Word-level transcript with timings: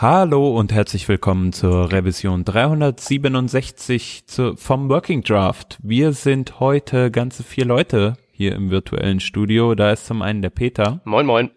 Hallo 0.00 0.56
und 0.56 0.72
herzlich 0.72 1.08
willkommen 1.08 1.52
zur 1.52 1.90
Revision 1.90 2.44
367 2.44 4.28
zu, 4.28 4.54
vom 4.54 4.88
Working 4.88 5.24
Draft. 5.24 5.76
Wir 5.82 6.12
sind 6.12 6.60
heute 6.60 7.10
ganze 7.10 7.42
vier 7.42 7.64
Leute 7.64 8.16
hier 8.30 8.54
im 8.54 8.70
virtuellen 8.70 9.18
Studio. 9.18 9.74
Da 9.74 9.90
ist 9.90 10.06
zum 10.06 10.22
einen 10.22 10.40
der 10.40 10.50
Peter. 10.50 11.00
Moin, 11.02 11.26
moin. 11.26 11.50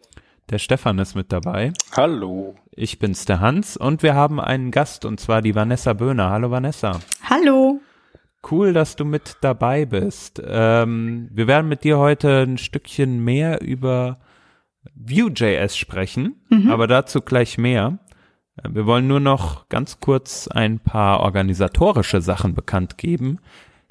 Der 0.50 0.58
Stefan 0.58 0.98
ist 0.98 1.14
mit 1.14 1.32
dabei. 1.32 1.72
Hallo. 1.96 2.56
Ich 2.72 2.98
bin's 2.98 3.26
der 3.26 3.42
Hans 3.42 3.78
und 3.78 4.02
wir 4.02 4.16
haben 4.16 4.40
einen 4.40 4.72
Gast 4.72 5.06
und 5.06 5.20
zwar 5.20 5.44
die 5.44 5.54
Vanessa 5.54 5.94
Böhner. 5.94 6.32
Hallo 6.32 6.50
Vanessa. 6.50 7.00
Hallo. 7.30 7.80
Cool, 8.50 8.74
dass 8.74 8.96
du 8.96 9.06
mit 9.06 9.38
dabei 9.42 9.86
bist. 9.86 10.42
Ähm, 10.44 11.30
wir 11.32 11.46
werden 11.46 11.70
mit 11.70 11.84
dir 11.84 12.00
heute 12.00 12.42
ein 12.42 12.58
Stückchen 12.58 13.24
mehr 13.24 13.62
über 13.62 14.18
Vue.js 14.96 15.78
sprechen, 15.78 16.42
mhm. 16.50 16.72
aber 16.72 16.88
dazu 16.88 17.22
gleich 17.22 17.60
mehr. 17.60 18.00
Wir 18.70 18.86
wollen 18.86 19.08
nur 19.08 19.22
noch 19.22 19.70
ganz 19.70 20.00
kurz 20.00 20.48
ein 20.48 20.80
paar 20.80 21.22
organisatorische 21.22 22.22
Sachen 22.22 22.54
bekannt 22.54 22.98
geben. 22.98 23.40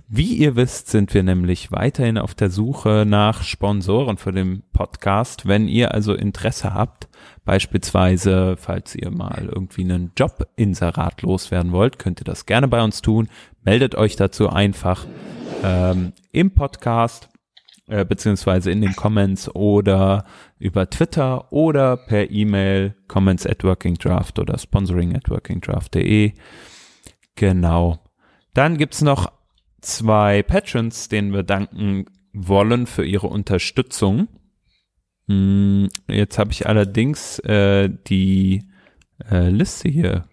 Wie 0.07 0.35
ihr 0.35 0.57
wisst, 0.57 0.89
sind 0.89 1.15
wir 1.15 1.23
nämlich 1.23 1.73
weiterhin 1.73 2.19
auf 2.19 2.35
der 2.35 2.51
Suche 2.51 3.05
nach 3.07 3.43
Sponsoren 3.43 4.16
für 4.16 4.33
den 4.33 4.65
Podcast. 4.73 5.47
Wenn 5.47 5.69
ihr 5.69 5.95
also 5.95 6.15
Interesse 6.15 6.75
habt, 6.75 7.09
beispielsweise, 7.45 8.57
falls 8.59 8.95
ihr 8.95 9.11
mal 9.11 9.49
irgendwie 9.51 9.85
einen 9.85 10.12
Jobinserat 10.16 11.23
loswerden 11.23 11.73
wollt, 11.73 11.99
könnt 11.99 12.21
ihr 12.21 12.24
das 12.24 12.45
gerne 12.45 12.69
bei 12.69 12.83
uns 12.83 13.02
tun. 13.02 13.29
Meldet 13.63 13.95
euch 13.95 14.16
dazu 14.16 14.51
einfach 14.51 15.07
ähm, 15.63 16.13
im 16.33 16.51
Podcast 16.51 17.29
äh, 17.87 18.05
beziehungsweise 18.05 18.71
in 18.71 18.80
den 18.80 18.97
Comments 18.97 19.55
oder 19.55 20.24
über 20.61 20.89
Twitter 20.89 21.53
oder 21.53 21.97
per 21.97 22.31
E-Mail 22.31 22.95
comments 23.09 23.47
at 23.47 23.65
workingdraft 23.65 24.39
oder 24.39 24.59
sponsoring 24.59 25.17
at 25.17 25.29
workingdraft.de. 25.29 26.35
Genau. 27.35 27.99
Dann 28.55 28.77
gibt's 28.77 29.01
noch 29.01 29.33
zwei 29.80 30.43
Patrons, 30.43 31.09
denen 31.09 31.33
wir 31.33 31.43
danken 31.43 32.05
wollen 32.33 32.87
für 32.87 33.05
ihre 33.05 33.29
Unterstützung. 33.29 34.29
Hm, 35.29 35.89
jetzt 36.09 36.39
habe 36.39 36.52
ich 36.52 36.67
allerdings 36.67 37.39
äh, 37.41 37.89
die 38.07 38.69
äh, 39.30 39.49
Liste 39.49 39.89
hier 39.89 40.29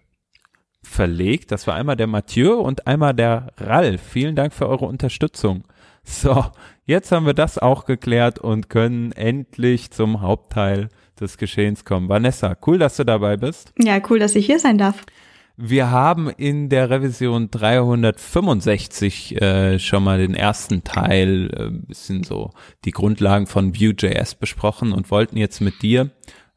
verlegt. 0.82 1.52
Das 1.52 1.66
war 1.66 1.74
einmal 1.74 1.96
der 1.96 2.06
Mathieu 2.06 2.54
und 2.54 2.86
einmal 2.86 3.14
der 3.14 3.52
Ralf. 3.56 4.02
Vielen 4.02 4.36
Dank 4.36 4.52
für 4.52 4.68
eure 4.68 4.84
Unterstützung. 4.84 5.64
So, 6.04 6.42
jetzt 6.88 7.12
haben 7.12 7.26
wir 7.26 7.34
das 7.34 7.58
auch 7.58 7.84
geklärt 7.84 8.40
und 8.40 8.68
können 8.68 9.12
endlich 9.12 9.92
zum 9.92 10.20
Hauptteil 10.20 10.88
des 11.20 11.38
Geschehens 11.38 11.84
kommen. 11.84 12.08
Vanessa, 12.08 12.56
cool, 12.66 12.78
dass 12.78 12.96
du 12.96 13.04
dabei 13.04 13.36
bist. 13.36 13.72
Ja, 13.78 14.00
cool, 14.10 14.18
dass 14.18 14.34
ich 14.34 14.46
hier 14.46 14.58
sein 14.58 14.78
darf. 14.78 15.04
Wir 15.60 15.90
haben 15.90 16.30
in 16.30 16.68
der 16.68 16.88
Revision 16.88 17.50
365 17.50 19.42
äh, 19.42 19.78
schon 19.80 20.04
mal 20.04 20.18
den 20.18 20.34
ersten 20.34 20.84
Teil, 20.84 21.50
äh, 21.52 21.86
bisschen 21.88 22.22
so 22.22 22.52
die 22.84 22.92
Grundlagen 22.92 23.48
von 23.48 23.74
Vue.js 23.74 24.36
besprochen 24.36 24.92
und 24.92 25.10
wollten 25.10 25.36
jetzt 25.36 25.60
mit 25.60 25.82
dir 25.82 26.10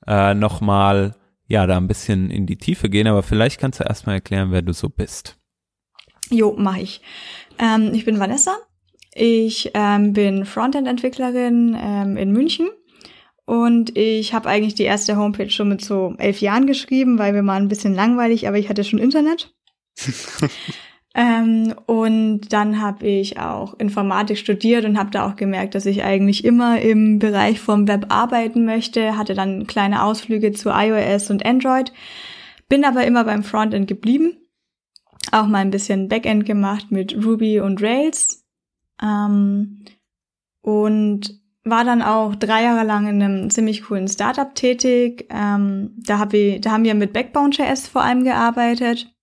äh, 0.05 0.35
nochmal, 0.35 1.16
ja, 1.47 1.66
da 1.66 1.77
ein 1.77 1.88
bisschen 1.88 2.29
in 2.29 2.45
die 2.45 2.57
Tiefe 2.57 2.91
gehen, 2.91 3.07
aber 3.07 3.23
vielleicht 3.23 3.59
kannst 3.59 3.79
du 3.79 3.83
erstmal 3.83 4.16
erklären, 4.16 4.51
wer 4.51 4.61
du 4.61 4.71
so 4.71 4.88
bist. 4.88 5.35
Jo, 6.29 6.55
mach 6.55 6.77
ich. 6.77 7.01
Ähm, 7.57 7.91
ich 7.93 8.05
bin 8.05 8.19
Vanessa, 8.19 8.55
ich 9.13 9.71
ähm, 9.73 10.13
bin 10.13 10.45
Frontend-Entwicklerin 10.45 11.77
ähm, 11.79 12.17
in 12.17 12.31
München 12.31 12.69
und 13.45 13.97
ich 13.97 14.33
habe 14.33 14.47
eigentlich 14.47 14.75
die 14.75 14.83
erste 14.83 15.17
Homepage 15.17 15.49
schon 15.49 15.67
mit 15.67 15.81
so 15.81 16.15
elf 16.17 16.39
Jahren 16.39 16.67
geschrieben, 16.67 17.19
weil 17.19 17.33
wir 17.33 17.45
waren 17.45 17.63
ein 17.63 17.67
bisschen 17.67 17.93
langweilig, 17.93 18.47
aber 18.47 18.57
ich 18.57 18.69
hatte 18.69 18.85
schon 18.85 18.99
Internet. 18.99 19.53
ähm, 21.15 21.75
und 21.85 22.53
dann 22.53 22.81
habe 22.81 23.05
ich 23.05 23.39
auch 23.39 23.77
Informatik 23.77 24.37
studiert 24.37 24.85
und 24.85 24.97
habe 24.97 25.11
da 25.11 25.27
auch 25.27 25.35
gemerkt, 25.35 25.75
dass 25.75 25.85
ich 25.85 26.03
eigentlich 26.03 26.45
immer 26.45 26.79
im 26.79 27.19
Bereich 27.19 27.59
vom 27.59 27.89
Web 27.89 28.05
arbeiten 28.07 28.63
möchte. 28.63 29.17
Hatte 29.17 29.33
dann 29.33 29.67
kleine 29.67 30.03
Ausflüge 30.03 30.53
zu 30.53 30.69
iOS 30.69 31.29
und 31.29 31.45
Android, 31.45 31.91
bin 32.69 32.85
aber 32.85 33.05
immer 33.05 33.25
beim 33.25 33.44
Frontend 33.44 33.88
geblieben. 33.88 34.38
Auch 35.33 35.47
mal 35.47 35.59
ein 35.59 35.71
bisschen 35.71 36.07
Backend 36.07 36.45
gemacht 36.45 36.85
mit 36.89 37.16
Ruby 37.21 37.59
und 37.59 37.81
Rails 37.81 38.41
ähm, 39.01 39.85
und 40.62 41.41
war 41.63 41.84
dann 41.84 42.01
auch 42.01 42.35
drei 42.35 42.63
Jahre 42.63 42.85
lang 42.85 43.07
in 43.07 43.22
einem 43.22 43.50
ziemlich 43.50 43.84
coolen 43.84 44.07
Startup 44.07 44.53
tätig. 44.56 45.28
Ähm, 45.29 45.91
da, 45.97 46.17
hab 46.17 46.34
ich, 46.34 46.62
da 46.62 46.72
haben 46.72 46.84
wir 46.84 46.95
mit 46.95 47.13
Backbone.js 47.13 47.88
vor 47.88 48.01
allem 48.01 48.23
gearbeitet. 48.23 49.13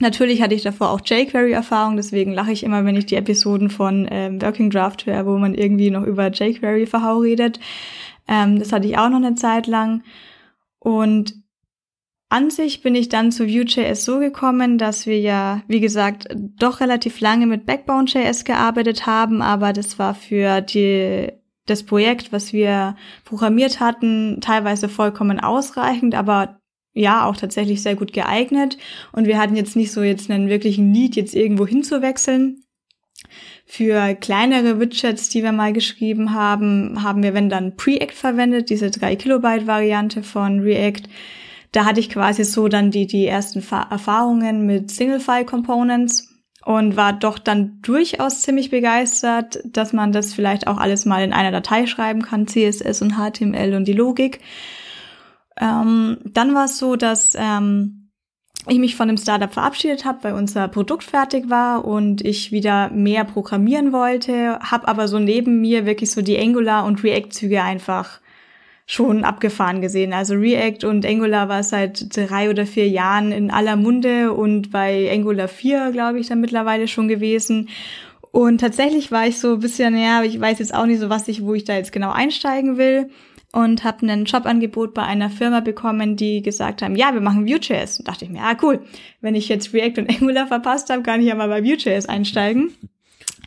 Natürlich 0.00 0.42
hatte 0.42 0.54
ich 0.54 0.62
davor 0.62 0.90
auch 0.90 1.00
jQuery-Erfahrung, 1.00 1.96
deswegen 1.96 2.32
lache 2.32 2.52
ich 2.52 2.64
immer, 2.64 2.84
wenn 2.84 2.96
ich 2.96 3.06
die 3.06 3.14
Episoden 3.14 3.70
von 3.70 4.08
ähm, 4.10 4.42
Working 4.42 4.68
Draft 4.68 5.06
höre, 5.06 5.26
wo 5.26 5.38
man 5.38 5.54
irgendwie 5.54 5.90
noch 5.90 6.02
über 6.02 6.26
jQuery-VH 6.28 7.20
redet. 7.20 7.60
Ähm, 8.26 8.58
das 8.58 8.72
hatte 8.72 8.88
ich 8.88 8.98
auch 8.98 9.08
noch 9.08 9.18
eine 9.18 9.36
Zeit 9.36 9.66
lang. 9.66 10.02
Und 10.78 11.41
an 12.32 12.50
sich 12.50 12.80
bin 12.80 12.94
ich 12.94 13.10
dann 13.10 13.30
zu 13.30 13.46
Vue.js 13.46 14.04
so 14.04 14.18
gekommen, 14.18 14.78
dass 14.78 15.06
wir 15.06 15.20
ja, 15.20 15.62
wie 15.68 15.80
gesagt, 15.80 16.28
doch 16.34 16.80
relativ 16.80 17.20
lange 17.20 17.46
mit 17.46 17.66
Backbone.js 17.66 18.44
gearbeitet 18.44 19.04
haben, 19.04 19.42
aber 19.42 19.74
das 19.74 19.98
war 19.98 20.14
für 20.14 20.62
die, 20.62 21.28
das 21.66 21.82
Projekt, 21.82 22.32
was 22.32 22.54
wir 22.54 22.96
programmiert 23.26 23.80
hatten, 23.80 24.40
teilweise 24.40 24.88
vollkommen 24.88 25.40
ausreichend, 25.40 26.14
aber 26.14 26.58
ja, 26.94 27.26
auch 27.26 27.36
tatsächlich 27.36 27.82
sehr 27.82 27.96
gut 27.96 28.14
geeignet. 28.14 28.78
Und 29.12 29.26
wir 29.26 29.38
hatten 29.38 29.56
jetzt 29.56 29.76
nicht 29.76 29.92
so 29.92 30.02
jetzt 30.02 30.30
einen 30.30 30.48
wirklichen 30.48 30.90
Need, 30.90 31.16
jetzt 31.16 31.34
irgendwo 31.34 31.66
hinzuwechseln. 31.66 32.64
Für 33.66 34.14
kleinere 34.14 34.80
Widgets, 34.80 35.28
die 35.28 35.42
wir 35.42 35.52
mal 35.52 35.72
geschrieben 35.72 36.34
haben, 36.34 37.02
haben 37.02 37.22
wir, 37.22 37.34
wenn 37.34 37.48
dann 37.48 37.76
Preact 37.76 38.12
verwendet, 38.12 38.70
diese 38.70 38.90
3 38.90 39.16
Kilobyte 39.16 39.66
Variante 39.66 40.22
von 40.22 40.60
React 40.60 41.08
da 41.72 41.86
hatte 41.86 42.00
ich 42.00 42.10
quasi 42.10 42.44
so 42.44 42.68
dann 42.68 42.90
die, 42.90 43.06
die 43.06 43.26
ersten 43.26 43.62
Fa 43.62 43.86
Erfahrungen 43.90 44.66
mit 44.66 44.90
Single-File-Components 44.90 46.28
und 46.64 46.96
war 46.96 47.12
doch 47.12 47.38
dann 47.38 47.80
durchaus 47.82 48.42
ziemlich 48.42 48.70
begeistert, 48.70 49.58
dass 49.64 49.92
man 49.92 50.12
das 50.12 50.34
vielleicht 50.34 50.66
auch 50.66 50.78
alles 50.78 51.06
mal 51.06 51.24
in 51.24 51.32
einer 51.32 51.50
Datei 51.50 51.86
schreiben 51.86 52.22
kann, 52.22 52.46
CSS 52.46 53.02
und 53.02 53.14
HTML 53.14 53.74
und 53.74 53.88
die 53.88 53.94
Logik. 53.94 54.40
Ähm, 55.60 56.18
dann 56.24 56.54
war 56.54 56.66
es 56.66 56.78
so, 56.78 56.96
dass 56.96 57.34
ähm, 57.36 58.10
ich 58.68 58.78
mich 58.78 58.94
von 58.94 59.08
dem 59.08 59.16
Startup 59.16 59.52
verabschiedet 59.52 60.04
habe, 60.04 60.22
weil 60.22 60.34
unser 60.34 60.68
Produkt 60.68 61.02
fertig 61.02 61.50
war 61.50 61.84
und 61.84 62.24
ich 62.24 62.52
wieder 62.52 62.90
mehr 62.90 63.24
programmieren 63.24 63.92
wollte, 63.92 64.58
habe 64.60 64.86
aber 64.86 65.08
so 65.08 65.18
neben 65.18 65.60
mir 65.60 65.84
wirklich 65.84 66.10
so 66.12 66.22
die 66.22 66.38
Angular 66.38 66.84
und 66.84 67.02
React-Züge 67.02 67.62
einfach 67.62 68.20
schon 68.86 69.24
abgefahren 69.24 69.80
gesehen. 69.80 70.12
Also 70.12 70.34
React 70.34 70.84
und 70.84 71.06
Angular 71.06 71.48
war 71.48 71.62
seit 71.62 72.16
drei 72.16 72.50
oder 72.50 72.66
vier 72.66 72.88
Jahren 72.88 73.32
in 73.32 73.50
aller 73.50 73.76
Munde 73.76 74.32
und 74.32 74.70
bei 74.70 75.10
Angular 75.12 75.48
4, 75.48 75.90
glaube 75.92 76.18
ich, 76.20 76.28
dann 76.28 76.40
mittlerweile 76.40 76.88
schon 76.88 77.08
gewesen. 77.08 77.68
Und 78.32 78.60
tatsächlich 78.60 79.12
war 79.12 79.26
ich 79.26 79.38
so 79.38 79.54
ein 79.54 79.60
bisschen, 79.60 79.96
ja, 79.96 80.22
ich 80.22 80.40
weiß 80.40 80.58
jetzt 80.58 80.74
auch 80.74 80.86
nicht 80.86 81.00
so, 81.00 81.10
was 81.10 81.28
ich, 81.28 81.42
wo 81.42 81.54
ich 81.54 81.64
da 81.64 81.74
jetzt 81.74 81.92
genau 81.92 82.10
einsteigen 82.10 82.78
will. 82.78 83.10
Und 83.54 83.84
habe 83.84 84.06
ein 84.06 84.24
Jobangebot 84.24 84.94
bei 84.94 85.02
einer 85.02 85.28
Firma 85.28 85.60
bekommen, 85.60 86.16
die 86.16 86.40
gesagt 86.40 86.80
haben, 86.80 86.96
ja, 86.96 87.12
wir 87.12 87.20
machen 87.20 87.46
Vue.js. 87.46 87.98
Und 87.98 88.08
dachte 88.08 88.24
ich 88.24 88.30
mir, 88.30 88.40
ah 88.40 88.56
cool, 88.62 88.82
wenn 89.20 89.34
ich 89.34 89.50
jetzt 89.50 89.74
React 89.74 89.98
und 89.98 90.08
Angular 90.08 90.46
verpasst 90.46 90.88
habe, 90.88 91.02
kann 91.02 91.20
ich 91.20 91.26
ja 91.26 91.34
mal 91.34 91.48
bei 91.48 91.62
Vue.js 91.62 92.06
einsteigen. 92.06 92.72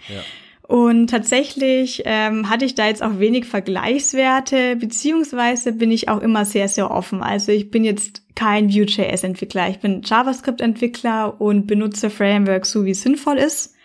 Ja. 0.07 0.21
Und 0.67 1.07
tatsächlich 1.11 2.01
ähm, 2.05 2.49
hatte 2.49 2.65
ich 2.65 2.73
da 2.73 2.87
jetzt 2.87 3.03
auch 3.03 3.19
wenig 3.19 3.45
Vergleichswerte, 3.45 4.75
beziehungsweise 4.75 5.73
bin 5.73 5.91
ich 5.91 6.09
auch 6.09 6.21
immer 6.21 6.43
sehr, 6.43 6.67
sehr 6.67 6.89
offen. 6.89 7.21
Also 7.21 7.51
ich 7.51 7.69
bin 7.69 7.83
jetzt 7.83 8.23
kein 8.33 8.73
Vue.js-Entwickler, 8.73 9.69
ich 9.69 9.79
bin 9.79 10.01
JavaScript-Entwickler 10.03 11.39
und 11.39 11.67
benutze 11.67 12.09
Frameworks 12.09 12.71
so, 12.71 12.83
wie 12.83 12.91
es 12.91 13.03
sinnvoll 13.03 13.37
ist. 13.37 13.75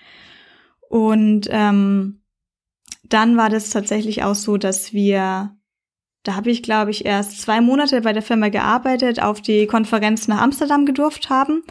Und 0.89 1.49
ähm, 1.51 2.23
dann 3.05 3.37
war 3.37 3.51
das 3.51 3.69
tatsächlich 3.71 4.23
auch 4.23 4.35
so, 4.35 4.57
dass 4.57 4.95
wir, 4.95 5.55
da 6.23 6.35
habe 6.35 6.51
ich, 6.51 6.63
glaube 6.63 6.93
ich, 6.93 7.05
erst 7.05 7.43
zwei 7.43 7.61
Monate 7.61 8.01
bei 8.01 8.15
der 8.15 8.23
Firma 8.23 8.49
gearbeitet, 8.49 9.23
auf 9.23 9.43
die 9.43 9.67
Konferenz 9.67 10.29
nach 10.29 10.41
Amsterdam 10.41 10.87
gedurft 10.87 11.29
haben, 11.29 11.63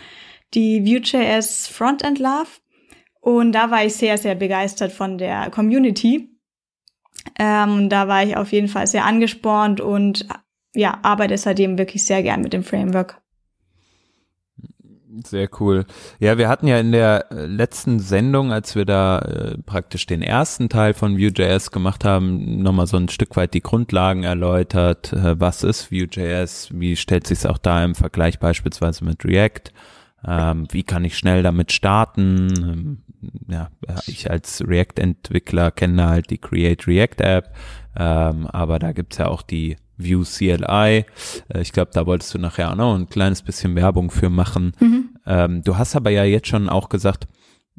die 0.53 0.85
Vue.js 0.85 1.67
Frontend 1.67 2.19
Love. 2.19 2.47
Und 3.19 3.51
da 3.51 3.69
war 3.71 3.85
ich 3.85 3.95
sehr, 3.95 4.17
sehr 4.17 4.35
begeistert 4.35 4.91
von 4.91 5.17
der 5.17 5.49
Community. 5.49 6.29
Ähm, 7.37 7.89
da 7.89 8.07
war 8.07 8.23
ich 8.23 8.37
auf 8.37 8.51
jeden 8.51 8.67
Fall 8.67 8.87
sehr 8.87 9.05
angespornt 9.05 9.81
und 9.81 10.27
ja, 10.73 10.99
arbeite 11.03 11.37
seitdem 11.37 11.77
wirklich 11.77 12.05
sehr 12.05 12.23
gern 12.23 12.41
mit 12.41 12.53
dem 12.53 12.63
Framework. 12.63 13.21
Sehr 15.25 15.49
cool. 15.59 15.85
Ja, 16.19 16.37
wir 16.37 16.47
hatten 16.47 16.67
ja 16.67 16.79
in 16.79 16.91
der 16.91 17.31
äh, 17.31 17.45
letzten 17.45 17.99
Sendung, 17.99 18.53
als 18.53 18.75
wir 18.75 18.85
da 18.85 19.19
äh, 19.19 19.57
praktisch 19.57 20.05
den 20.05 20.21
ersten 20.21 20.69
Teil 20.69 20.93
von 20.93 21.17
Vue.js 21.17 21.71
gemacht 21.71 22.05
haben, 22.05 22.61
nochmal 22.61 22.85
so 22.85 22.97
ein 22.97 23.09
Stück 23.09 23.35
weit 23.35 23.55
die 23.55 23.61
Grundlagen 23.61 24.23
erläutert. 24.23 25.11
Äh, 25.11 25.39
was 25.39 25.63
ist 25.63 25.91
Vue.js? 25.91 26.69
Wie 26.73 26.95
stellt 26.95 27.25
sich 27.25 27.39
es 27.39 27.45
auch 27.47 27.57
da 27.57 27.83
im 27.83 27.95
Vergleich 27.95 28.39
beispielsweise 28.39 29.03
mit 29.03 29.25
React? 29.25 29.71
Ähm, 30.25 30.67
wie 30.71 30.83
kann 30.83 31.05
ich 31.05 31.17
schnell 31.17 31.43
damit 31.43 31.71
starten? 31.71 32.53
Ähm, 32.57 32.97
ja, 33.47 33.69
ich 34.07 34.29
als 34.29 34.63
React-Entwickler 34.65 35.71
kenne 35.71 36.07
halt 36.07 36.29
die 36.29 36.37
Create 36.37 36.87
React 36.87 37.21
App, 37.23 37.55
ähm, 37.95 38.47
aber 38.47 38.79
da 38.79 38.91
gibt's 38.91 39.17
ja 39.17 39.27
auch 39.27 39.41
die 39.41 39.77
View 39.97 40.23
CLI. 40.23 41.05
Äh, 41.49 41.61
ich 41.61 41.71
glaube, 41.71 41.91
da 41.93 42.05
wolltest 42.05 42.33
du 42.33 42.39
nachher 42.39 42.71
auch 42.71 42.75
noch 42.75 42.95
ein 42.95 43.09
kleines 43.09 43.41
bisschen 43.41 43.75
Werbung 43.75 44.11
für 44.11 44.29
machen. 44.29 44.73
Mhm. 44.79 45.09
Ähm, 45.25 45.61
du 45.63 45.77
hast 45.77 45.95
aber 45.95 46.09
ja 46.09 46.23
jetzt 46.23 46.47
schon 46.47 46.69
auch 46.69 46.89
gesagt, 46.89 47.27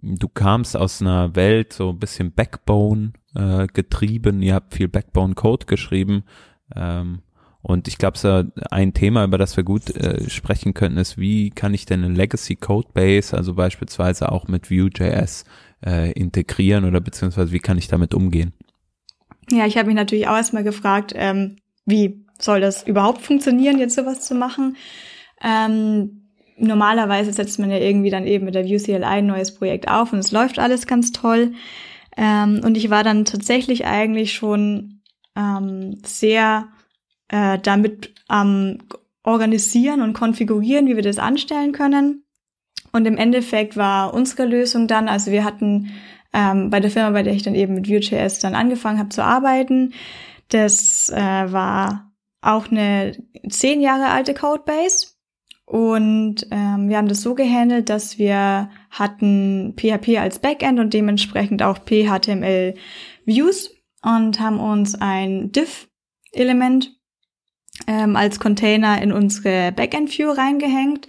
du 0.02 0.28
kamst 0.28 0.76
aus 0.76 1.00
einer 1.00 1.34
Welt 1.34 1.72
so 1.72 1.90
ein 1.90 1.98
bisschen 1.98 2.32
Backbone 2.32 3.12
äh, 3.34 3.66
getrieben. 3.66 4.42
Ihr 4.42 4.54
habt 4.54 4.74
viel 4.74 4.88
Backbone 4.88 5.34
Code 5.34 5.66
geschrieben. 5.66 6.24
Ähm, 6.74 7.20
und 7.62 7.88
ich 7.88 7.98
glaube, 7.98 8.16
so 8.16 8.44
ein 8.70 8.94
Thema, 8.94 9.24
über 9.24 9.38
das 9.38 9.56
wir 9.56 9.64
gut 9.64 9.94
äh, 9.94 10.28
sprechen 10.30 10.72
könnten, 10.72 10.98
ist, 10.98 11.18
wie 11.18 11.50
kann 11.50 11.74
ich 11.74 11.84
denn 11.84 12.04
eine 12.04 12.14
Legacy 12.14 12.56
Codebase, 12.56 13.36
also 13.36 13.54
beispielsweise 13.54 14.32
auch 14.32 14.48
mit 14.48 14.70
Vue.js, 14.70 15.44
äh, 15.84 16.12
integrieren 16.12 16.84
oder 16.84 17.00
beziehungsweise 17.00 17.52
wie 17.52 17.58
kann 17.58 17.78
ich 17.78 17.88
damit 17.88 18.14
umgehen? 18.14 18.52
Ja, 19.50 19.66
ich 19.66 19.76
habe 19.76 19.88
mich 19.88 19.96
natürlich 19.96 20.28
auch 20.28 20.36
erstmal 20.36 20.64
gefragt, 20.64 21.12
ähm, 21.14 21.56
wie 21.84 22.24
soll 22.38 22.60
das 22.60 22.86
überhaupt 22.86 23.22
funktionieren, 23.22 23.78
jetzt 23.78 23.96
sowas 23.96 24.20
zu 24.20 24.34
machen? 24.34 24.76
Ähm, 25.42 26.28
normalerweise 26.56 27.32
setzt 27.32 27.58
man 27.58 27.70
ja 27.70 27.78
irgendwie 27.78 28.10
dann 28.10 28.26
eben 28.26 28.44
mit 28.44 28.54
der 28.54 28.66
VueCLI 28.66 29.04
ein 29.04 29.26
neues 29.26 29.54
Projekt 29.54 29.88
auf 29.88 30.12
und 30.12 30.18
es 30.18 30.32
läuft 30.32 30.58
alles 30.58 30.86
ganz 30.86 31.12
toll. 31.12 31.52
Ähm, 32.16 32.60
und 32.64 32.76
ich 32.76 32.90
war 32.90 33.04
dann 33.04 33.24
tatsächlich 33.24 33.86
eigentlich 33.86 34.32
schon 34.34 35.00
ähm, 35.36 35.98
sehr 36.04 36.68
äh, 37.30 37.58
damit 37.58 38.14
am 38.28 38.78
organisieren 39.22 40.00
und 40.02 40.12
konfigurieren, 40.12 40.86
wie 40.86 40.96
wir 40.96 41.02
das 41.02 41.18
anstellen 41.18 41.72
können. 41.72 42.24
Und 42.92 43.06
im 43.06 43.16
Endeffekt 43.16 43.76
war 43.76 44.14
unsere 44.14 44.46
Lösung 44.46 44.88
dann, 44.88 45.08
also 45.08 45.30
wir 45.30 45.44
hatten 45.44 45.90
ähm, 46.32 46.70
bei 46.70 46.80
der 46.80 46.90
Firma, 46.90 47.10
bei 47.10 47.22
der 47.22 47.34
ich 47.34 47.42
dann 47.42 47.54
eben 47.54 47.74
mit 47.74 47.88
Vue.js 47.88 48.38
dann 48.40 48.54
angefangen 48.54 48.98
habe 48.98 49.10
zu 49.10 49.22
arbeiten, 49.22 49.92
das 50.48 51.10
äh, 51.10 51.16
war 51.16 52.12
auch 52.40 52.70
eine 52.70 53.16
zehn 53.48 53.80
Jahre 53.80 54.08
alte 54.08 54.34
Codebase. 54.34 55.08
Und 55.66 56.48
ähm, 56.50 56.88
wir 56.88 56.96
haben 56.96 57.06
das 57.06 57.22
so 57.22 57.36
gehandelt, 57.36 57.90
dass 57.90 58.18
wir 58.18 58.70
hatten 58.90 59.76
PHP 59.76 60.18
als 60.18 60.40
Backend 60.40 60.80
und 60.80 60.92
dementsprechend 60.92 61.62
auch 61.62 61.78
PHTML 61.78 62.74
Views 63.24 63.70
und 64.02 64.40
haben 64.40 64.58
uns 64.58 64.96
ein 64.96 65.52
Div-Element 65.52 66.99
ähm, 67.86 68.16
als 68.16 68.40
Container 68.40 69.00
in 69.02 69.12
unsere 69.12 69.72
Backend-View 69.72 70.30
reingehängt, 70.30 71.06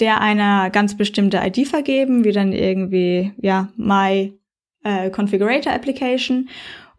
der 0.00 0.20
einer 0.20 0.70
ganz 0.70 0.96
bestimmte 0.96 1.38
ID 1.38 1.66
vergeben, 1.68 2.24
wie 2.24 2.32
dann 2.32 2.52
irgendwie, 2.52 3.32
ja, 3.38 3.68
my 3.76 4.32
äh, 4.84 5.10
Configurator 5.10 5.72
Application 5.72 6.48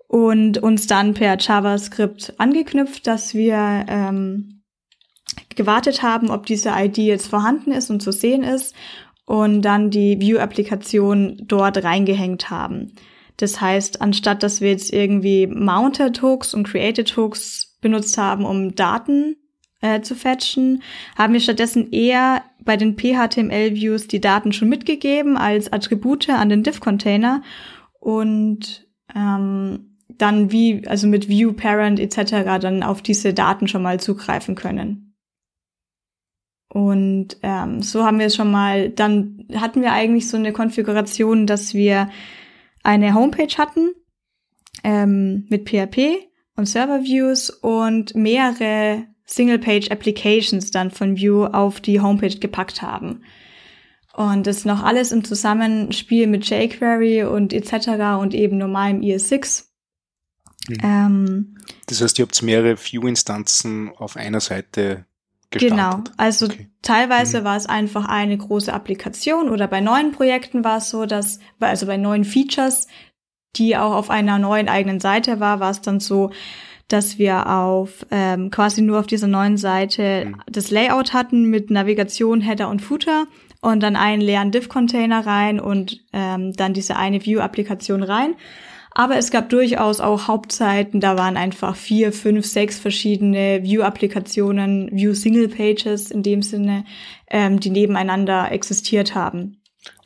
und 0.08 0.60
uns 0.60 0.88
dann 0.88 1.14
per 1.14 1.38
JavaScript 1.40 2.34
angeknüpft, 2.38 3.08
dass 3.08 3.34
wir 3.34 3.86
ähm, 3.88 4.62
gewartet 5.56 6.04
haben, 6.04 6.30
ob 6.30 6.46
diese 6.46 6.70
ID 6.70 6.98
jetzt 7.00 7.28
vorhanden 7.28 7.72
ist 7.72 7.90
und 7.90 8.02
zu 8.02 8.12
sehen 8.12 8.44
ist 8.44 8.76
und 9.26 9.62
dann 9.62 9.90
die 9.90 10.20
View-Applikation 10.20 11.44
dort 11.48 11.84
reingehängt 11.84 12.50
haben. 12.50 12.94
Das 13.38 13.60
heißt, 13.60 14.02
anstatt 14.02 14.44
dass 14.44 14.62
wir 14.62 14.70
jetzt 14.72 14.94
irgendwie 14.94 15.48
Mounted 15.48 16.22
Hooks 16.22 16.54
und 16.54 16.68
Created 16.68 17.16
Hooks 17.18 17.73
benutzt 17.84 18.18
haben, 18.18 18.46
um 18.46 18.74
Daten 18.74 19.36
äh, 19.82 20.02
zu 20.02 20.16
fetchen, 20.16 20.82
haben 21.16 21.34
wir 21.34 21.40
stattdessen 21.40 21.92
eher 21.92 22.42
bei 22.64 22.78
den 22.78 22.98
PHTML-Views 22.98 24.08
die 24.08 24.22
Daten 24.22 24.54
schon 24.54 24.70
mitgegeben 24.70 25.38
als 25.38 25.72
Attribute 25.72 26.30
an 26.30 26.50
den 26.50 26.64
Div-Container 26.64 27.44
und 28.00 28.88
ähm, 29.14 29.98
dann 30.08 30.52
wie, 30.52 30.88
also 30.88 31.08
mit 31.08 31.28
View, 31.28 31.54
Parent 31.54 32.00
etc. 32.00 32.60
dann 32.62 32.84
auf 32.84 33.02
diese 33.02 33.34
Daten 33.34 33.68
schon 33.68 33.84
mal 33.84 34.00
zugreifen 34.00 34.56
können. 34.56 35.16
Und 36.70 37.38
ähm, 37.44 37.82
so 37.82 38.04
haben 38.04 38.20
wir 38.20 38.28
es 38.28 38.36
schon 38.36 38.50
mal, 38.50 38.90
dann 38.90 39.46
hatten 39.56 39.82
wir 39.82 39.92
eigentlich 39.92 40.28
so 40.28 40.38
eine 40.38 40.54
Konfiguration, 40.54 41.46
dass 41.46 41.74
wir 41.74 42.10
eine 42.84 43.14
Homepage 43.14 43.56
hatten 43.58 43.92
ähm, 44.84 45.46
mit 45.50 45.70
PHP 45.70 46.33
und 46.56 46.68
Server 46.68 47.04
Views 47.04 47.50
und 47.50 48.16
mehrere 48.16 49.06
Single-Page 49.26 49.90
Applications 49.92 50.72
dann 50.72 50.92
von 50.92 51.16
View 51.16 51.46
auf 51.46 51.80
die 51.80 52.02
Homepage 52.02 52.38
gepackt 52.38 52.82
haben. 52.82 53.24
Und 54.16 54.46
das 54.46 54.64
noch 54.64 54.84
alles 54.84 55.12
im 55.12 55.24
Zusammenspiel 55.24 56.28
mit 56.28 56.48
jQuery 56.48 57.24
und 57.24 57.52
etc. 57.52 58.20
und 58.20 58.36
eben 58.36 58.58
normalem 58.58 59.02
ES6 59.02 59.66
Mhm. 60.70 60.78
Ähm, 60.84 61.58
das 61.88 62.02
heißt, 62.02 62.20
ihr 62.20 62.26
habt 62.26 62.42
mehrere 62.42 62.78
View-Instanzen 62.78 63.92
auf 63.98 64.16
einer 64.16 64.40
Seite 64.40 65.06
gestartet. 65.50 65.78
Genau, 65.78 66.04
also 66.18 66.46
okay. 66.48 66.70
teilweise 66.82 67.42
mhm. 67.42 67.46
war 67.46 67.58
es 67.58 67.66
einfach 67.66 68.06
eine 68.06 68.38
große 68.38 68.74
Applikation 68.74 69.50
oder 69.50 69.68
bei 69.68 69.82
neuen 69.82 70.12
Projekten 70.12 70.64
war 70.64 70.78
es 70.78 70.90
so, 70.90 71.06
dass, 71.06 71.40
also 71.60 71.86
bei 71.86 71.98
neuen 71.98 72.24
Features, 72.24 72.88
die 73.56 73.78
auch 73.78 73.94
auf 73.94 74.10
einer 74.10 74.40
neuen 74.40 74.70
eigenen 74.70 75.00
Seite 75.00 75.40
war, 75.40 75.60
war 75.60 75.72
es 75.72 75.82
dann 75.82 76.00
so, 76.00 76.32
dass 76.88 77.18
wir 77.18 77.50
auf 77.50 78.06
ähm, 78.12 78.52
quasi 78.52 78.82
nur 78.82 79.00
auf 79.00 79.08
dieser 79.08 79.28
neuen 79.28 79.58
Seite 79.58 80.26
mhm. 80.26 80.42
das 80.48 80.70
Layout 80.70 81.14
hatten 81.14 81.50
mit 81.50 81.72
Navigation, 81.72 82.42
Header 82.42 82.70
und 82.70 82.82
Footer 82.82 83.26
und 83.62 83.82
dann 83.82 83.96
einen 83.96 84.22
leeren 84.22 84.52
Div-Container 84.52 85.26
rein 85.26 85.60
und 85.60 86.02
ähm, 86.12 86.54
dann 86.54 86.74
diese 86.74 86.96
eine 86.96 87.26
View-Applikation 87.26 88.04
rein. 88.04 88.36
Aber 88.96 89.18
es 89.18 89.32
gab 89.32 89.50
durchaus 89.50 90.02
auch 90.02 90.28
Hauptseiten, 90.28 91.00
da 91.00 91.18
waren 91.18 91.36
einfach 91.36 91.76
vier, 91.76 92.14
fünf, 92.14 92.46
sechs 92.46 92.78
verschiedene 92.78 93.64
View-Applikationen, 93.64 94.90
View-Single-Pages 94.92 96.12
in 96.12 96.22
dem 96.22 96.44
Sinne, 96.44 96.84
ähm, 97.28 97.60
die 97.60 97.72
nebeneinander 97.72 98.52
existiert 98.52 99.16
haben. 99.16 99.63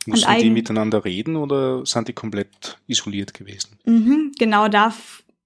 Mussten 0.08 0.38
die 0.38 0.50
miteinander 0.50 1.04
reden 1.04 1.36
oder 1.36 1.84
sind 1.86 2.08
die 2.08 2.12
komplett 2.12 2.78
isoliert 2.86 3.34
gewesen? 3.34 3.78
Mhm, 3.84 4.32
genau 4.38 4.68
da 4.68 4.92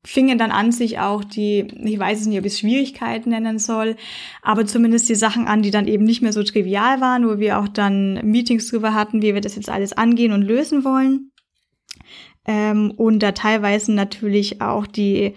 fingen 0.05 0.37
dann 0.37 0.51
an 0.51 0.73
sich 0.73 0.99
auch 0.99 1.23
die, 1.23 1.61
ich 1.85 1.99
weiß 1.99 2.23
es 2.23 2.27
nicht, 2.27 2.39
ob 2.39 2.45
ich 2.45 2.55
es 2.55 2.59
Schwierigkeiten 2.59 3.31
nennen 3.31 3.59
soll, 3.59 3.97
aber 4.43 4.67
zumindest 4.67 5.09
die 5.09 5.15
Sachen 5.15 5.47
an, 5.47 5.63
die 5.63 5.71
dann 5.71 5.87
eben 5.87 6.05
nicht 6.05 6.23
mehr 6.23 6.33
so 6.33 6.43
trivial 6.43 7.01
waren, 7.01 7.29
wo 7.29 7.39
wir 7.39 7.59
auch 7.59 7.69
dann 7.69 8.15
Meetings 8.25 8.69
drüber 8.69 8.95
hatten, 8.95 9.23
wie 9.23 9.35
wir 9.35 9.41
das 9.41 9.55
jetzt 9.55 9.71
alles 9.71 9.93
angehen 9.93 10.33
und 10.33 10.43
lösen 10.43 10.85
wollen. 10.85 11.31
Ähm, 12.45 12.91
und 12.91 13.21
da 13.21 13.33
teilweise 13.33 13.93
natürlich 13.93 14.61
auch 14.61 14.89
die 14.89 15.35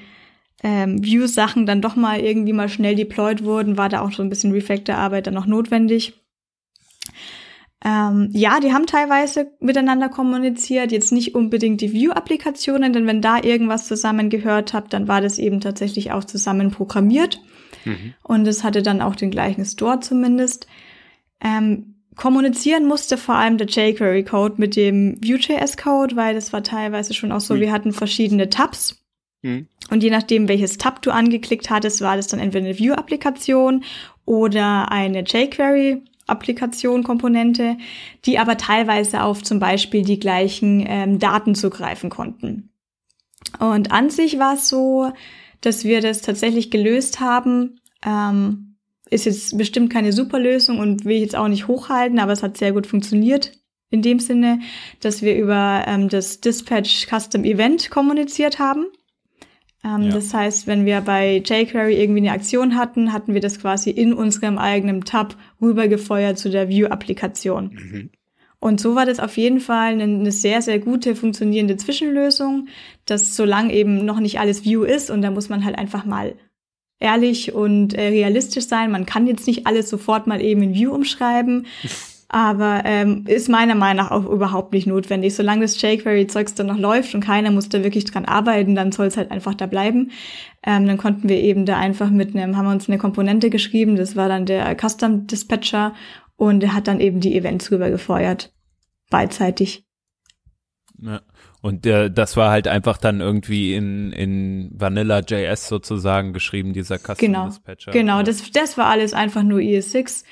ähm, 0.64 1.04
View-Sachen 1.04 1.68
dann 1.68 1.82
doch 1.82 1.96
mal 1.96 2.20
irgendwie 2.20 2.54
mal 2.54 2.70
schnell 2.70 2.96
deployed 2.96 3.44
wurden, 3.44 3.78
war 3.78 3.90
da 3.90 4.02
auch 4.02 4.12
so 4.12 4.24
ein 4.24 4.30
bisschen 4.30 4.52
Refactor-Arbeit 4.52 5.28
dann 5.28 5.36
noch 5.36 5.46
notwendig. 5.46 6.25
Ähm, 7.88 8.30
ja, 8.34 8.60
die 8.60 8.74
haben 8.74 8.88
teilweise 8.88 9.52
miteinander 9.60 10.10
kommuniziert, 10.10 10.92
jetzt 10.92 11.12
nicht 11.12 11.36
unbedingt 11.36 11.82
die 11.82 11.94
View-Applikationen, 11.94 12.94
denn 12.94 13.06
wenn 13.06 13.22
da 13.22 13.38
irgendwas 13.44 13.88
zusammengehört 13.88 14.74
hat, 14.74 14.92
dann 14.92 15.08
war 15.08 15.22
das 15.22 15.38
eben 15.38 15.62
tatsächlich 15.62 16.12
auch 16.12 16.24
zusammen 16.24 16.72
programmiert. 16.72 17.40
Mhm. 17.86 18.16
Und 18.24 18.48
es 18.48 18.64
hatte 18.64 18.82
dann 18.82 19.02
auch 19.02 19.16
den 19.16 19.30
gleichen 19.30 19.64
Store 19.66 20.00
zumindest. 20.00 20.66
Ähm, 21.40 21.98
kommunizieren 22.16 22.88
musste 22.88 23.18
vor 23.18 23.36
allem 23.36 23.60
der 23.60 23.68
jQuery-Code 23.68 24.56
mit 24.58 24.76
dem 24.76 25.24
Vue.js-Code, 25.24 26.16
weil 26.16 26.34
das 26.34 26.54
war 26.54 26.64
teilweise 26.64 27.14
schon 27.14 27.32
auch 27.32 27.42
so, 27.42 27.54
mhm. 27.54 27.60
wir 27.60 27.72
hatten 27.72 27.92
verschiedene 27.94 28.50
Tabs. 28.50 29.06
Mhm. 29.44 29.68
Und 29.92 30.02
je 30.02 30.10
nachdem, 30.10 30.48
welches 30.48 30.80
Tab 30.80 31.04
du 31.04 31.12
angeklickt 31.12 31.70
hattest, 31.70 32.02
war 32.02 32.16
das 32.16 32.26
dann 32.26 32.40
entweder 32.40 32.66
eine 32.66 32.80
Vue-Applikation 32.80 33.84
oder 34.26 34.92
eine 34.92 35.24
jQuery-Applikation, 36.28 37.04
Komponente, 37.04 37.78
die 38.26 38.40
aber 38.40 38.58
teilweise 38.58 39.24
auf 39.24 39.44
zum 39.44 39.60
Beispiel 39.60 40.04
die 40.04 40.20
gleichen 40.20 40.84
ähm, 40.88 41.20
Daten 41.20 41.56
zugreifen 41.56 42.10
konnten. 42.10 42.70
Und 43.60 43.92
an 43.92 44.10
sich 44.10 44.40
war 44.40 44.56
es 44.56 44.68
so, 44.68 45.12
dass 45.62 45.84
wir 45.84 46.02
das 46.02 46.22
tatsächlich 46.22 46.72
gelöst 46.72 47.20
haben, 47.20 47.80
ähm, 48.06 48.78
ist 49.10 49.26
jetzt 49.26 49.58
bestimmt 49.58 49.94
keine 49.94 50.14
super 50.14 50.40
Lösung 50.40 50.80
und 50.80 51.06
will 51.06 51.16
ich 51.16 51.22
jetzt 51.22 51.36
auch 51.36 51.48
nicht 51.48 51.68
hochhalten, 51.68 52.20
aber 52.20 52.32
es 52.32 52.44
hat 52.44 52.58
sehr 52.58 52.72
gut 52.72 52.88
funktioniert. 52.88 53.52
In 53.92 54.02
dem 54.02 54.20
Sinne, 54.20 54.60
dass 55.00 55.22
wir 55.22 55.38
über 55.38 55.86
ähm, 55.88 56.10
das 56.10 56.42
Dispatch 56.42 57.08
Custom 57.08 57.44
Event 57.44 57.92
kommuniziert 57.92 58.58
haben. 58.58 58.88
Ähm, 59.86 60.04
ja. 60.04 60.12
Das 60.14 60.34
heißt, 60.34 60.66
wenn 60.66 60.86
wir 60.86 61.00
bei 61.02 61.38
jQuery 61.38 61.96
irgendwie 62.02 62.22
eine 62.22 62.32
Aktion 62.32 62.76
hatten, 62.76 63.14
hatten 63.14 63.36
wir 63.36 63.42
das 63.42 63.60
quasi 63.60 63.92
in 63.92 64.14
unserem 64.14 64.58
eigenen 64.58 65.02
Tab 65.02 65.36
rübergefeuert 65.62 66.40
zu 66.40 66.50
der 66.50 66.70
View-Applikation. 66.70 67.72
Mhm. 67.72 68.10
Und 68.60 68.82
so 68.82 68.96
war 68.96 69.06
das 69.06 69.20
auf 69.20 69.38
jeden 69.38 69.60
Fall 69.60 69.94
eine, 69.94 70.04
eine, 70.06 70.32
sehr, 70.32 70.64
sehr 70.64 70.80
gute 70.80 71.16
funktionierende 71.16 71.78
Zwischenlösung, 71.78 72.68
dass 73.06 73.36
solange 73.36 73.72
eben 73.74 74.04
noch 74.06 74.20
nicht 74.20 74.40
alles 74.40 74.66
View 74.66 74.84
ist 74.84 75.12
und 75.12 75.22
da 75.22 75.30
muss 75.30 75.50
man 75.50 75.64
halt 75.64 75.78
einfach 75.78 76.04
mal 76.04 76.34
ehrlich 77.00 77.54
und 77.54 77.94
äh, 77.94 78.08
realistisch 78.08 78.66
sein. 78.66 78.90
Man 78.90 79.06
kann 79.06 79.28
jetzt 79.28 79.46
nicht 79.46 79.68
alles 79.68 79.90
sofort 79.90 80.26
mal 80.26 80.42
eben 80.42 80.64
in 80.64 80.74
View 80.74 80.92
umschreiben. 80.92 81.68
Aber 82.36 82.82
ähm, 82.84 83.24
ist 83.28 83.48
meiner 83.48 83.76
Meinung 83.76 84.04
nach 84.04 84.12
auch 84.12 84.26
überhaupt 84.26 84.74
nicht 84.74 84.88
notwendig. 84.88 85.34
Solange 85.34 85.62
das 85.62 85.82
jQuery-Zeugs 85.82 86.54
dann 86.54 86.68
noch 86.68 86.78
läuft 86.78 87.16
und 87.16 87.22
keiner 87.22 87.50
muss 87.50 87.70
da 87.70 87.82
wirklich 87.82 88.04
dran 88.04 88.26
arbeiten, 88.26 88.76
dann 88.76 88.92
soll 88.92 89.06
es 89.06 89.16
halt 89.16 89.32
einfach 89.32 89.54
da 89.54 89.68
bleiben. 89.68 90.12
Ähm, 90.62 90.86
dann 90.86 90.98
konnten 90.98 91.30
wir 91.30 91.38
eben 91.38 91.66
da 91.66 91.78
einfach 91.78 92.10
mit 92.10 92.36
einem, 92.36 92.58
haben 92.58 92.66
wir 92.66 92.74
uns 92.74 92.90
eine 92.90 92.98
Komponente 92.98 93.50
geschrieben, 93.50 93.96
das 93.96 94.18
war 94.18 94.28
dann 94.28 94.46
der 94.46 94.76
Custom 94.76 95.28
Dispatcher 95.28 95.94
und 96.36 96.60
der 96.60 96.74
hat 96.74 96.90
dann 96.90 97.00
eben 97.00 97.22
die 97.22 97.38
Events 97.38 97.72
rübergefeuert. 97.72 98.52
Beidseitig. 99.10 99.86
Ja. 101.02 101.22
Und 101.62 101.86
äh, 101.86 102.12
das 102.12 102.36
war 102.36 102.52
halt 102.52 102.68
einfach 102.68 102.98
dann 102.98 103.22
irgendwie 103.22 103.76
in, 103.76 104.12
in 104.12 104.72
Vanilla.js 104.74 105.70
sozusagen 105.70 106.34
geschrieben, 106.34 106.74
dieser 106.74 106.98
Custom 106.98 107.16
genau, 107.18 107.46
Dispatcher. 107.46 107.92
Genau, 107.92 108.24
das, 108.24 108.52
das 108.52 108.78
war 108.78 108.88
alles 108.88 109.14
einfach 109.14 109.44
nur 109.44 109.62
ES6. 109.62 110.26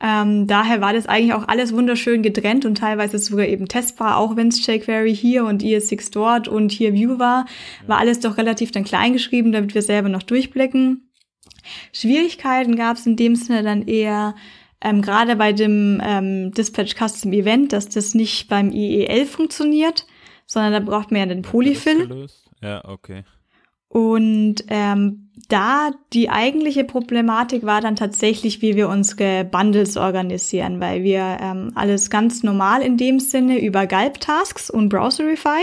Ähm, 0.00 0.46
daher 0.46 0.80
war 0.80 0.92
das 0.92 1.06
eigentlich 1.06 1.34
auch 1.34 1.48
alles 1.48 1.72
wunderschön 1.72 2.22
getrennt 2.22 2.64
und 2.66 2.76
teilweise 2.76 3.18
sogar 3.18 3.46
eben 3.46 3.68
testbar, 3.68 4.16
auch 4.18 4.36
wenn 4.36 4.48
es 4.48 4.66
jQuery 4.66 5.14
hier 5.14 5.44
und 5.44 5.62
ES6 5.62 6.12
dort 6.12 6.48
und 6.48 6.72
hier 6.72 6.92
View 6.92 7.18
war, 7.18 7.46
war 7.86 7.98
alles 7.98 8.20
doch 8.20 8.36
relativ 8.36 8.70
dann 8.70 8.84
klein 8.84 9.12
geschrieben, 9.12 9.52
damit 9.52 9.74
wir 9.74 9.82
selber 9.82 10.08
noch 10.08 10.22
durchblicken. 10.22 11.10
Schwierigkeiten 11.92 12.76
gab 12.76 12.96
es 12.96 13.06
in 13.06 13.16
dem 13.16 13.36
Sinne 13.36 13.62
dann 13.62 13.86
eher 13.86 14.34
ähm, 14.82 15.00
gerade 15.00 15.36
bei 15.36 15.52
dem 15.52 16.02
ähm, 16.04 16.50
Dispatch 16.52 16.94
Custom 16.96 17.32
Event, 17.32 17.72
dass 17.72 17.88
das 17.88 18.14
nicht 18.14 18.48
beim 18.48 18.70
IE11 18.70 19.26
funktioniert 19.26 20.06
sondern 20.46 20.72
da 20.72 20.80
braucht 20.80 21.10
man 21.10 21.20
ja 21.20 21.26
den 21.26 21.42
Polyfill. 21.42 22.28
Ja, 22.60 22.84
okay. 22.84 23.24
Und 23.94 24.64
ähm, 24.70 25.30
da 25.48 25.92
die 26.12 26.28
eigentliche 26.28 26.82
Problematik 26.82 27.62
war 27.64 27.80
dann 27.80 27.94
tatsächlich, 27.94 28.60
wie 28.60 28.74
wir 28.74 28.88
unsere 28.88 29.44
Bundles 29.44 29.96
organisieren, 29.96 30.80
weil 30.80 31.04
wir 31.04 31.38
ähm, 31.40 31.70
alles 31.76 32.10
ganz 32.10 32.42
normal 32.42 32.82
in 32.82 32.96
dem 32.96 33.20
Sinne 33.20 33.64
über 33.64 33.86
Gulp-Tasks 33.86 34.68
und 34.68 34.88
Browserify, 34.88 35.62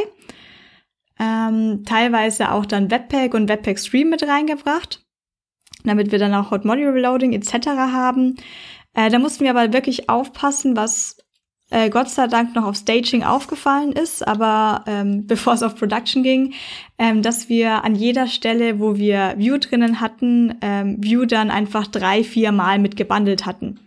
ähm, 1.20 1.84
teilweise 1.86 2.54
auch 2.54 2.66
dann 2.66 2.90
Webpack 2.90 3.34
und 3.34 3.50
Webpack 3.50 3.78
Stream 3.78 4.10
mit 4.10 4.26
reingebracht, 4.26 5.06
damit 5.84 6.14
wir 6.14 6.20
dann 6.20 6.34
auch 6.34 6.52
Hot 6.52 6.64
Module 6.64 6.94
Reloading 6.94 7.34
etc. 7.34 7.68
haben. 7.68 8.38
Äh, 8.94 9.10
da 9.10 9.20
mussten 9.20 9.44
wir 9.44 9.52
aber 9.52 9.74
wirklich 9.74 10.10
aufpassen, 10.10 10.78
was 10.78 11.18
äh, 11.72 11.90
Gott 11.90 12.10
sei 12.10 12.28
Dank 12.28 12.54
noch 12.54 12.66
auf 12.66 12.76
Staging 12.76 13.24
aufgefallen 13.24 13.94
ist, 13.94 14.28
aber 14.28 14.84
ähm, 14.86 15.26
bevor 15.28 15.54
es 15.54 15.64
auf 15.64 15.76
Production 15.76 16.22
ging, 16.22 16.54
ähm, 17.00 17.22
dass 17.24 17.50
wir 17.50 17.84
an 17.84 17.96
jeder 17.96 18.28
Stelle, 18.28 18.80
wo 18.80 18.98
wir 18.98 19.34
View 19.38 19.58
drinnen 19.58 20.00
hatten, 20.00 20.56
ähm, 20.62 20.98
View 21.04 21.26
dann 21.26 21.50
einfach 21.50 21.88
drei, 21.88 22.24
vier 22.24 22.52
Mal 22.52 22.78
mit 22.78 22.96
gebundelt 22.96 23.46
hatten. 23.46 23.80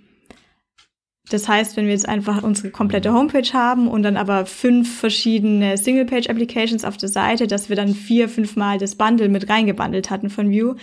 Das 1.30 1.48
heißt, 1.48 1.78
wenn 1.78 1.86
wir 1.86 1.92
jetzt 1.92 2.06
einfach 2.06 2.42
unsere 2.42 2.70
komplette 2.70 3.14
Homepage 3.14 3.50
haben 3.54 3.88
und 3.88 4.02
dann 4.02 4.18
aber 4.18 4.44
fünf 4.44 4.98
verschiedene 4.98 5.78
Single-Page-Applications 5.78 6.84
auf 6.84 6.98
der 6.98 7.08
Seite, 7.08 7.46
dass 7.46 7.70
wir 7.70 7.76
dann 7.76 7.94
vier, 7.94 8.28
fünf 8.28 8.56
Mal 8.56 8.76
das 8.76 8.96
Bundle 8.96 9.30
mit 9.30 9.48
reingebundelt 9.48 10.10
hatten 10.10 10.28
von 10.28 10.50
View. 10.50 10.74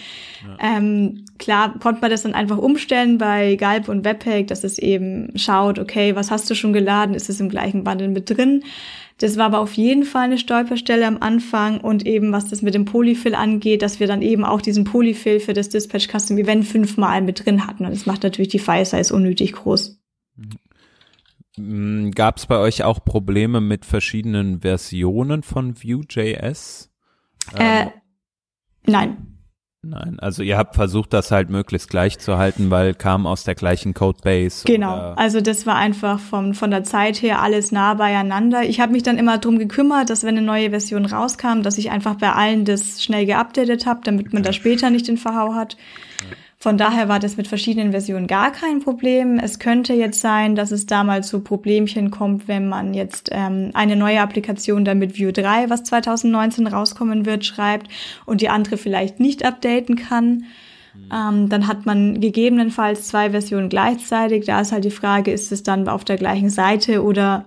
Ja. 0.43 0.77
Ähm, 0.77 1.25
klar 1.37 1.77
konnte 1.77 2.01
man 2.01 2.09
das 2.09 2.23
dann 2.23 2.33
einfach 2.33 2.57
umstellen 2.57 3.19
bei 3.19 3.55
Galb 3.55 3.87
und 3.87 4.03
Webpack, 4.03 4.47
dass 4.47 4.63
es 4.63 4.79
eben 4.79 5.31
schaut, 5.35 5.77
okay, 5.77 6.15
was 6.15 6.31
hast 6.31 6.49
du 6.49 6.55
schon 6.55 6.73
geladen? 6.73 7.13
Ist 7.13 7.29
es 7.29 7.39
im 7.39 7.49
gleichen 7.49 7.83
Bundle 7.83 8.07
mit 8.07 8.27
drin? 8.27 8.63
Das 9.19 9.37
war 9.37 9.45
aber 9.45 9.59
auf 9.59 9.73
jeden 9.73 10.05
Fall 10.05 10.23
eine 10.23 10.39
Stolperstelle 10.39 11.05
am 11.05 11.17
Anfang 11.19 11.79
und 11.81 12.07
eben 12.07 12.31
was 12.31 12.47
das 12.47 12.63
mit 12.63 12.73
dem 12.73 12.85
Polyfill 12.85 13.35
angeht, 13.35 13.83
dass 13.83 13.99
wir 13.99 14.07
dann 14.07 14.23
eben 14.23 14.43
auch 14.43 14.61
diesen 14.61 14.85
Polyfill 14.85 15.39
für 15.39 15.53
das 15.53 15.69
Dispatch 15.69 16.07
Custom 16.07 16.39
Event 16.39 16.65
fünfmal 16.65 17.21
mit 17.21 17.45
drin 17.45 17.67
hatten 17.67 17.85
und 17.85 17.91
das 17.91 18.07
macht 18.07 18.23
natürlich 18.23 18.49
die 18.49 18.57
File 18.57 18.85
Size 18.85 19.13
unnötig 19.13 19.53
groß. 19.53 20.00
Mm, 21.57 22.11
Gab 22.11 22.37
es 22.37 22.45
bei 22.45 22.57
euch 22.57 22.83
auch 22.83 23.03
Probleme 23.03 23.61
mit 23.61 23.85
verschiedenen 23.85 24.61
Versionen 24.61 25.43
von 25.43 25.75
Vue.js? 25.75 26.89
Äh, 27.57 27.81
ähm, 27.81 27.89
nein. 28.85 29.27
Nein, 29.83 30.19
also 30.19 30.43
ihr 30.43 30.59
habt 30.59 30.75
versucht, 30.75 31.11
das 31.11 31.31
halt 31.31 31.49
möglichst 31.49 31.89
gleich 31.89 32.19
zu 32.19 32.37
halten, 32.37 32.69
weil 32.69 32.93
kam 32.93 33.25
aus 33.25 33.43
der 33.45 33.55
gleichen 33.55 33.95
Codebase. 33.95 34.63
Genau, 34.65 35.13
also 35.15 35.41
das 35.41 35.65
war 35.65 35.75
einfach 35.75 36.19
vom, 36.19 36.53
von 36.53 36.69
der 36.69 36.83
Zeit 36.83 37.19
her 37.23 37.41
alles 37.41 37.71
nah 37.71 37.95
beieinander. 37.95 38.61
Ich 38.61 38.79
habe 38.79 38.91
mich 38.91 39.01
dann 39.01 39.17
immer 39.17 39.39
drum 39.39 39.57
gekümmert, 39.57 40.11
dass 40.11 40.23
wenn 40.23 40.37
eine 40.37 40.45
neue 40.45 40.69
Version 40.69 41.07
rauskam, 41.07 41.63
dass 41.63 41.79
ich 41.79 41.89
einfach 41.89 42.13
bei 42.13 42.31
allen 42.31 42.63
das 42.63 43.03
schnell 43.03 43.25
geupdatet 43.25 43.87
habe, 43.87 44.01
damit 44.03 44.33
man 44.33 44.43
da 44.43 44.53
später 44.53 44.91
nicht 44.91 45.07
den 45.07 45.17
Verhau 45.17 45.55
hat. 45.55 45.77
Ja. 46.29 46.35
Von 46.61 46.77
daher 46.77 47.09
war 47.09 47.17
das 47.17 47.37
mit 47.37 47.47
verschiedenen 47.47 47.89
Versionen 47.89 48.27
gar 48.27 48.51
kein 48.51 48.81
Problem. 48.81 49.39
Es 49.39 49.57
könnte 49.57 49.95
jetzt 49.95 50.21
sein, 50.21 50.55
dass 50.55 50.69
es 50.69 50.85
damals 50.85 51.27
zu 51.27 51.39
Problemchen 51.39 52.11
kommt, 52.11 52.47
wenn 52.47 52.69
man 52.69 52.93
jetzt 52.93 53.29
ähm, 53.31 53.71
eine 53.73 53.95
neue 53.95 54.21
Applikation 54.21 54.85
dann 54.85 54.99
mit 54.99 55.19
Vue 55.19 55.33
3, 55.33 55.71
was 55.71 55.83
2019 55.85 56.67
rauskommen 56.67 57.25
wird, 57.25 57.45
schreibt 57.45 57.87
und 58.27 58.41
die 58.41 58.49
andere 58.49 58.77
vielleicht 58.77 59.19
nicht 59.19 59.43
updaten 59.43 59.95
kann. 59.95 60.43
Mhm. 60.93 61.09
Ähm, 61.11 61.49
dann 61.49 61.65
hat 61.65 61.87
man 61.87 62.21
gegebenenfalls 62.21 63.07
zwei 63.07 63.31
Versionen 63.31 63.69
gleichzeitig. 63.69 64.45
Da 64.45 64.61
ist 64.61 64.71
halt 64.71 64.85
die 64.85 64.91
Frage, 64.91 65.31
ist 65.31 65.51
es 65.51 65.63
dann 65.63 65.87
auf 65.87 66.05
der 66.05 66.17
gleichen 66.17 66.51
Seite 66.51 67.03
oder 67.03 67.45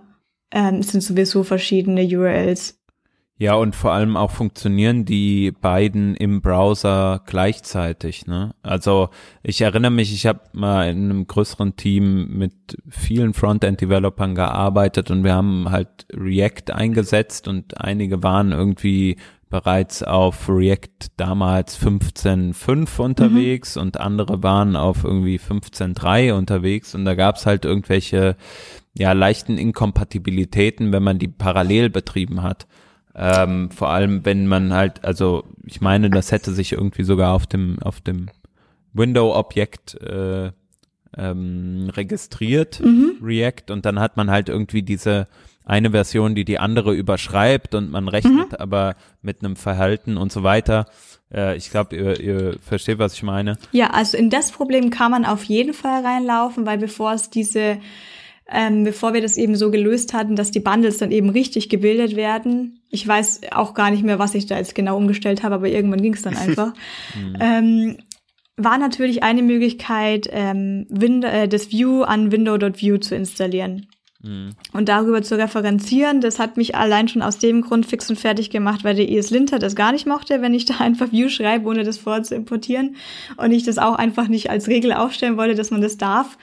ähm, 0.50 0.82
sind 0.82 1.02
sowieso 1.02 1.44
verschiedene 1.44 2.02
URLs? 2.02 2.80
Ja, 3.36 3.54
und 3.56 3.74
vor 3.74 3.92
allem 3.92 4.16
auch 4.16 4.30
funktionieren 4.30 5.04
die 5.04 5.50
beiden 5.50 6.14
im 6.14 6.40
Browser 6.40 7.20
gleichzeitig. 7.26 8.26
Ne? 8.28 8.54
Also 8.62 9.08
ich 9.42 9.60
erinnere 9.60 9.90
mich, 9.90 10.14
ich 10.14 10.26
habe 10.26 10.40
mal 10.52 10.88
in 10.88 11.10
einem 11.10 11.26
größeren 11.26 11.74
Team 11.74 12.28
mit 12.38 12.78
vielen 12.88 13.34
Frontend-Developern 13.34 14.36
gearbeitet 14.36 15.10
und 15.10 15.24
wir 15.24 15.34
haben 15.34 15.68
halt 15.70 16.06
React 16.12 16.72
eingesetzt 16.72 17.48
und 17.48 17.80
einige 17.80 18.22
waren 18.22 18.52
irgendwie 18.52 19.16
bereits 19.50 20.04
auf 20.04 20.48
React 20.48 21.10
damals 21.16 21.76
15.5 21.80 23.00
unterwegs 23.00 23.74
mhm. 23.74 23.82
und 23.82 24.00
andere 24.00 24.44
waren 24.44 24.76
auf 24.76 25.02
irgendwie 25.02 25.38
15.3 25.38 26.32
unterwegs 26.32 26.94
und 26.94 27.04
da 27.04 27.16
gab's 27.16 27.46
halt 27.46 27.64
irgendwelche 27.64 28.36
ja 28.96 29.12
leichten 29.12 29.58
Inkompatibilitäten, 29.58 30.92
wenn 30.92 31.02
man 31.02 31.18
die 31.18 31.28
parallel 31.28 31.90
betrieben 31.90 32.42
hat. 32.42 32.68
Ähm, 33.14 33.70
vor 33.70 33.90
allem, 33.90 34.24
wenn 34.24 34.46
man 34.46 34.72
halt, 34.72 35.04
also 35.04 35.44
ich 35.64 35.80
meine, 35.80 36.10
das 36.10 36.32
hätte 36.32 36.52
sich 36.52 36.72
irgendwie 36.72 37.04
sogar 37.04 37.32
auf 37.32 37.46
dem, 37.46 37.78
auf 37.80 38.00
dem 38.00 38.28
Window-Objekt 38.92 40.00
äh, 40.00 40.50
ähm, 41.16 41.90
registriert, 41.94 42.80
mhm. 42.80 43.18
React, 43.22 43.70
und 43.70 43.84
dann 43.86 44.00
hat 44.00 44.16
man 44.16 44.30
halt 44.30 44.48
irgendwie 44.48 44.82
diese 44.82 45.28
eine 45.64 45.92
Version, 45.92 46.34
die 46.34 46.44
die 46.44 46.58
andere 46.58 46.92
überschreibt 46.92 47.74
und 47.74 47.90
man 47.90 48.08
rechnet 48.08 48.52
mhm. 48.52 48.56
aber 48.58 48.96
mit 49.22 49.42
einem 49.42 49.56
Verhalten 49.56 50.16
und 50.16 50.30
so 50.30 50.42
weiter. 50.42 50.86
Äh, 51.32 51.56
ich 51.56 51.70
glaube, 51.70 51.96
ihr, 51.96 52.20
ihr 52.20 52.56
versteht, 52.60 52.98
was 52.98 53.14
ich 53.14 53.22
meine. 53.22 53.56
Ja, 53.72 53.90
also 53.90 54.16
in 54.16 54.28
das 54.28 54.52
Problem 54.52 54.90
kann 54.90 55.10
man 55.10 55.24
auf 55.24 55.44
jeden 55.44 55.72
Fall 55.72 56.04
reinlaufen, 56.04 56.66
weil 56.66 56.78
bevor 56.78 57.14
es 57.14 57.30
diese 57.30 57.78
ähm, 58.50 58.84
bevor 58.84 59.14
wir 59.14 59.22
das 59.22 59.36
eben 59.36 59.56
so 59.56 59.70
gelöst 59.70 60.12
hatten, 60.12 60.36
dass 60.36 60.50
die 60.50 60.60
Bundles 60.60 60.98
dann 60.98 61.10
eben 61.10 61.30
richtig 61.30 61.68
gebildet 61.68 62.14
werden. 62.14 62.82
Ich 62.90 63.06
weiß 63.06 63.40
auch 63.52 63.74
gar 63.74 63.90
nicht 63.90 64.02
mehr, 64.02 64.18
was 64.18 64.34
ich 64.34 64.46
da 64.46 64.58
jetzt 64.58 64.74
genau 64.74 64.96
umgestellt 64.96 65.42
habe, 65.42 65.54
aber 65.54 65.68
irgendwann 65.68 66.02
ging 66.02 66.14
es 66.14 66.22
dann 66.22 66.36
einfach. 66.36 66.74
mhm. 67.14 67.36
ähm, 67.40 67.96
war 68.56 68.78
natürlich 68.78 69.22
eine 69.22 69.42
Möglichkeit, 69.42 70.28
ähm, 70.30 70.86
Wind 70.88 71.24
äh, 71.24 71.48
das 71.48 71.72
View 71.72 72.02
an 72.02 72.30
window.view 72.30 72.98
zu 72.98 73.16
installieren. 73.16 73.88
Mhm. 74.22 74.50
Und 74.72 74.88
darüber 74.88 75.22
zu 75.22 75.36
referenzieren, 75.36 76.20
das 76.20 76.38
hat 76.38 76.56
mich 76.56 76.74
allein 76.74 77.08
schon 77.08 77.22
aus 77.22 77.38
dem 77.38 77.62
Grund 77.62 77.84
fix 77.84 78.08
und 78.08 78.18
fertig 78.18 78.50
gemacht, 78.50 78.84
weil 78.84 78.94
der 78.94 79.10
ESLinter 79.10 79.58
das 79.58 79.74
gar 79.74 79.92
nicht 79.92 80.06
mochte, 80.06 80.40
wenn 80.40 80.54
ich 80.54 80.64
da 80.64 80.76
einfach 80.78 81.12
View 81.12 81.28
schreibe, 81.28 81.68
ohne 81.68 81.84
das 81.84 81.98
vorher 81.98 82.22
zu 82.22 82.34
importieren. 82.34 82.96
Und 83.36 83.52
ich 83.52 83.64
das 83.64 83.78
auch 83.78 83.96
einfach 83.96 84.28
nicht 84.28 84.50
als 84.50 84.68
Regel 84.68 84.92
aufstellen 84.92 85.36
wollte, 85.36 85.54
dass 85.54 85.70
man 85.70 85.80
das 85.80 85.98
darf. 85.98 86.38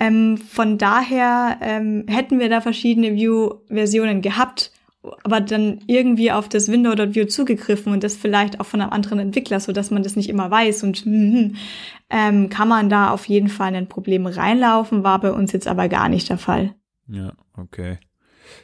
Ähm, 0.00 0.36
von 0.36 0.78
daher 0.78 1.58
ähm, 1.60 2.04
hätten 2.08 2.38
wir 2.38 2.48
da 2.48 2.60
verschiedene 2.60 3.14
View-Versionen 3.14 4.22
gehabt, 4.22 4.70
aber 5.24 5.40
dann 5.40 5.80
irgendwie 5.86 6.30
auf 6.30 6.48
das 6.48 6.70
Window.view 6.70 7.26
zugegriffen 7.26 7.92
und 7.92 8.04
das 8.04 8.16
vielleicht 8.16 8.60
auch 8.60 8.66
von 8.66 8.80
einem 8.80 8.92
anderen 8.92 9.18
Entwickler, 9.18 9.58
so 9.58 9.72
dass 9.72 9.90
man 9.90 10.02
das 10.02 10.14
nicht 10.14 10.28
immer 10.28 10.50
weiß 10.50 10.84
und 10.84 11.04
mm, 11.04 11.56
ähm, 12.10 12.48
kann 12.48 12.68
man 12.68 12.88
da 12.88 13.10
auf 13.10 13.26
jeden 13.26 13.48
Fall 13.48 13.70
in 13.70 13.76
ein 13.76 13.88
Problem 13.88 14.26
reinlaufen, 14.26 15.02
war 15.02 15.20
bei 15.20 15.32
uns 15.32 15.52
jetzt 15.52 15.66
aber 15.66 15.88
gar 15.88 16.08
nicht 16.08 16.28
der 16.28 16.38
Fall. 16.38 16.74
Ja, 17.08 17.32
okay. 17.56 17.98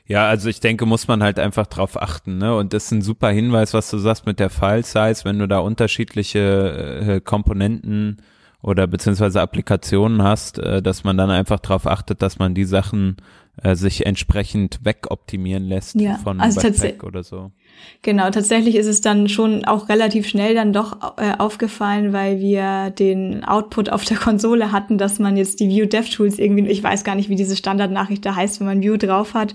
Ja, 0.07 0.29
also 0.29 0.49
ich 0.49 0.61
denke, 0.61 0.87
muss 0.87 1.09
man 1.09 1.23
halt 1.23 1.39
einfach 1.39 1.67
drauf 1.67 2.01
achten, 2.01 2.39
ne? 2.39 2.57
Und 2.57 2.73
das 2.73 2.87
ist 2.87 2.91
ein 2.93 3.03
super 3.03 3.31
Hinweis, 3.31 3.75
was 3.75 3.91
du 3.91 3.99
sagst 3.99 4.25
mit 4.25 4.39
der 4.39 4.51
File-Size, 4.51 5.25
wenn 5.25 5.39
du 5.39 5.49
da 5.49 5.59
unterschiedliche 5.59 7.03
äh, 7.07 7.21
Komponenten 7.21 8.23
oder 8.65 8.87
beziehungsweise 8.87 9.43
Applikationen 9.43 10.23
hast, 10.23 10.59
äh, 10.59 10.81
dass 10.81 11.05
man 11.05 11.19
dann 11.19 11.31
einfach 11.31 11.61
darauf 11.61 11.87
achtet, 11.87 12.23
dass 12.23 12.39
man 12.39 12.55
die 12.55 12.65
Sachen 12.65 13.19
äh, 13.63 13.77
sich 13.77 14.07
entsprechend 14.07 14.81
wegoptimieren 14.83 15.65
lässt 15.65 16.01
ja, 16.01 16.15
von 16.15 16.41
also 16.41 16.63
Webpack 16.63 17.05
oder 17.05 17.23
so. 17.23 17.53
Genau, 18.01 18.31
tatsächlich 18.31 18.77
ist 18.77 18.87
es 18.87 19.03
dann 19.03 19.29
schon 19.29 19.67
auch 19.67 19.91
relativ 19.91 20.27
schnell 20.27 20.55
dann 20.55 20.73
doch 20.73 21.19
äh, 21.19 21.35
aufgefallen, 21.37 22.15
weil 22.15 22.41
wir 22.41 22.89
den 22.89 23.45
Output 23.45 23.91
auf 23.91 24.07
der 24.07 24.17
Konsole 24.17 24.73
hatten, 24.73 24.97
dass 24.97 25.19
man 25.19 25.37
jetzt 25.37 25.61
die 25.61 25.69
View 25.69 25.85
DevTools 25.85 26.39
irgendwie, 26.39 26.67
ich 26.69 26.83
weiß 26.83 27.05
gar 27.05 27.17
nicht, 27.17 27.29
wie 27.29 27.37
diese 27.37 27.57
Standardnachricht 27.57 28.25
da 28.25 28.35
heißt, 28.35 28.61
wenn 28.61 28.67
man 28.67 28.81
View 28.81 28.97
drauf 28.97 29.35
hat. 29.35 29.55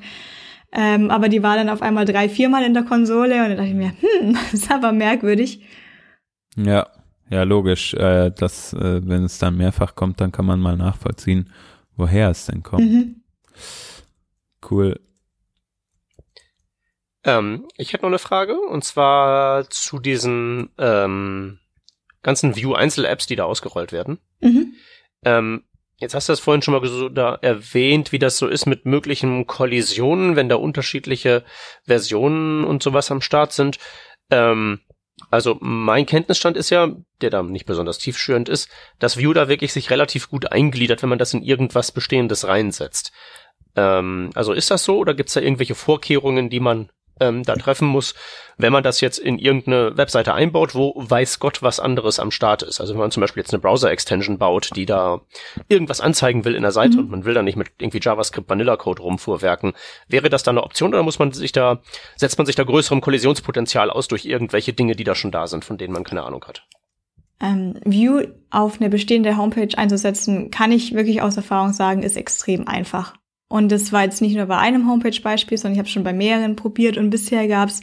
Ähm, 0.72 1.10
aber 1.10 1.30
die 1.30 1.42
war 1.42 1.56
dann 1.56 1.70
auf 1.70 1.82
einmal 1.82 2.06
drei, 2.06 2.30
viermal 2.30 2.64
in 2.64 2.76
der 2.76 2.84
Konsole 2.84 3.44
und 3.44 3.50
da 3.50 3.56
dachte 3.56 3.70
ich 3.70 3.74
mir, 3.74 3.94
hm, 4.02 4.34
das 4.52 4.54
ist 4.54 4.72
aber 4.72 4.92
merkwürdig. 4.92 5.62
Ja, 6.56 6.86
ja, 7.30 7.44
logisch. 7.44 7.94
Äh, 7.94 8.32
dass, 8.32 8.74
äh, 8.74 9.02
wenn 9.08 9.24
es 9.24 9.38
dann 9.38 9.58
mehrfach 9.58 9.96
kommt, 9.96 10.20
dann 10.22 10.32
kann 10.32 10.46
man 10.46 10.60
mal 10.60 10.78
nachvollziehen, 10.78 11.52
woher 11.96 12.30
es 12.30 12.46
denn 12.46 12.64
kommt. 12.64 12.84
Mhm. 12.84 13.24
Cool. 14.70 15.00
Ähm, 17.24 17.68
ich 17.78 17.94
hätte 17.94 18.04
noch 18.04 18.10
eine 18.10 18.20
Frage 18.20 18.60
und 18.60 18.84
zwar 18.84 19.70
zu 19.70 20.00
diesen 20.00 20.70
ähm, 20.78 21.60
ganzen 22.24 22.56
View-Einzel-Apps, 22.56 23.28
die 23.28 23.36
da 23.36 23.44
ausgerollt 23.44 23.92
werden. 23.92 24.20
Mhm. 24.40 24.74
Ähm, 25.26 25.64
jetzt 25.98 26.16
hast 26.16 26.30
du 26.30 26.34
das 26.34 26.40
vorhin 26.40 26.62
schon 26.62 26.74
mal 26.74 26.86
so 26.86 27.10
da 27.10 27.36
erwähnt, 27.36 28.12
wie 28.12 28.20
das 28.20 28.38
so 28.38 28.48
ist 28.48 28.66
mit 28.66 28.86
möglichen 28.86 29.48
Kollisionen, 29.48 30.36
wenn 30.36 30.50
da 30.50 30.56
unterschiedliche 30.56 31.44
Versionen 31.84 32.64
und 32.64 32.82
sowas 32.82 33.12
am 33.12 33.22
Start 33.22 33.52
sind. 33.52 33.78
Ähm, 34.32 34.80
also 35.30 35.58
mein 35.60 36.06
Kenntnisstand 36.06 36.58
ist 36.58 36.70
ja, 36.70 36.92
der 37.22 37.30
da 37.30 37.44
nicht 37.44 37.66
besonders 37.66 37.98
tiefschürend 37.98 38.50
ist, 38.50 38.70
dass 38.98 39.18
View 39.18 39.34
da 39.34 39.48
wirklich 39.48 39.74
sich 39.74 39.90
relativ 39.90 40.30
gut 40.30 40.52
eingliedert, 40.52 41.02
wenn 41.02 41.10
man 41.10 41.20
das 41.20 41.34
in 41.34 41.44
irgendwas 41.44 41.92
Bestehendes 41.92 42.48
reinsetzt. 42.48 43.12
Ähm, 43.76 44.32
also 44.34 44.54
ist 44.54 44.72
das 44.72 44.84
so 44.84 44.98
oder 44.98 45.14
gibt 45.14 45.30
es 45.30 45.36
da 45.36 45.42
irgendwelche 45.42 45.76
Vorkehrungen, 45.76 46.50
die 46.50 46.60
man 46.60 46.90
ähm, 47.20 47.44
da 47.44 47.56
treffen 47.56 47.88
muss, 47.88 48.16
wenn 48.58 48.74
man 48.74 48.84
das 48.84 49.02
jetzt 49.02 49.18
in 49.18 49.40
irgendeine 49.40 49.98
Webseite 49.98 50.34
einbaut, 50.34 50.76
wo 50.76 50.94
weiß 50.96 51.40
Gott 51.40 51.64
was 51.64 51.80
anderes 51.80 52.20
am 52.20 52.30
Start 52.30 52.62
ist. 52.62 52.82
Also 52.82 52.94
wenn 52.94 53.00
man 53.00 53.12
zum 53.12 53.22
Beispiel 53.22 53.42
jetzt 53.42 53.54
eine 53.54 53.62
Browser-Extension 53.62 54.38
baut, 54.38 54.72
die 54.76 54.86
da 54.86 55.22
irgendwas 55.70 56.02
anzeigen 56.02 56.46
will 56.46 56.56
in 56.56 56.64
der 56.64 56.72
Seite 56.72 56.98
mhm. 56.98 57.00
und 57.00 57.12
man 57.12 57.26
will 57.26 57.34
da 57.34 57.42
nicht 57.42 57.56
mit 57.56 57.70
irgendwie 57.78 58.02
JavaScript 58.02 58.50
Vanilla 58.50 58.76
Code 58.76 59.02
rumfuhrwerken, 59.02 59.74
wäre 60.08 60.30
das 60.30 60.44
dann 60.44 60.58
eine 60.58 60.66
Option 60.66 60.94
oder 60.94 61.04
muss 61.04 61.20
man 61.20 61.32
sich 61.32 61.52
da, 61.52 61.80
setzt 62.18 62.38
man 62.38 62.46
sich 62.46 62.56
da 62.56 62.64
größerem 62.64 63.02
Kollisionspotenzial 63.02 63.90
aus 63.90 64.08
durch 64.08 64.26
irgendwelche 64.26 64.74
Dinge, 64.74 64.96
die 64.96 65.06
da 65.06 65.16
schon 65.16 65.32
da 65.32 65.48
sind, 65.48 65.64
von 65.64 65.78
denen 65.78 65.94
man 65.94 66.04
keine 66.04 66.24
Ahnung 66.24 66.44
hat? 66.46 66.64
Ähm, 67.42 67.76
View 67.86 68.24
auf 68.50 68.82
eine 68.82 68.90
bestehende 68.90 69.38
Homepage 69.38 69.78
einzusetzen, 69.78 70.52
kann 70.52 70.74
ich 70.74 70.94
wirklich 70.94 71.22
aus 71.22 71.38
Erfahrung 71.38 71.72
sagen, 71.72 72.04
ist 72.04 72.18
extrem 72.18 72.68
einfach. 72.68 73.14
Und 73.50 73.72
das 73.72 73.92
war 73.92 74.04
jetzt 74.04 74.22
nicht 74.22 74.36
nur 74.36 74.46
bei 74.46 74.58
einem 74.58 74.88
Homepage-Beispiel, 74.88 75.58
sondern 75.58 75.74
ich 75.74 75.80
habe 75.80 75.90
schon 75.90 76.04
bei 76.04 76.14
mehreren 76.14 76.56
probiert 76.56 76.98
und 76.98 77.10
bisher 77.10 77.48
gab 77.48 77.70
es 77.70 77.82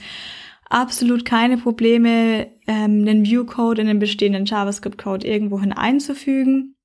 absolut 0.70 1.24
keine 1.24 1.58
Probleme, 1.58 2.46
ähm, 2.66 3.00
einen 3.00 3.24
View-Code 3.24 3.80
in 3.82 3.88
den 3.88 3.98
bestehenden 3.98 4.46
JavaScript-Code 4.46 5.26
irgendwohin 5.26 5.72
einzufügen. 5.72 6.76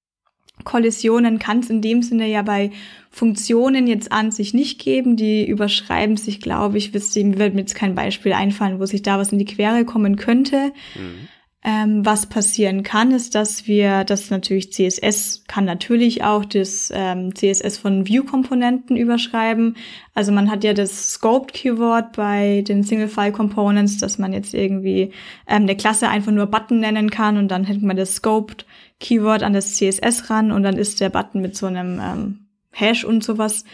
Kollisionen 0.63 1.39
kann 1.39 1.59
es 1.59 1.69
in 1.69 1.81
dem 1.81 2.03
Sinne 2.03 2.27
ja 2.27 2.41
bei 2.41 2.71
Funktionen 3.09 3.88
jetzt 3.88 4.11
an 4.11 4.31
sich 4.31 4.53
nicht 4.53 4.79
geben. 4.79 5.15
Die 5.15 5.47
überschreiben 5.47 6.17
sich, 6.17 6.39
glaube 6.39 6.77
ich, 6.77 6.93
wisst 6.93 7.15
wird 7.15 7.53
mir 7.53 7.61
jetzt 7.61 7.75
kein 7.75 7.95
Beispiel 7.95 8.33
einfallen, 8.33 8.79
wo 8.79 8.85
sich 8.85 9.01
da 9.01 9.17
was 9.17 9.31
in 9.31 9.39
die 9.39 9.45
Quere 9.45 9.85
kommen 9.85 10.17
könnte. 10.17 10.71
Mhm. 10.95 11.27
Ähm, 11.63 12.03
was 12.03 12.25
passieren 12.25 12.82
kann, 12.82 13.12
ist, 13.12 13.36
dass 13.36 13.68
wir, 13.68 14.03
das 14.03 14.32
natürlich 14.32 14.74
CSS 14.74 15.44
kann 15.48 15.63
natürlich 15.63 16.24
auch 16.24 16.44
das 16.44 16.91
ähm, 16.91 17.36
CSS 17.36 17.77
von 17.77 18.08
View-Komponenten 18.08 18.98
überschreiben. 18.98 19.77
Also 20.15 20.32
man 20.32 20.50
hat 20.50 20.63
ja 20.63 20.74
das 20.74 21.12
Scoped-Keyword 21.12 22.13
bei 22.13 22.63
den 22.68 22.82
Single-File-Components, 22.84 24.00
dass 24.00 24.18
man 24.18 24.34
jetzt 24.34 24.56
irgendwie 24.56 25.12
ähm, 25.48 25.63
eine 25.63 25.75
Klasse 25.75 26.10
einfach 26.10 26.32
nur 26.32 26.48
Button 26.48 26.80
nennen 26.80 27.12
kann 27.12 27.38
und 27.38 27.50
dann 27.50 27.63
hängt 27.63 27.84
man 27.84 27.96
das 27.96 28.15
Scoped-Keyword 28.15 29.44
an 29.44 29.53
das 29.53 29.75
CSS 29.75 30.32
ran 30.32 30.51
und 30.51 30.63
dann 30.63 30.77
ist 30.77 31.00
der 31.00 31.10
Button 31.10 31.41
mit 31.41 31.56
so 31.56 31.68
einem 31.68 32.00
ähm, 32.00 32.48
Hash 32.72 33.06
und 33.06 33.24
sowas 33.24 33.65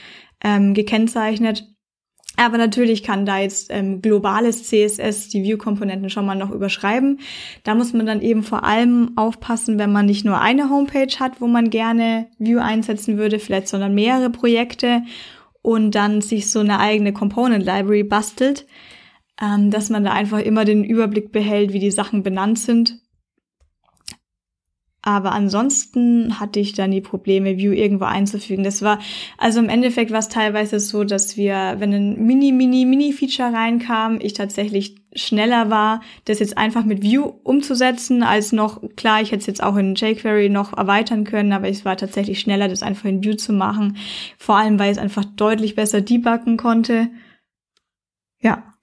ähm, 0.43 0.73
gekennzeichnet. 0.73 1.65
Aber 2.39 2.59
natürlich 2.59 3.01
kann 3.01 3.25
da 3.25 3.39
jetzt 3.39 3.67
ähm, 3.71 4.01
globales 4.01 4.63
CSS 4.63 5.29
die 5.29 5.43
View-Komponenten 5.43 6.11
schon 6.11 6.25
mal 6.25 6.35
noch 6.35 6.51
überschreiben. 6.51 7.19
Da 7.63 7.73
muss 7.73 7.93
man 7.93 8.05
dann 8.05 8.21
eben 8.21 8.43
vor 8.43 8.63
allem 8.63 9.11
aufpassen, 9.15 9.79
wenn 9.79 9.91
man 9.91 10.05
nicht 10.05 10.23
nur 10.23 10.39
eine 10.39 10.69
Homepage 10.69 11.19
hat, 11.19 11.41
wo 11.41 11.47
man 11.47 11.71
gerne 11.71 12.27
View 12.37 12.59
einsetzen 12.59 13.17
würde, 13.17 13.39
vielleicht 13.39 13.67
sondern 13.67 13.95
mehrere 13.95 14.29
Projekte 14.29 15.01
und 15.63 15.95
dann 15.95 16.21
sich 16.21 16.51
so 16.51 16.59
eine 16.59 16.79
eigene 16.79 17.11
Component 17.11 17.65
Library 17.65 18.03
bastelt, 18.03 18.67
ähm, 19.41 19.71
dass 19.71 19.89
man 19.89 20.03
da 20.03 20.11
einfach 20.11 20.39
immer 20.39 20.63
den 20.63 20.83
Überblick 20.83 21.31
behält, 21.31 21.73
wie 21.73 21.79
die 21.79 21.91
Sachen 21.91 22.21
benannt 22.21 22.59
sind 22.59 22.99
aber 25.07 25.31
ansonsten 25.31 26.37
hatte 26.37 26.59
ich 26.59 26.73
dann 26.73 26.91
die 26.91 26.99
Probleme, 26.99 27.55
View 27.55 27.71
irgendwo 27.71 28.03
einzufügen. 28.03 28.65
Das 28.65 28.81
war, 28.81 28.99
also 29.37 29.61
im 29.61 29.69
Endeffekt 29.69 30.11
war 30.11 30.19
es 30.19 30.27
teilweise 30.27 30.81
so, 30.81 31.05
dass 31.05 31.37
wir, 31.37 31.75
wenn 31.77 31.93
ein 31.93 32.25
Mini, 32.25 32.51
Mini, 32.51 32.83
Mini-Feature 32.83 33.53
reinkam, 33.53 34.19
ich 34.19 34.33
tatsächlich 34.33 34.97
schneller 35.15 35.69
war, 35.69 36.01
das 36.25 36.39
jetzt 36.39 36.57
einfach 36.57 36.83
mit 36.83 37.03
View 37.03 37.23
umzusetzen, 37.43 38.21
als 38.21 38.51
noch, 38.51 38.81
klar, 38.97 39.21
ich 39.21 39.31
hätte 39.31 39.39
es 39.39 39.47
jetzt 39.47 39.63
auch 39.63 39.77
in 39.77 39.95
jQuery 39.95 40.49
noch 40.49 40.77
erweitern 40.77 41.23
können, 41.23 41.53
aber 41.53 41.69
es 41.69 41.85
war 41.85 41.95
tatsächlich 41.95 42.41
schneller, 42.41 42.67
das 42.67 42.83
einfach 42.83 43.05
in 43.05 43.23
View 43.23 43.35
zu 43.35 43.53
machen. 43.53 43.95
Vor 44.37 44.57
allem, 44.57 44.77
weil 44.77 44.91
es 44.91 44.97
einfach 44.97 45.23
deutlich 45.23 45.75
besser 45.75 46.01
debuggen 46.01 46.57
konnte. 46.57 47.07
Ja. 48.41 48.73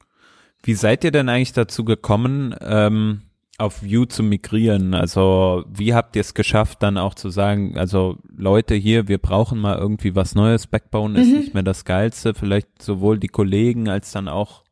Wie 0.62 0.72
seid 0.72 1.04
ihr 1.04 1.10
denn 1.10 1.28
eigentlich 1.28 1.52
dazu 1.52 1.84
gekommen, 1.84 2.54
ähm 2.62 3.20
auf 3.58 3.82
Vue 3.82 4.08
zu 4.08 4.22
migrieren? 4.22 4.94
Also 4.94 5.64
wie 5.68 5.94
habt 5.94 6.16
ihr 6.16 6.20
es 6.20 6.34
geschafft, 6.34 6.82
dann 6.82 6.98
auch 6.98 7.14
zu 7.14 7.30
sagen, 7.30 7.78
also 7.78 8.18
Leute 8.36 8.74
hier, 8.74 9.08
wir 9.08 9.18
brauchen 9.18 9.58
mal 9.58 9.78
irgendwie 9.78 10.14
was 10.14 10.34
Neues, 10.34 10.66
Backbone 10.66 11.20
ist 11.20 11.28
mhm. 11.28 11.38
nicht 11.38 11.54
mehr 11.54 11.62
das 11.62 11.84
Geilste, 11.84 12.34
vielleicht 12.34 12.82
sowohl 12.82 13.18
die 13.18 13.28
Kollegen 13.28 13.88
als 13.88 14.12
dann 14.12 14.28
auch, 14.28 14.64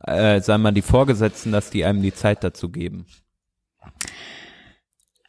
äh, 0.00 0.40
sagen 0.40 0.62
wir 0.62 0.70
mal, 0.70 0.72
die 0.72 0.82
Vorgesetzten, 0.82 1.52
dass 1.52 1.70
die 1.70 1.84
einem 1.84 2.02
die 2.02 2.14
Zeit 2.14 2.44
dazu 2.44 2.68
geben? 2.70 3.06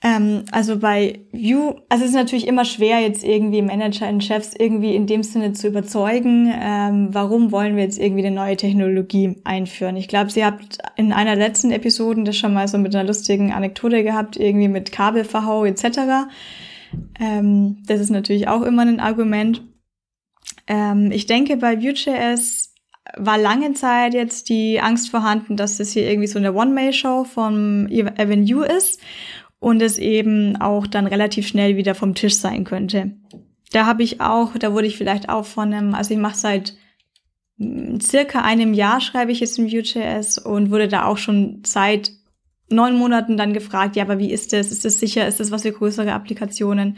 Ähm, 0.05 0.43
also 0.51 0.77
bei 0.77 1.21
View, 1.31 1.75
also 1.87 2.03
es 2.03 2.09
ist 2.09 2.15
natürlich 2.15 2.45
immer 2.45 2.65
schwer, 2.65 2.99
jetzt 2.99 3.23
irgendwie 3.23 3.61
Manager 3.61 4.09
und 4.09 4.21
Chefs 4.21 4.53
irgendwie 4.53 4.95
in 4.95 5.07
dem 5.07 5.23
Sinne 5.23 5.53
zu 5.53 5.69
überzeugen, 5.69 6.53
ähm, 6.53 7.07
warum 7.11 7.53
wollen 7.53 7.77
wir 7.77 7.83
jetzt 7.83 7.97
irgendwie 7.97 8.25
eine 8.25 8.35
neue 8.35 8.57
Technologie 8.57 9.37
einführen. 9.45 9.95
Ich 9.95 10.09
glaube, 10.09 10.29
sie 10.29 10.43
habt 10.43 10.79
in 10.97 11.13
einer 11.13 11.37
letzten 11.37 11.71
Episoden 11.71 12.25
das 12.25 12.35
schon 12.35 12.53
mal 12.53 12.67
so 12.67 12.77
mit 12.77 12.93
einer 12.93 13.07
lustigen 13.07 13.53
Anekdote 13.53 14.03
gehabt, 14.03 14.35
irgendwie 14.35 14.67
mit 14.67 14.91
Kabelverhau 14.91 15.63
etc. 15.63 16.27
Ähm, 17.17 17.77
das 17.87 18.01
ist 18.01 18.09
natürlich 18.09 18.49
auch 18.49 18.63
immer 18.63 18.81
ein 18.81 18.99
Argument. 18.99 19.63
Ähm, 20.67 21.11
ich 21.13 21.27
denke, 21.27 21.55
bei 21.55 21.81
Vue.js 21.81 22.73
war 23.15 23.37
lange 23.37 23.73
Zeit 23.73 24.13
jetzt 24.13 24.49
die 24.49 24.81
Angst 24.81 25.09
vorhanden, 25.09 25.55
dass 25.55 25.77
das 25.77 25.91
hier 25.91 26.09
irgendwie 26.09 26.27
so 26.27 26.39
eine 26.39 26.53
One-May-Show 26.53 27.23
vom 27.23 27.87
Yu 27.87 28.63
ist 28.63 28.99
und 29.63 29.81
es 29.81 29.97
eben 29.97 30.57
auch 30.57 30.85
dann 30.85 31.07
relativ 31.07 31.47
schnell 31.47 31.77
wieder 31.77 31.95
vom 31.95 32.15
Tisch 32.15 32.35
sein 32.35 32.65
könnte. 32.65 33.13
Da 33.71 33.85
habe 33.85 34.03
ich 34.03 34.19
auch, 34.19 34.57
da 34.57 34.73
wurde 34.73 34.87
ich 34.87 34.97
vielleicht 34.97 35.29
auch 35.29 35.45
von 35.45 35.73
einem, 35.73 35.95
also 35.95 36.13
ich 36.13 36.19
mache 36.19 36.37
seit 36.37 36.75
hm, 37.57 38.01
circa 38.01 38.41
einem 38.41 38.73
Jahr 38.73 38.99
schreibe 38.99 39.31
ich 39.31 39.39
jetzt 39.39 39.57
im 39.57 39.71
Vue.js 39.71 40.37
und 40.37 40.69
wurde 40.69 40.89
da 40.89 41.05
auch 41.05 41.17
schon 41.17 41.61
seit 41.65 42.11
neun 42.69 42.97
Monaten 42.97 43.37
dann 43.37 43.53
gefragt, 43.53 43.95
ja, 43.95 44.03
aber 44.03 44.19
wie 44.19 44.33
ist 44.33 44.51
das? 44.51 44.69
Ist 44.69 44.83
das 44.83 44.99
sicher? 44.99 45.25
Ist 45.27 45.39
das 45.39 45.49
was 45.49 45.61
für 45.61 45.71
größere 45.71 46.11
Applikationen? 46.11 46.97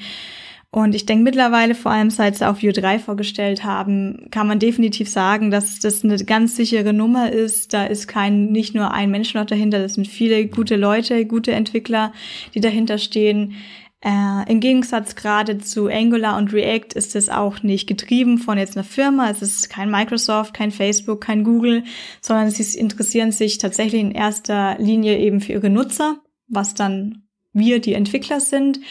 Und 0.75 0.93
ich 0.93 1.05
denke 1.05 1.23
mittlerweile, 1.23 1.73
vor 1.73 1.93
allem 1.93 2.09
seit 2.09 2.35
sie 2.35 2.45
auf 2.45 2.61
Vue 2.61 2.73
3 2.73 2.99
vorgestellt 2.99 3.63
haben, 3.63 4.27
kann 4.29 4.45
man 4.45 4.59
definitiv 4.59 5.07
sagen, 5.07 5.49
dass 5.49 5.79
das 5.79 6.03
eine 6.03 6.17
ganz 6.17 6.57
sichere 6.57 6.91
Nummer 6.91 7.31
ist. 7.31 7.73
Da 7.73 7.85
ist 7.85 8.09
kein, 8.09 8.51
nicht 8.51 8.75
nur 8.75 8.91
ein 8.91 9.09
Mensch 9.09 9.33
noch 9.35 9.45
dahinter, 9.45 9.79
das 9.79 9.93
sind 9.93 10.05
viele 10.05 10.47
gute 10.47 10.75
Leute, 10.75 11.25
gute 11.25 11.53
Entwickler, 11.53 12.11
die 12.55 12.59
dahinter 12.59 12.97
stehen. 12.97 13.53
Äh, 14.01 14.51
Im 14.51 14.59
Gegensatz 14.59 15.15
gerade 15.15 15.59
zu 15.59 15.87
Angular 15.87 16.35
und 16.35 16.51
React 16.51 16.93
ist 16.95 17.15
es 17.15 17.29
auch 17.29 17.63
nicht 17.63 17.87
getrieben 17.87 18.37
von 18.37 18.57
jetzt 18.57 18.75
einer 18.75 18.83
Firma. 18.83 19.29
Es 19.29 19.41
ist 19.41 19.69
kein 19.69 19.89
Microsoft, 19.89 20.53
kein 20.53 20.71
Facebook, 20.71 21.21
kein 21.21 21.45
Google, 21.45 21.85
sondern 22.19 22.49
sie 22.49 22.77
interessieren 22.77 23.31
sich 23.31 23.59
tatsächlich 23.59 24.01
in 24.01 24.11
erster 24.11 24.75
Linie 24.77 25.19
eben 25.19 25.39
für 25.39 25.53
ihre 25.53 25.69
Nutzer, 25.69 26.17
was 26.49 26.73
dann 26.73 27.23
wir, 27.53 27.79
die 27.79 27.93
Entwickler 27.93 28.41
sind 28.41 28.81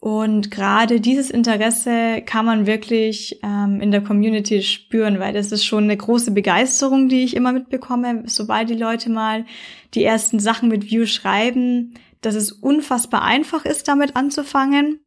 Und 0.00 0.50
gerade 0.50 0.98
dieses 0.98 1.30
Interesse 1.30 2.22
kann 2.24 2.46
man 2.46 2.66
wirklich 2.66 3.38
ähm, 3.42 3.82
in 3.82 3.90
der 3.90 4.00
Community 4.00 4.62
spüren, 4.62 5.20
weil 5.20 5.34
das 5.34 5.52
ist 5.52 5.66
schon 5.66 5.84
eine 5.84 5.96
große 5.96 6.30
Begeisterung, 6.30 7.10
die 7.10 7.22
ich 7.22 7.36
immer 7.36 7.52
mitbekomme, 7.52 8.22
sobald 8.24 8.70
die 8.70 8.74
Leute 8.74 9.10
mal 9.10 9.44
die 9.92 10.02
ersten 10.02 10.40
Sachen 10.40 10.70
mit 10.70 10.90
Vue 10.90 11.06
schreiben, 11.06 11.94
dass 12.22 12.34
es 12.34 12.50
unfassbar 12.50 13.22
einfach 13.22 13.66
ist, 13.66 13.88
damit 13.88 14.16
anzufangen 14.16 15.00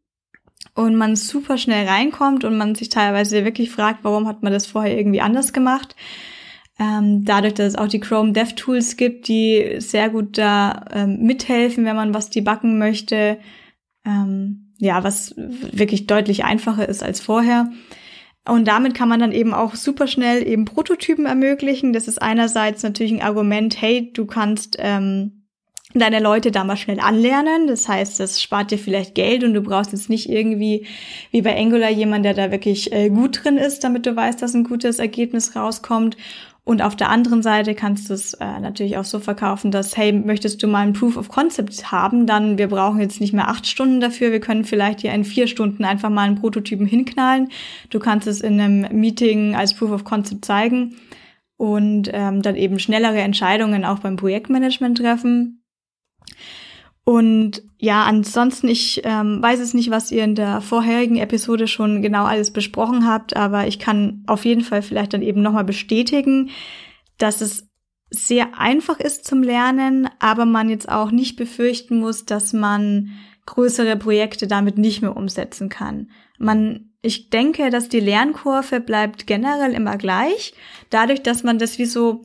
und 0.76 0.96
man 0.96 1.16
super 1.16 1.58
schnell 1.58 1.88
reinkommt 1.88 2.44
und 2.44 2.56
man 2.56 2.76
sich 2.76 2.90
teilweise 2.90 3.46
wirklich 3.46 3.72
fragt, 3.72 4.04
warum 4.04 4.28
hat 4.28 4.44
man 4.44 4.54
das 4.54 4.68
vorher 4.68 4.96
irgendwie 4.96 5.22
anders 5.22 5.54
gemacht. 5.54 5.96
Ähm, 6.80 7.26
dadurch, 7.26 7.56
dass 7.56 7.70
es 7.70 7.76
auch 7.76 7.88
die 7.88 8.00
Chrome 8.00 8.32
DevTools 8.32 8.96
gibt, 8.98 9.28
die 9.28 9.76
sehr 9.78 10.10
gut 10.10 10.38
da 10.38 10.86
ähm, 10.92 11.20
mithelfen, 11.22 11.86
wenn 11.86 11.96
man 11.96 12.14
was 12.14 12.30
debuggen 12.30 12.78
möchte. 12.78 13.40
Ähm, 14.06 14.63
ja, 14.78 15.04
was 15.04 15.34
wirklich 15.38 16.08
deutlich 16.08 16.44
einfacher 16.44 16.88
ist 16.88 17.04
als 17.04 17.20
vorher. 17.20 17.72
Und 18.46 18.68
damit 18.68 18.94
kann 18.94 19.08
man 19.08 19.20
dann 19.20 19.32
eben 19.32 19.54
auch 19.54 19.76
super 19.76 20.08
schnell 20.08 20.46
eben 20.46 20.66
Prototypen 20.66 21.26
ermöglichen. 21.26 21.94
Das 21.94 22.08
ist 22.08 22.22
einerseits 22.22 22.84
natürlich 22.84 23.14
ein 23.14 23.22
Argument, 23.22 23.82
hey, 23.82 24.12
du 24.12 24.26
kannst 24.26 24.76
ähm, 24.80 25.44
deine 25.94 26.20
Leute 26.20 26.52
da 26.52 26.64
mal 26.64 26.76
schnell 26.76 27.00
anlernen. 27.00 27.68
Das 27.68 27.88
heißt, 27.88 28.20
das 28.20 28.42
spart 28.42 28.72
dir 28.72 28.78
vielleicht 28.78 29.16
Geld 29.16 29.44
und 29.44 29.54
du 29.54 29.62
brauchst 29.62 29.94
jetzt 29.94 30.10
nicht 30.10 30.30
irgendwie 30.30 30.86
wie 31.32 31.42
bei 31.42 31.58
Angular 31.58 31.90
jemand, 31.90 32.26
der 32.26 32.34
da 32.34 32.52
wirklich 32.52 32.92
äh, 32.92 33.10
gut 33.10 33.44
drin 33.44 33.58
ist, 33.58 33.84
damit 33.84 34.06
du 34.06 34.16
weißt, 34.16 34.42
dass 34.42 34.54
ein 34.54 34.66
gutes 34.66 35.00
Ergebnis 35.00 35.56
rauskommt. 35.56 36.18
Und 36.66 36.82
auf 36.82 36.96
der 36.96 37.10
anderen 37.10 37.44
Seite 37.44 37.76
kannst 37.76 38.10
du 38.10 38.14
es 38.14 38.36
äh, 38.36 38.60
natürlich 38.60 38.98
auch 38.98 39.04
so 39.04 39.20
verkaufen, 39.20 39.70
dass, 39.70 39.98
hey, 39.98 40.14
möchtest 40.14 40.64
du 40.64 40.68
mal 40.68 40.88
ein 40.88 40.94
Proof 40.94 41.18
of 41.18 41.28
Concept 41.28 41.92
haben, 41.92 42.26
dann 42.26 42.58
wir 42.58 42.70
brauchen 42.70 43.02
jetzt 43.02 43.20
nicht 43.20 43.34
mehr 43.34 43.50
acht 43.50 43.68
Stunden 43.68 44.00
dafür, 44.00 44.32
wir 44.32 44.40
können 44.40 44.64
vielleicht 44.64 45.02
hier 45.02 45.14
in 45.14 45.26
vier 45.26 45.48
Stunden 45.48 45.84
einfach 45.84 46.10
mal 46.10 46.22
einen 46.22 46.40
Prototypen 46.40 46.86
hinknallen. 46.86 47.50
Du 47.90 48.00
kannst 48.00 48.28
es 48.28 48.40
in 48.40 48.62
einem 48.62 48.98
Meeting 48.98 49.56
als 49.56 49.74
Proof 49.74 49.92
of 49.92 50.04
Concept 50.06 50.46
zeigen 50.46 50.96
und 51.58 52.10
ähm, 52.14 52.42
dann 52.42 52.56
eben 52.56 52.80
schnellere 52.80 53.20
Entscheidungen 53.20 53.84
auch 53.84 54.00
beim 54.00 54.16
Projektmanagement 54.16 55.00
treffen. 55.00 55.64
Und 57.06 57.64
ja, 57.80 58.06
ansonsten, 58.06 58.70
ich 58.70 59.02
ähm, 59.04 59.42
weiß 59.42 59.60
es 59.60 59.74
nicht, 59.74 59.92
was 59.92 60.12
ihr 60.12 60.24
in 60.24 60.36
der 60.36 60.62
vorherigen 60.62 61.18
Episode 61.18 61.68
schon 61.68 62.02
genau 62.02 62.24
alles 62.24 62.52
besprochen 62.52 63.06
habt, 63.06 63.36
aber 63.36 63.68
ich 63.68 63.78
kann 63.78 64.24
auf 64.26 64.46
jeden 64.46 64.62
Fall 64.62 64.82
vielleicht 64.82 65.14
dann 65.14 65.22
eben 65.22 65.42
nochmal 65.42 65.66
bestätigen, 65.66 66.50
dass 67.18 67.42
es 67.42 67.68
sehr 68.10 68.58
einfach 68.58 69.00
ist 69.00 69.26
zum 69.26 69.44
Lernen, 69.44 70.08
aber 70.20 70.46
man 70.46 70.70
jetzt 70.70 70.88
auch 70.88 71.12
nicht 71.12 71.36
befürchten 71.36 72.00
muss, 72.00 72.26
dass 72.26 72.54
man 72.54 73.10
größere 73.46 73.98
Projekte 73.98 74.48
damit 74.48 74.78
nicht 74.78 75.02
mehr 75.02 75.18
umsetzen 75.18 75.68
kann. 75.68 76.10
Man, 76.38 76.92
ich 77.02 77.32
denke, 77.32 77.70
dass 77.70 77.90
die 77.90 78.00
Lernkurve 78.00 78.80
bleibt 78.80 79.28
generell 79.28 79.74
immer 79.74 79.98
gleich, 79.98 80.54
dadurch, 80.90 81.22
dass 81.22 81.44
man 81.44 81.60
das 81.60 81.78
wie 81.80 81.86
so 81.86 82.24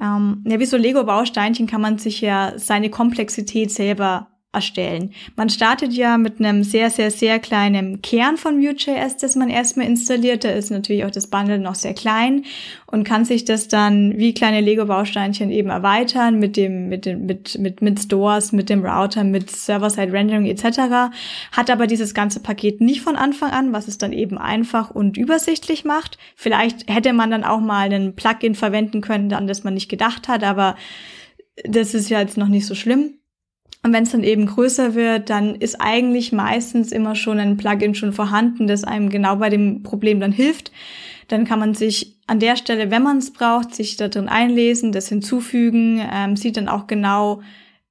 ähm, 0.00 0.44
ja, 0.46 0.58
wie 0.58 0.66
so 0.66 0.76
Lego-Bausteinchen 0.76 1.66
kann 1.66 1.80
man 1.80 1.98
sich 1.98 2.20
ja 2.20 2.54
seine 2.56 2.90
Komplexität 2.90 3.70
selber 3.70 4.28
erstellen. 4.52 5.12
Man 5.36 5.48
startet 5.48 5.92
ja 5.92 6.18
mit 6.18 6.40
einem 6.40 6.64
sehr, 6.64 6.90
sehr, 6.90 7.12
sehr 7.12 7.38
kleinen 7.38 8.02
Kern 8.02 8.36
von 8.36 8.60
Vue.js, 8.60 9.16
das 9.16 9.36
man 9.36 9.48
erstmal 9.48 9.86
installiert. 9.86 10.42
Da 10.42 10.50
ist 10.50 10.70
natürlich 10.70 11.04
auch 11.04 11.10
das 11.12 11.28
Bundle 11.28 11.60
noch 11.60 11.76
sehr 11.76 11.94
klein 11.94 12.44
und 12.86 13.04
kann 13.04 13.24
sich 13.24 13.44
das 13.44 13.68
dann 13.68 14.18
wie 14.18 14.34
kleine 14.34 14.60
Lego-Bausteinchen 14.60 15.52
eben 15.52 15.70
erweitern 15.70 16.40
mit 16.40 16.56
dem, 16.56 16.88
mit 16.88 17.06
dem, 17.06 17.26
mit, 17.26 17.58
mit, 17.60 17.80
mit 17.80 18.00
Stores, 18.00 18.50
mit 18.50 18.70
dem 18.70 18.84
Router, 18.84 19.22
mit 19.22 19.50
Server-Side-Rendering 19.52 20.46
etc. 20.46 21.12
Hat 21.52 21.70
aber 21.70 21.86
dieses 21.86 22.12
ganze 22.12 22.40
Paket 22.40 22.80
nicht 22.80 23.02
von 23.02 23.14
Anfang 23.14 23.52
an, 23.52 23.72
was 23.72 23.86
es 23.86 23.98
dann 23.98 24.12
eben 24.12 24.36
einfach 24.36 24.90
und 24.90 25.16
übersichtlich 25.16 25.84
macht. 25.84 26.18
Vielleicht 26.34 26.90
hätte 26.90 27.12
man 27.12 27.30
dann 27.30 27.44
auch 27.44 27.60
mal 27.60 27.82
einen 27.82 28.16
Plugin 28.16 28.56
verwenden 28.56 29.00
können, 29.00 29.32
an 29.32 29.46
das 29.46 29.62
man 29.62 29.74
nicht 29.74 29.88
gedacht 29.88 30.26
hat, 30.26 30.42
aber 30.42 30.74
das 31.64 31.94
ist 31.94 32.10
ja 32.10 32.18
jetzt 32.18 32.36
noch 32.36 32.48
nicht 32.48 32.66
so 32.66 32.74
schlimm. 32.74 33.19
Und 33.82 33.92
wenn 33.94 34.02
es 34.02 34.10
dann 34.10 34.24
eben 34.24 34.46
größer 34.46 34.94
wird, 34.94 35.30
dann 35.30 35.54
ist 35.54 35.80
eigentlich 35.80 36.32
meistens 36.32 36.92
immer 36.92 37.14
schon 37.14 37.38
ein 37.38 37.56
Plugin 37.56 37.94
schon 37.94 38.12
vorhanden, 38.12 38.66
das 38.66 38.84
einem 38.84 39.08
genau 39.08 39.36
bei 39.36 39.48
dem 39.48 39.82
Problem 39.82 40.20
dann 40.20 40.32
hilft. 40.32 40.70
Dann 41.28 41.46
kann 41.46 41.58
man 41.58 41.74
sich 41.74 42.18
an 42.26 42.40
der 42.40 42.56
Stelle, 42.56 42.90
wenn 42.90 43.02
man 43.02 43.18
es 43.18 43.32
braucht, 43.32 43.74
sich 43.74 43.96
da 43.96 44.08
drin 44.08 44.28
einlesen, 44.28 44.92
das 44.92 45.08
hinzufügen, 45.08 46.06
ähm, 46.12 46.36
sieht 46.36 46.56
dann 46.56 46.68
auch 46.68 46.86
genau, 46.86 47.40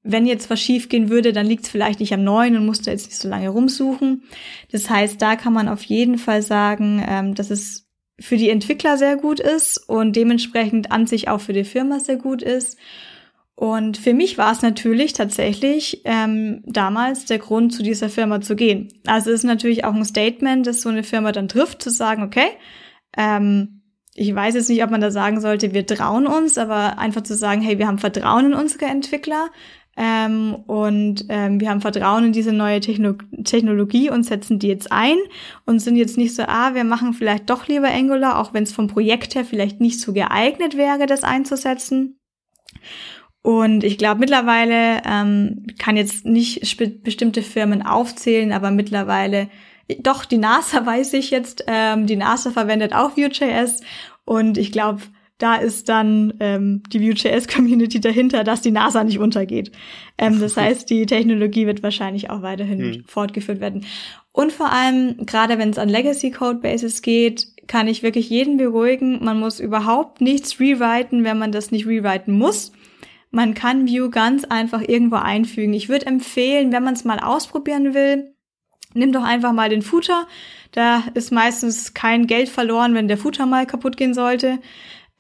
wenn 0.04 0.26
jetzt 0.26 0.50
was 0.50 0.62
schiefgehen 0.62 1.10
würde, 1.10 1.34
dann 1.34 1.46
liegt 1.46 1.64
es 1.64 1.70
vielleicht 1.70 2.00
nicht 2.00 2.14
am 2.14 2.24
neuen 2.24 2.56
und 2.56 2.66
muss 2.66 2.82
da 2.82 2.92
jetzt 2.92 3.08
nicht 3.08 3.18
so 3.18 3.28
lange 3.28 3.50
rumsuchen. 3.50 4.24
Das 4.72 4.90
heißt, 4.90 5.22
da 5.22 5.36
kann 5.36 5.54
man 5.54 5.68
auf 5.68 5.84
jeden 5.84 6.18
Fall 6.18 6.42
sagen, 6.42 7.04
ähm, 7.08 7.36
dass 7.36 7.50
es 7.50 7.88
für 8.20 8.38
die 8.38 8.50
Entwickler 8.50 8.98
sehr 8.98 9.16
gut 9.16 9.40
ist 9.40 9.78
und 9.78 10.16
dementsprechend 10.16 10.92
an 10.92 11.08
sich 11.08 11.30
auch 11.30 11.42
für 11.42 11.54
die 11.54 11.64
Firma 11.64 12.00
sehr 12.00 12.18
gut 12.18 12.42
ist. 12.42 12.78
Und 13.60 13.98
für 13.98 14.14
mich 14.14 14.38
war 14.38 14.54
es 14.54 14.62
natürlich 14.62 15.12
tatsächlich 15.12 16.02
ähm, 16.06 16.64
damals 16.66 17.26
der 17.26 17.40
Grund, 17.40 17.74
zu 17.74 17.84
dieser 17.84 18.08
Firma 18.08 18.40
zu 18.40 18.56
gehen. 18.56 18.88
Also 19.06 19.32
es 19.32 19.40
ist 19.40 19.44
natürlich 19.44 19.84
auch 19.84 19.94
ein 19.94 20.06
Statement, 20.06 20.66
das 20.66 20.82
so 20.82 20.88
eine 20.88 21.04
Firma 21.04 21.34
dann 21.34 21.50
trifft, 21.50 21.82
zu 21.82 21.90
sagen, 21.90 22.24
okay, 22.24 22.48
ähm, 23.18 23.82
ich 24.16 24.34
weiß 24.34 24.56
jetzt 24.56 24.70
nicht, 24.70 24.82
ob 24.82 24.92
man 24.92 25.02
da 25.02 25.12
sagen 25.12 25.42
sollte, 25.42 25.74
wir 25.74 25.86
trauen 25.86 26.26
uns, 26.26 26.58
aber 26.58 27.00
einfach 27.00 27.24
zu 27.24 27.36
sagen, 27.36 27.60
hey, 27.60 27.78
wir 27.78 27.88
haben 27.88 28.00
Vertrauen 28.00 28.46
in 28.46 28.54
unsere 28.54 28.86
Entwickler 28.86 29.50
ähm, 29.98 30.56
und 30.66 31.26
ähm, 31.28 31.60
wir 31.60 31.70
haben 31.70 31.82
Vertrauen 31.82 32.24
in 32.24 32.32
diese 32.32 32.54
neue 32.54 32.80
Techno 32.80 33.16
Technologie 33.44 34.10
und 34.10 34.24
setzen 34.24 34.60
die 34.60 34.70
jetzt 34.70 34.90
ein 34.90 35.18
und 35.66 35.80
sind 35.80 35.98
jetzt 35.98 36.18
nicht 36.18 36.34
so, 36.34 36.44
ah, 36.44 36.76
wir 36.76 36.86
machen 36.86 37.12
vielleicht 37.12 37.50
doch 37.50 37.68
lieber 37.68 37.90
Angular, 37.90 38.40
auch 38.40 38.54
wenn 38.54 38.64
es 38.64 38.72
vom 38.72 38.88
Projekt 38.88 39.36
her 39.36 39.44
vielleicht 39.44 39.82
nicht 39.82 40.00
so 40.00 40.14
geeignet 40.14 40.78
wäre, 40.78 41.08
das 41.08 41.26
einzusetzen. 41.26 42.16
Und 43.42 43.84
ich 43.84 43.98
glaube 43.98 44.20
mittlerweile 44.20 45.02
ähm, 45.06 45.66
kann 45.78 45.96
jetzt 45.96 46.26
nicht 46.26 46.78
bestimmte 47.04 47.42
Firmen 47.42 47.82
aufzählen, 47.82 48.52
aber 48.52 48.72
mittlerweile 48.72 49.50
doch 50.02 50.26
die 50.26 50.38
NASA 50.38 50.86
weiß 50.86 51.14
ich 51.14 51.32
jetzt. 51.32 51.64
Ähm, 51.68 52.06
die 52.06 52.16
NASA 52.16 52.52
verwendet 52.52 52.94
auch 52.94 53.18
Vue.js 53.18 53.82
und 54.26 54.58
ich 54.58 54.72
glaube, 54.72 55.02
da 55.40 55.56
ist 55.56 55.88
dann 55.88 56.34
ähm, 56.42 56.84
die 56.92 57.00
Vue.js-Community 57.02 58.00
dahinter, 58.02 58.44
dass 58.44 58.62
die 58.62 58.72
NASA 58.72 59.04
nicht 59.04 59.20
untergeht. 59.20 59.72
Ähm, 60.18 60.40
das 60.40 60.58
heißt, 60.58 60.90
die 60.90 61.06
Technologie 61.06 61.66
wird 61.66 61.82
wahrscheinlich 61.82 62.30
auch 62.30 62.42
weiterhin 62.42 62.80
hm. 62.80 63.04
fortgeführt 63.08 63.62
werden. 63.62 63.86
Und 64.34 64.52
vor 64.52 64.72
allem, 64.72 65.26
gerade 65.26 65.58
wenn 65.58 65.70
es 65.70 65.80
an 65.80 65.90
Legacy 65.90 66.32
Codebases 66.32 67.02
geht, 67.02 67.48
kann 67.68 67.88
ich 67.88 68.04
wirklich 68.04 68.30
jeden 68.30 68.58
beruhigen, 68.58 69.24
man 69.24 69.40
muss 69.40 69.60
überhaupt 69.60 70.22
nichts 70.22 70.60
rewriten, 70.60 71.24
wenn 71.24 71.38
man 71.38 71.52
das 71.52 71.72
nicht 71.72 71.88
rewriten 71.88 72.34
muss. 72.38 72.72
Man 73.32 73.54
kann 73.54 73.86
View 73.86 74.10
ganz 74.10 74.44
einfach 74.46 74.82
irgendwo 74.82 75.18
einfügen. 75.18 75.74
Ich 75.74 75.90
würde 75.90 76.08
empfehlen, 76.08 76.72
wenn 76.72 76.84
man 76.84 76.96
es 76.96 77.06
mal 77.06 77.20
ausprobieren 77.20 77.94
will, 77.94 78.34
nimm 78.94 79.12
doch 79.12 79.24
einfach 79.24 79.54
mal 79.54 79.70
den 79.70 79.82
Footer. 79.82 80.28
Da 80.72 81.04
ist 81.14 81.32
meistens 81.32 81.94
kein 81.94 82.28
Geld 82.28 82.50
verloren, 82.50 82.94
wenn 82.94 83.08
der 83.08 83.18
Footer 83.18 83.46
mal 83.46 83.66
kaputt 83.66 83.98
gehen 83.98 84.14
sollte. 84.14 84.60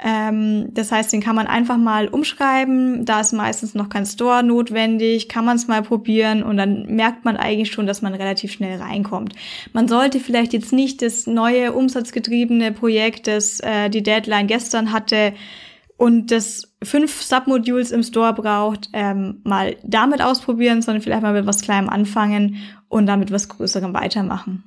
Ähm, 0.01 0.73
das 0.73 0.91
heißt, 0.91 1.11
den 1.11 1.21
kann 1.21 1.35
man 1.35 1.47
einfach 1.47 1.77
mal 1.77 2.07
umschreiben. 2.07 3.05
Da 3.05 3.19
ist 3.19 3.33
meistens 3.33 3.75
noch 3.75 3.89
kein 3.89 4.05
Store 4.05 4.43
notwendig, 4.43 5.27
kann 5.27 5.43
man 5.43 5.57
es 5.57 5.67
mal 5.67 5.81
probieren 5.81 6.41
und 6.41 6.55
dann 6.57 6.85
merkt 6.87 7.25
man 7.25 7.35
eigentlich 7.35 7.71
schon, 7.71 7.85
dass 7.85 8.01
man 8.01 8.13
relativ 8.13 8.53
schnell 8.53 8.79
reinkommt. 8.81 9.33
Man 9.73 9.89
sollte 9.89 10.19
vielleicht 10.21 10.53
jetzt 10.53 10.71
nicht 10.71 11.01
das 11.01 11.27
neue 11.27 11.73
umsatzgetriebene 11.73 12.71
Projekt, 12.71 13.27
das 13.27 13.59
äh, 13.59 13.89
die 13.89 14.03
Deadline 14.03 14.47
gestern 14.47 14.93
hatte, 14.93 15.33
und 15.99 16.31
das 16.31 16.73
fünf 16.81 17.21
Submodules 17.21 17.91
im 17.91 18.03
Store 18.03 18.33
braucht, 18.33 18.89
ähm, 18.93 19.41
mal 19.43 19.75
damit 19.83 20.21
ausprobieren, 20.21 20.81
sondern 20.81 21.01
vielleicht 21.01 21.21
mal 21.21 21.33
mit 21.33 21.45
was 21.45 21.61
Kleinem 21.61 21.89
anfangen 21.89 22.55
und 22.87 23.05
damit 23.05 23.31
was 23.31 23.49
Größerem 23.49 23.93
weitermachen. 23.93 24.63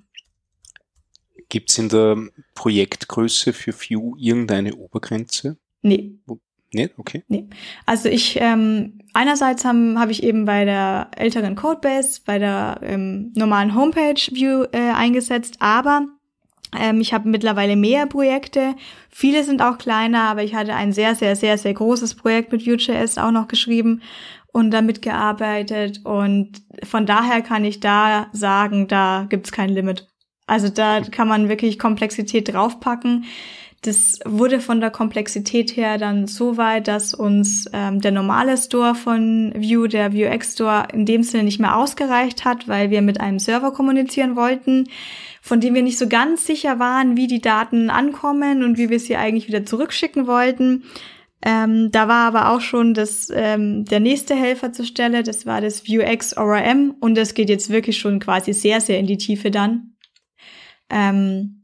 Gibt 1.49 1.71
es 1.71 1.79
in 1.79 1.89
der 1.89 2.19
Projektgröße 2.55 3.55
für 3.55 3.73
Vue 3.73 4.15
irgendeine 4.19 4.75
Obergrenze? 4.75 5.57
Nee. 5.81 6.19
Nee, 6.75 6.91
okay. 6.99 7.25
Nee. 7.29 7.49
Also 7.87 8.11
ich, 8.11 8.37
ähm, 8.39 8.99
einerseits 9.15 9.65
habe 9.65 9.95
hab 9.97 10.11
ich 10.11 10.23
eben 10.23 10.45
bei 10.45 10.67
der 10.67 11.11
älteren 11.17 11.57
Codebase, 11.57 12.21
bei 12.27 12.39
der 12.39 12.81
ähm, 12.83 13.33
normalen 13.35 13.75
Homepage 13.75 14.21
View 14.31 14.65
äh, 14.73 14.93
eingesetzt, 14.93 15.57
aber 15.61 16.09
ähm, 16.79 17.01
ich 17.01 17.13
habe 17.13 17.29
mittlerweile 17.29 17.77
mehr 17.77 18.07
Projekte. 18.07 18.75
Viele 19.11 19.45
sind 19.45 19.63
auch 19.63 19.79
kleiner, 19.79 20.25
aber 20.25 20.43
ich 20.43 20.55
hatte 20.55 20.75
ein 20.75 20.93
sehr, 20.93 21.15
sehr, 21.15 21.37
sehr, 21.37 21.59
sehr 21.59 21.75
großes 21.75 22.15
Projekt 22.15 22.53
mit 22.53 22.67
Vue.js 22.67 23.19
auch 23.19 23.31
noch 23.31 23.49
geschrieben 23.49 24.03
und 24.53 24.71
damit 24.71 25.03
gearbeitet. 25.03 26.01
Und 26.05 26.63
von 26.83 27.07
daher 27.07 27.43
kann 27.43 27.65
ich 27.65 27.81
da 27.81 28.29
sagen, 28.33 28.89
da 28.89 29.27
gibt's 29.29 29.53
kein 29.53 29.71
Limit. 29.71 30.09
Also 30.47 30.69
da 30.69 31.01
kann 31.01 31.29
man 31.29 31.49
wirklich 31.49 31.79
Komplexität 31.79 32.53
draufpacken. 32.53 33.25
Das 33.83 34.21
wurde 34.25 34.61
von 34.61 34.81
der 34.81 34.93
Komplexität 34.93 35.77
her 35.77 35.99
dann 35.99 36.29
so 36.29 36.57
weit, 36.57 36.87
dass 36.87 37.15
uns 37.15 37.69
ähm, 37.73 38.01
der 38.01 38.13
normale 38.13 38.57
Store 38.57 38.95
von 38.95 39.53
Vue, 39.57 39.89
der 39.89 40.13
Vuex 40.13 40.53
Store, 40.53 40.87
in 40.93 41.05
dem 41.05 41.25
Sinne 41.25 41.43
nicht 41.43 41.59
mehr 41.59 41.77
ausgereicht 41.77 42.45
hat, 42.45 42.69
weil 42.69 42.91
wir 42.91 43.03
mit 43.03 43.21
einem 43.21 43.41
Server 43.41 43.73
kommunizieren 43.73 44.37
wollten, 44.37 44.89
von 45.41 45.61
dem 45.61 45.75
wir 45.75 45.83
nicht 45.83 45.99
so 45.99 46.07
ganz 46.07 46.47
sicher 46.47 46.79
waren, 46.79 47.17
wie 47.17 47.27
die 47.27 47.41
Daten 47.41 47.91
ankommen 47.91 48.63
und 48.63 48.79
wie 48.79 48.89
wir 48.89 49.01
sie 49.01 49.17
eigentlich 49.17 49.49
wieder 49.49 49.67
zurückschicken 49.67 50.29
wollten. 50.29 50.85
Ähm, 51.45 51.91
da 51.91 52.07
war 52.07 52.29
aber 52.29 52.51
auch 52.51 52.61
schon 52.61 52.95
das, 52.95 53.31
ähm, 53.35 53.85
der 53.85 53.99
nächste 53.99 54.37
Helfer 54.37 54.73
zur 54.73 54.85
Stelle, 54.85 55.25
das 55.25 55.45
war 55.45 55.61
das 55.61 55.89
Vuex 55.89 56.37
ORM 56.37 56.95
und 57.01 57.17
das 57.17 57.35
geht 57.35 57.49
jetzt 57.49 57.69
wirklich 57.69 57.99
schon 57.99 58.21
quasi 58.21 58.53
sehr, 58.53 58.81
sehr 58.81 59.01
in 59.01 59.09
die 59.09 59.19
Tiefe 59.19 59.51
dann. 59.51 59.97
Ähm, 60.89 61.62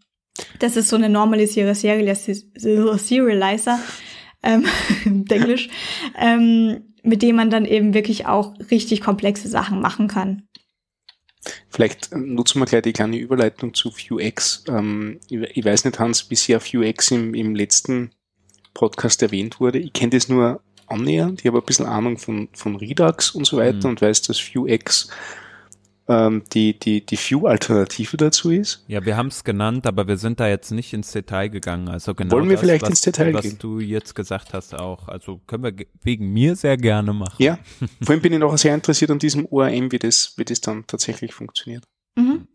das 0.59 0.77
ist 0.77 0.89
so 0.89 0.97
eine 0.97 1.09
normalisierte 1.09 1.75
Serializer, 1.75 3.79
ähm, 4.43 4.67
Englisch, 5.29 5.69
ähm, 6.17 6.95
mit 7.03 7.23
dem 7.23 7.37
man 7.37 7.51
dann 7.51 7.65
eben 7.65 7.95
wirklich 7.95 8.27
auch 8.27 8.55
richtig 8.71 9.01
komplexe 9.01 9.49
Sachen 9.49 9.81
machen 9.81 10.09
kann. 10.09 10.43
Vielleicht 11.71 12.15
nutzen 12.15 12.61
wir 12.61 12.67
gleich 12.67 12.83
die 12.83 12.93
kleine 12.93 13.17
Überleitung 13.17 13.73
zu 13.73 13.91
Vuex. 13.91 14.65
Ähm, 14.69 15.21
ich 15.29 15.65
weiß 15.65 15.85
nicht, 15.85 15.99
Hans, 15.99 16.31
wie 16.31 16.35
sehr 16.35 16.61
Vuex 16.61 17.11
im, 17.11 17.35
im 17.35 17.55
letzten 17.55 18.11
Podcast 18.75 19.23
erwähnt 19.23 19.61
wurde. 19.61 19.79
Ich 19.79 19.93
kenne 19.93 20.11
das 20.11 20.29
nur 20.29 20.61
annähernd. 20.87 21.41
Ich 21.41 21.47
habe 21.47 21.59
ein 21.59 21.65
bisschen 21.65 21.87
Ahnung 21.87 22.19
von, 22.19 22.49
von 22.53 22.77
Redux 22.77 23.31
und 23.31 23.47
so 23.47 23.57
weiter 23.57 23.87
mhm. 23.87 23.93
und 23.93 24.03
weiß, 24.03 24.23
dass 24.23 24.41
Vuex 24.41 25.09
ähm, 26.09 26.43
die, 26.53 26.79
die, 26.79 27.05
die 27.05 27.17
View-Alternative 27.17 28.17
dazu 28.17 28.51
ist. 28.51 28.83
Ja, 28.89 29.05
wir 29.05 29.17
haben 29.17 29.29
es 29.29 29.45
genannt, 29.45 29.87
aber 29.87 30.09
wir 30.09 30.17
sind 30.17 30.41
da 30.41 30.49
jetzt 30.49 30.71
nicht 30.71 30.93
ins 30.95 31.13
Detail 31.13 31.49
gegangen. 31.49 31.89
Also 31.89 32.15
genau 32.15 32.33
Wollen 32.33 32.49
wir 32.49 32.57
das, 32.57 32.61
vielleicht 32.63 32.83
was, 32.83 32.91
ins 32.91 33.01
Detail 33.03 33.35
was 33.35 33.43
gehen? 33.43 33.53
Was 33.53 33.59
du 33.59 33.81
jetzt 33.81 34.15
gesagt 34.15 34.55
hast 34.55 34.75
auch. 34.75 35.09
Also 35.09 35.41
können 35.47 35.65
wir 35.65 35.87
wegen 36.03 36.33
mir 36.33 36.57
sehr 36.57 36.79
gerne 36.79 37.13
machen. 37.13 37.43
Ja, 37.43 37.59
vor 38.03 38.15
allem 38.15 38.23
bin 38.23 38.33
ich 38.33 38.39
noch 38.39 38.57
sehr 38.57 38.75
interessiert 38.75 39.11
an 39.11 39.19
diesem 39.19 39.47
ORM, 39.47 39.93
wie 39.93 39.99
das, 39.99 40.33
wie 40.37 40.45
das 40.45 40.61
dann 40.63 40.87
tatsächlich 40.87 41.35
funktioniert. 41.35 41.85
Mhm. 42.17 42.49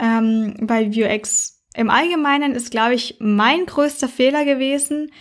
Ähm, 0.00 0.54
bei 0.62 0.90
Vuex 0.90 1.62
im 1.74 1.90
Allgemeinen 1.90 2.54
ist, 2.54 2.70
glaube 2.70 2.94
ich, 2.94 3.16
mein 3.20 3.66
größter 3.66 4.08
Fehler 4.08 4.44
gewesen, 4.44 5.12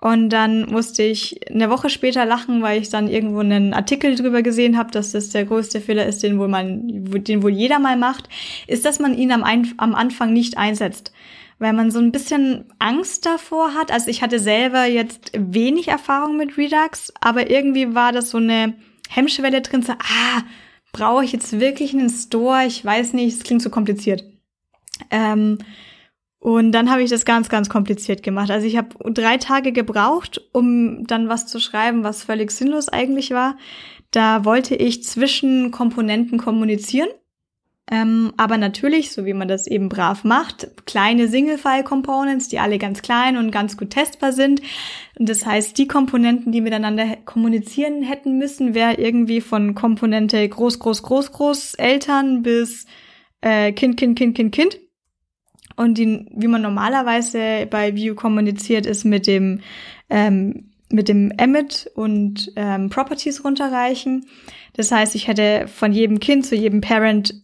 und 0.00 0.28
dann 0.28 0.70
musste 0.70 1.02
ich 1.02 1.50
eine 1.50 1.70
Woche 1.70 1.88
später 1.88 2.26
lachen, 2.26 2.60
weil 2.60 2.80
ich 2.80 2.90
dann 2.90 3.08
irgendwo 3.08 3.40
einen 3.40 3.72
Artikel 3.72 4.14
drüber 4.14 4.42
gesehen 4.42 4.76
habe, 4.76 4.90
dass 4.90 5.12
das 5.12 5.30
der 5.30 5.46
größte 5.46 5.80
Fehler 5.80 6.06
ist, 6.06 6.22
den 6.22 6.38
wohl 6.38 6.48
man, 6.48 7.04
den 7.24 7.42
wohl 7.42 7.50
jeder 7.50 7.78
mal 7.78 7.96
macht, 7.96 8.28
ist, 8.66 8.84
dass 8.84 8.98
man 8.98 9.16
ihn 9.16 9.32
am, 9.32 9.42
Ein 9.42 9.72
am 9.78 9.94
Anfang 9.94 10.32
nicht 10.32 10.58
einsetzt. 10.58 11.12
Weil 11.58 11.72
man 11.72 11.90
so 11.90 11.98
ein 11.98 12.12
bisschen 12.12 12.66
Angst 12.78 13.24
davor 13.24 13.72
hat. 13.72 13.90
Also 13.90 14.10
ich 14.10 14.20
hatte 14.20 14.38
selber 14.38 14.84
jetzt 14.84 15.32
wenig 15.34 15.88
Erfahrung 15.88 16.36
mit 16.36 16.58
Redux, 16.58 17.14
aber 17.22 17.48
irgendwie 17.48 17.94
war 17.94 18.12
das 18.12 18.28
so 18.28 18.36
eine 18.36 18.74
Hemmschwelle 19.08 19.62
drin, 19.62 19.80
so, 19.80 19.92
ah, 19.92 20.42
brauche 20.92 21.24
ich 21.24 21.32
jetzt 21.32 21.58
wirklich 21.58 21.94
einen 21.94 22.10
Store? 22.10 22.66
Ich 22.66 22.84
weiß 22.84 23.14
nicht, 23.14 23.38
es 23.38 23.44
klingt 23.44 23.62
so 23.62 23.70
kompliziert. 23.70 24.24
Ähm, 25.10 25.56
und 26.46 26.70
dann 26.70 26.92
habe 26.92 27.02
ich 27.02 27.10
das 27.10 27.24
ganz, 27.24 27.48
ganz 27.48 27.68
kompliziert 27.68 28.22
gemacht. 28.22 28.52
Also 28.52 28.68
ich 28.68 28.76
habe 28.76 28.90
drei 29.12 29.36
Tage 29.36 29.72
gebraucht, 29.72 30.40
um 30.52 31.04
dann 31.04 31.28
was 31.28 31.48
zu 31.48 31.58
schreiben, 31.58 32.04
was 32.04 32.22
völlig 32.22 32.52
sinnlos 32.52 32.88
eigentlich 32.88 33.32
war. 33.32 33.56
Da 34.12 34.44
wollte 34.44 34.76
ich 34.76 35.02
zwischen 35.02 35.72
Komponenten 35.72 36.38
kommunizieren. 36.38 37.08
Ähm, 37.90 38.32
aber 38.36 38.58
natürlich, 38.58 39.10
so 39.10 39.26
wie 39.26 39.32
man 39.32 39.48
das 39.48 39.66
eben 39.66 39.88
brav 39.88 40.22
macht, 40.22 40.68
kleine 40.86 41.26
Single-File-Components, 41.26 42.46
die 42.46 42.60
alle 42.60 42.78
ganz 42.78 43.02
klein 43.02 43.36
und 43.36 43.50
ganz 43.50 43.76
gut 43.76 43.90
testbar 43.90 44.30
sind. 44.30 44.62
Und 45.18 45.28
das 45.28 45.44
heißt, 45.44 45.76
die 45.76 45.88
Komponenten, 45.88 46.52
die 46.52 46.60
miteinander 46.60 47.16
kommunizieren 47.24 48.04
hätten 48.04 48.38
müssen, 48.38 48.72
wäre 48.72 49.00
irgendwie 49.00 49.40
von 49.40 49.74
Komponente 49.74 50.48
groß, 50.48 50.78
groß, 50.78 51.02
groß, 51.02 51.32
groß 51.32 51.74
Eltern 51.74 52.44
bis 52.44 52.86
äh, 53.40 53.72
Kind, 53.72 53.96
Kind, 53.96 54.16
Kind, 54.16 54.36
Kind, 54.36 54.54
Kind. 54.54 54.85
Und 55.76 55.98
die, 55.98 56.26
wie 56.34 56.48
man 56.48 56.62
normalerweise 56.62 57.66
bei 57.68 57.94
Vue 57.94 58.14
kommuniziert, 58.14 58.86
ist 58.86 59.04
mit 59.04 59.26
dem 59.26 59.60
ähm, 60.08 60.70
mit 60.90 61.08
dem 61.08 61.32
Emit 61.36 61.90
und 61.94 62.52
ähm, 62.56 62.90
Properties 62.90 63.44
runterreichen. 63.44 64.26
Das 64.74 64.92
heißt, 64.92 65.14
ich 65.14 65.26
hätte 65.26 65.66
von 65.68 65.92
jedem 65.92 66.20
Kind 66.20 66.46
zu 66.46 66.54
jedem 66.54 66.80
Parent 66.80 67.34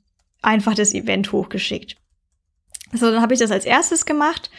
einfach 0.43 0.75
das 0.75 0.95
Event 0.95 1.33
hochgeschickt. 1.33 1.97
So, 2.93 3.11
dann 3.11 3.23
habe 3.23 3.35
ich 3.35 3.41
das 3.41 3.51
als 3.51 3.65
erstes 3.65 4.07
gemacht 4.07 4.51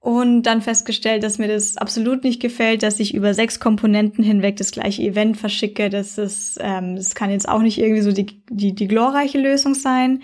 und 0.00 0.42
dann 0.42 0.62
festgestellt, 0.62 1.22
dass 1.22 1.38
mir 1.38 1.48
das 1.48 1.76
absolut 1.76 2.24
nicht 2.24 2.40
gefällt, 2.40 2.82
dass 2.82 3.00
ich 3.00 3.14
über 3.14 3.34
sechs 3.34 3.60
Komponenten 3.60 4.24
hinweg 4.24 4.56
das 4.56 4.70
gleiche 4.70 5.02
Event 5.02 5.36
verschicke. 5.36 5.90
Das 5.90 6.18
ist, 6.18 6.58
ähm, 6.60 6.96
das 6.96 7.14
kann 7.14 7.30
jetzt 7.30 7.48
auch 7.48 7.60
nicht 7.60 7.78
irgendwie 7.78 8.02
so 8.02 8.12
die, 8.12 8.42
die, 8.50 8.74
die 8.74 8.88
glorreiche 8.88 9.38
Lösung 9.38 9.74
sein. 9.74 10.22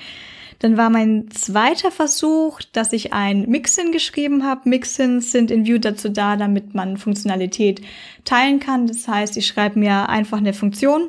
Dann 0.61 0.77
war 0.77 0.91
mein 0.91 1.31
zweiter 1.31 1.91
Versuch, 1.91 2.61
dass 2.73 2.93
ich 2.93 3.13
ein 3.13 3.49
Mixin 3.49 3.93
geschrieben 3.93 4.45
habe. 4.45 4.69
Mixins 4.69 5.33
sind 5.33 5.51
in 5.51 5.67
Vue 5.67 5.81
dazu 5.81 6.11
da, 6.11 6.37
damit 6.37 6.75
man 6.75 6.99
Funktionalität 6.99 7.81
teilen 8.25 8.61
kann. 8.61 8.87
Das 8.87 9.09
heißt, 9.09 9.37
ich 9.37 9.47
schreibe 9.47 9.79
mir 9.79 10.09
einfach 10.11 10.39
eine 10.39 10.53
Funktion, 10.53 11.09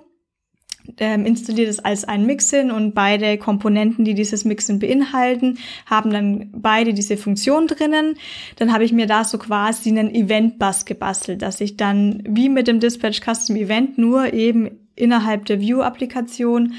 ähm, 0.97 1.25
installiert 1.25 1.69
es 1.69 1.79
als 1.79 2.05
ein 2.05 2.25
Mixin 2.25 2.71
und 2.71 2.95
beide 2.95 3.37
Komponenten, 3.37 4.05
die 4.05 4.13
dieses 4.13 4.45
Mixin 4.45 4.79
beinhalten, 4.79 5.57
haben 5.85 6.11
dann 6.11 6.49
beide 6.53 6.93
diese 6.93 7.17
Funktion 7.17 7.67
drinnen. 7.67 8.15
Dann 8.55 8.71
habe 8.71 8.85
ich 8.85 8.93
mir 8.93 9.05
da 9.05 9.25
so 9.25 9.37
quasi 9.37 9.89
einen 9.89 10.15
Event-Bus 10.15 10.85
gebastelt, 10.85 11.41
dass 11.41 11.59
ich 11.59 11.75
dann 11.75 12.23
wie 12.25 12.47
mit 12.47 12.67
dem 12.67 12.79
Dispatch 12.79 13.19
Custom 13.21 13.57
Event 13.57 13.97
nur 13.97 14.33
eben 14.33 14.89
innerhalb 14.95 15.45
der 15.45 15.59
View-Applikation 15.59 16.73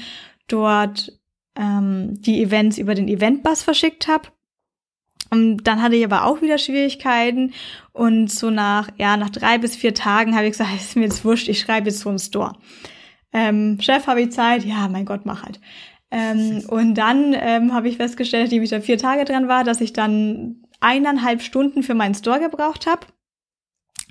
dort 0.47 1.13
ähm, 1.55 2.21
die 2.21 2.41
Events 2.41 2.77
über 2.77 2.95
den 2.95 3.07
Eventbus 3.07 3.63
verschickt 3.63 4.07
habe. 4.07 4.29
Und 5.29 5.63
dann 5.63 5.81
hatte 5.81 5.95
ich 5.95 6.05
aber 6.05 6.25
auch 6.25 6.41
wieder 6.41 6.57
Schwierigkeiten 6.57 7.53
und 7.91 8.31
so 8.31 8.51
nach, 8.51 8.89
ja, 8.97 9.17
nach 9.17 9.31
drei 9.31 9.57
bis 9.57 9.75
vier 9.75 9.95
Tagen 9.95 10.35
habe 10.35 10.45
ich 10.45 10.51
gesagt, 10.51 10.69
ist 10.75 10.95
mir 10.95 11.03
jetzt 11.03 11.25
wurscht, 11.25 11.47
ich 11.47 11.59
schreibe 11.59 11.89
jetzt 11.89 11.99
so 11.99 12.09
einen 12.09 12.19
Store. 12.19 12.53
Ähm, 13.31 13.79
Chef, 13.81 14.05
habe 14.05 14.21
ich 14.21 14.31
Zeit? 14.31 14.63
Ja, 14.63 14.87
mein 14.87 15.05
Gott, 15.05 15.25
mach 15.25 15.43
halt. 15.43 15.59
Ähm, 16.11 16.63
und 16.67 16.95
dann 16.95 17.35
ähm, 17.35 17.73
habe 17.73 17.89
ich 17.89 17.97
festgestellt, 17.97 18.45
nachdem 18.45 18.63
ich 18.63 18.69
da 18.69 18.79
vier 18.79 18.97
Tage 18.97 19.25
dran 19.25 19.47
war, 19.47 19.63
dass 19.63 19.81
ich 19.81 19.93
dann 19.93 20.63
eineinhalb 20.79 21.41
Stunden 21.41 21.81
für 21.81 21.95
meinen 21.95 22.13
Store 22.13 22.39
gebraucht 22.39 22.85
habe. 22.85 23.07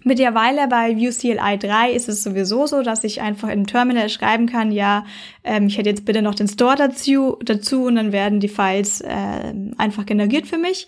Mittlerweile 0.05 0.69
bei 0.69 0.97
ViewCLI 0.97 1.59
3 1.59 1.93
ist 1.93 2.09
es 2.09 2.23
sowieso 2.23 2.67
so, 2.67 2.83
dass 2.83 3.05
ich 3.05 3.21
einfach 3.21 3.49
im 3.49 3.67
Terminal 3.67 4.09
schreiben 4.09 4.47
kann, 4.47 4.73
ja, 4.73 5.05
ähm, 5.45 5.67
ich 5.67 5.79
hätte 5.79 5.91
jetzt 5.91 6.05
bitte 6.05 6.23
noch 6.23 6.35
den 6.35 6.49
Store 6.49 6.77
dazu, 6.77 7.38
dazu 7.45 7.85
und 7.85 7.97
dann 7.97 8.12
werden 8.12 8.41
die 8.41 8.49
Files 8.49 9.01
äh, 9.01 9.55
einfach 9.79 10.07
generiert 10.07 10.47
für 10.47 10.59
mich. 10.59 10.87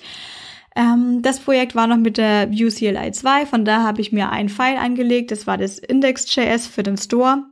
Ähm, 0.77 1.23
das 1.23 1.41
Projekt 1.41 1.75
war 1.75 1.87
noch 1.87 1.99
mit 1.99 2.17
der 2.17 2.51
ViewCLI 2.51 3.13
2, 3.13 3.47
von 3.47 3.65
da 3.65 3.83
habe 3.83 4.01
ich 4.01 4.13
mir 4.13 4.31
ein 4.31 4.49
File 4.49 4.79
angelegt, 4.79 5.31
das 5.31 5.47
war 5.47 5.59
das 5.59 5.79
Index.js 5.79 6.67
für 6.67 6.83
den 6.83 6.97
Store 6.97 7.45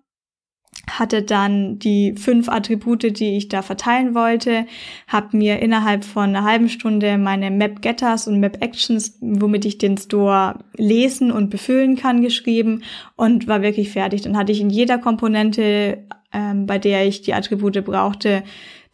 hatte 0.91 1.23
dann 1.23 1.79
die 1.79 2.15
fünf 2.17 2.49
Attribute, 2.49 3.19
die 3.19 3.37
ich 3.37 3.49
da 3.49 3.63
verteilen 3.63 4.15
wollte, 4.15 4.67
habe 5.07 5.37
mir 5.37 5.61
innerhalb 5.61 6.05
von 6.05 6.25
einer 6.25 6.45
halben 6.45 6.69
Stunde 6.69 7.19
meine 7.19 7.51
Map 7.51 7.83
Getters 7.83 8.27
und 8.27 8.41
Map 8.41 8.63
Actions, 8.63 9.17
womit 9.21 9.65
ich 9.65 9.79
den 9.79 9.97
Store 9.97 10.59
lesen 10.77 11.31
und 11.31 11.51
befüllen 11.51 11.97
kann, 11.97 12.21
geschrieben 12.21 12.83
und 13.17 13.47
war 13.47 13.63
wirklich 13.63 13.91
fertig. 13.91 14.23
Dann 14.23 14.37
hatte 14.37 14.53
ich 14.53 14.61
in 14.61 14.71
jeder 14.71 14.99
Komponente, 14.99 16.05
ähm, 16.33 16.67
bei 16.67 16.79
der 16.79 17.07
ich 17.07 17.23
die 17.23 17.35
Attribute 17.35 17.85
brauchte, 17.85 18.43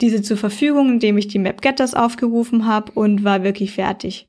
diese 0.01 0.23
zur 0.23 0.37
Verfügung, 0.37 0.91
indem 0.91 1.19
ich 1.19 1.29
die 1.29 1.39
Map 1.39 1.63
Getters 1.63 1.95
aufgerufen 1.95 2.67
habe 2.67 2.93
und 2.93 3.25
war 3.25 3.43
wirklich 3.43 3.73
fertig. 3.73 4.29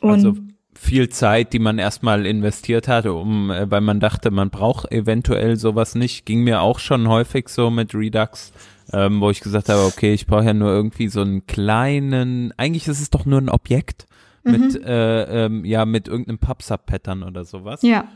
Und 0.00 0.10
also 0.10 0.34
viel 0.74 1.08
Zeit, 1.08 1.52
die 1.52 1.58
man 1.58 1.78
erstmal 1.78 2.26
investiert 2.26 2.88
hatte, 2.88 3.12
um, 3.12 3.50
äh, 3.50 3.70
weil 3.70 3.80
man 3.80 4.00
dachte, 4.00 4.30
man 4.30 4.50
braucht 4.50 4.90
eventuell 4.92 5.56
sowas 5.56 5.94
nicht. 5.94 6.26
Ging 6.26 6.42
mir 6.44 6.60
auch 6.60 6.78
schon 6.78 7.08
häufig 7.08 7.48
so 7.48 7.70
mit 7.70 7.94
Redux, 7.94 8.52
ähm, 8.92 9.20
wo 9.20 9.30
ich 9.30 9.40
gesagt 9.40 9.68
habe, 9.68 9.84
okay, 9.84 10.12
ich 10.12 10.26
brauche 10.26 10.44
ja 10.44 10.54
nur 10.54 10.70
irgendwie 10.70 11.08
so 11.08 11.22
einen 11.22 11.46
kleinen, 11.46 12.52
eigentlich 12.56 12.88
ist 12.88 13.00
es 13.00 13.10
doch 13.10 13.24
nur 13.24 13.40
ein 13.40 13.48
Objekt 13.48 14.06
mhm. 14.44 14.52
mit, 14.52 14.84
äh, 14.84 15.44
ähm, 15.46 15.64
ja, 15.64 15.84
mit 15.84 16.08
irgendeinem 16.08 16.38
Pub-Sub-Pattern 16.38 17.22
oder 17.22 17.44
sowas. 17.44 17.82
Ja. 17.82 18.08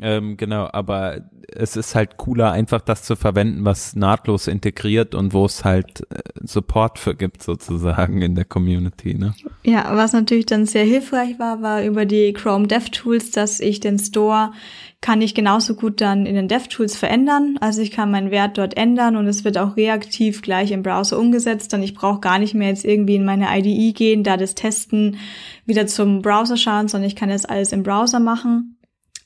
Ähm, 0.00 0.36
genau, 0.36 0.68
aber 0.72 1.22
es 1.52 1.76
ist 1.76 1.94
halt 1.94 2.16
cooler, 2.18 2.52
einfach 2.52 2.80
das 2.80 3.02
zu 3.02 3.16
verwenden, 3.16 3.64
was 3.64 3.96
nahtlos 3.96 4.46
integriert 4.46 5.14
und 5.14 5.32
wo 5.32 5.44
es 5.44 5.64
halt 5.64 6.02
äh, 6.10 6.20
Support 6.42 6.98
für 6.98 7.14
gibt, 7.14 7.42
sozusagen 7.42 8.22
in 8.22 8.34
der 8.34 8.44
Community. 8.44 9.14
Ne? 9.14 9.34
Ja, 9.64 9.96
was 9.96 10.12
natürlich 10.12 10.46
dann 10.46 10.66
sehr 10.66 10.84
hilfreich 10.84 11.38
war, 11.38 11.62
war 11.62 11.82
über 11.82 12.04
die 12.04 12.32
Chrome 12.32 12.66
DevTools, 12.66 13.30
dass 13.30 13.60
ich 13.60 13.80
den 13.80 13.98
Store 13.98 14.52
kann 15.00 15.22
ich 15.22 15.34
genauso 15.34 15.74
gut 15.74 16.00
dann 16.00 16.26
in 16.26 16.34
den 16.34 16.48
DevTools 16.48 16.96
verändern. 16.96 17.56
Also 17.60 17.80
ich 17.80 17.92
kann 17.92 18.10
meinen 18.10 18.32
Wert 18.32 18.58
dort 18.58 18.76
ändern 18.76 19.14
und 19.14 19.28
es 19.28 19.44
wird 19.44 19.56
auch 19.56 19.76
reaktiv 19.76 20.42
gleich 20.42 20.72
im 20.72 20.82
Browser 20.82 21.18
umgesetzt. 21.18 21.72
Dann 21.72 21.84
ich 21.84 21.94
brauche 21.94 22.20
gar 22.20 22.40
nicht 22.40 22.54
mehr 22.54 22.68
jetzt 22.68 22.84
irgendwie 22.84 23.14
in 23.14 23.24
meine 23.24 23.46
IDE 23.56 23.92
gehen, 23.92 24.24
da 24.24 24.36
das 24.36 24.56
Testen 24.56 25.18
wieder 25.66 25.86
zum 25.86 26.20
Browser 26.20 26.56
schauen, 26.56 26.88
sondern 26.88 27.06
ich 27.06 27.16
kann 27.16 27.28
das 27.28 27.44
alles 27.44 27.72
im 27.72 27.84
Browser 27.84 28.18
machen. 28.18 28.77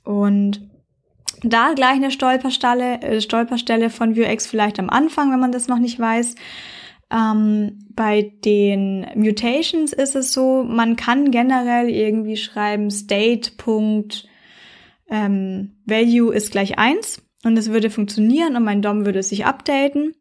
Und 0.05 0.69
da 1.43 1.73
gleich 1.75 1.97
eine 1.97 2.11
Stolperstelle, 2.11 3.03
äh, 3.03 3.21
Stolperstelle 3.21 3.91
von 3.91 4.17
Vuex 4.17 4.47
vielleicht 4.47 4.79
am 4.79 4.91
Anfang, 4.91 5.33
wenn 5.33 5.41
man 5.41 5.53
das 5.53 5.69
noch 5.69 5.79
nicht 5.79 5.99
weiß. 5.99 6.35
Ähm, 7.13 7.79
bei 7.91 8.33
den 8.45 9.07
Mutations 9.15 9.93
ist 9.93 10.17
es 10.17 10.33
so, 10.33 10.63
man 10.63 10.97
kann 10.97 11.31
generell 11.31 11.91
irgendwie 11.91 12.37
schreiben 12.37 12.91
state. 12.91 13.53
Ähm, 15.11 15.77
Value 15.85 16.35
ist 16.35 16.53
gleich 16.53 16.79
eins 16.79 17.23
und 17.45 17.59
es 17.59 17.71
würde 17.71 17.91
funktionieren 17.91 18.57
und 18.57 18.65
mein 18.65 18.81
DOM 18.83 19.05
würde 19.05 19.23
sich 19.23 19.45
updaten. 19.45 20.15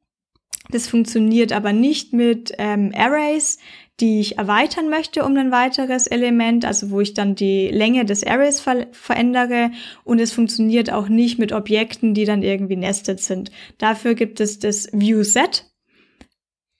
Das 0.70 0.88
funktioniert 0.88 1.54
aber 1.54 1.74
nicht 1.74 2.14
mit 2.14 2.52
ähm, 2.58 2.92
Arrays, 2.96 3.58
die 4.02 4.20
ich 4.20 4.38
erweitern 4.38 4.90
möchte 4.90 5.24
um 5.24 5.38
ein 5.38 5.52
weiteres 5.52 6.08
Element, 6.08 6.66
also 6.66 6.90
wo 6.90 7.00
ich 7.00 7.14
dann 7.14 7.36
die 7.36 7.70
Länge 7.70 8.04
des 8.04 8.26
Arrays 8.26 8.60
ver 8.60 8.88
verändere 8.92 9.72
und 10.04 10.20
es 10.20 10.34
funktioniert 10.34 10.92
auch 10.92 11.08
nicht 11.08 11.38
mit 11.38 11.54
Objekten, 11.54 12.14
die 12.14 12.26
dann 12.26 12.42
irgendwie 12.42 12.76
nested 12.76 13.20
sind. 13.20 13.52
Dafür 13.78 14.16
gibt 14.16 14.40
es 14.40 14.60
das 14.60 14.90
ViewSet. 14.92 15.68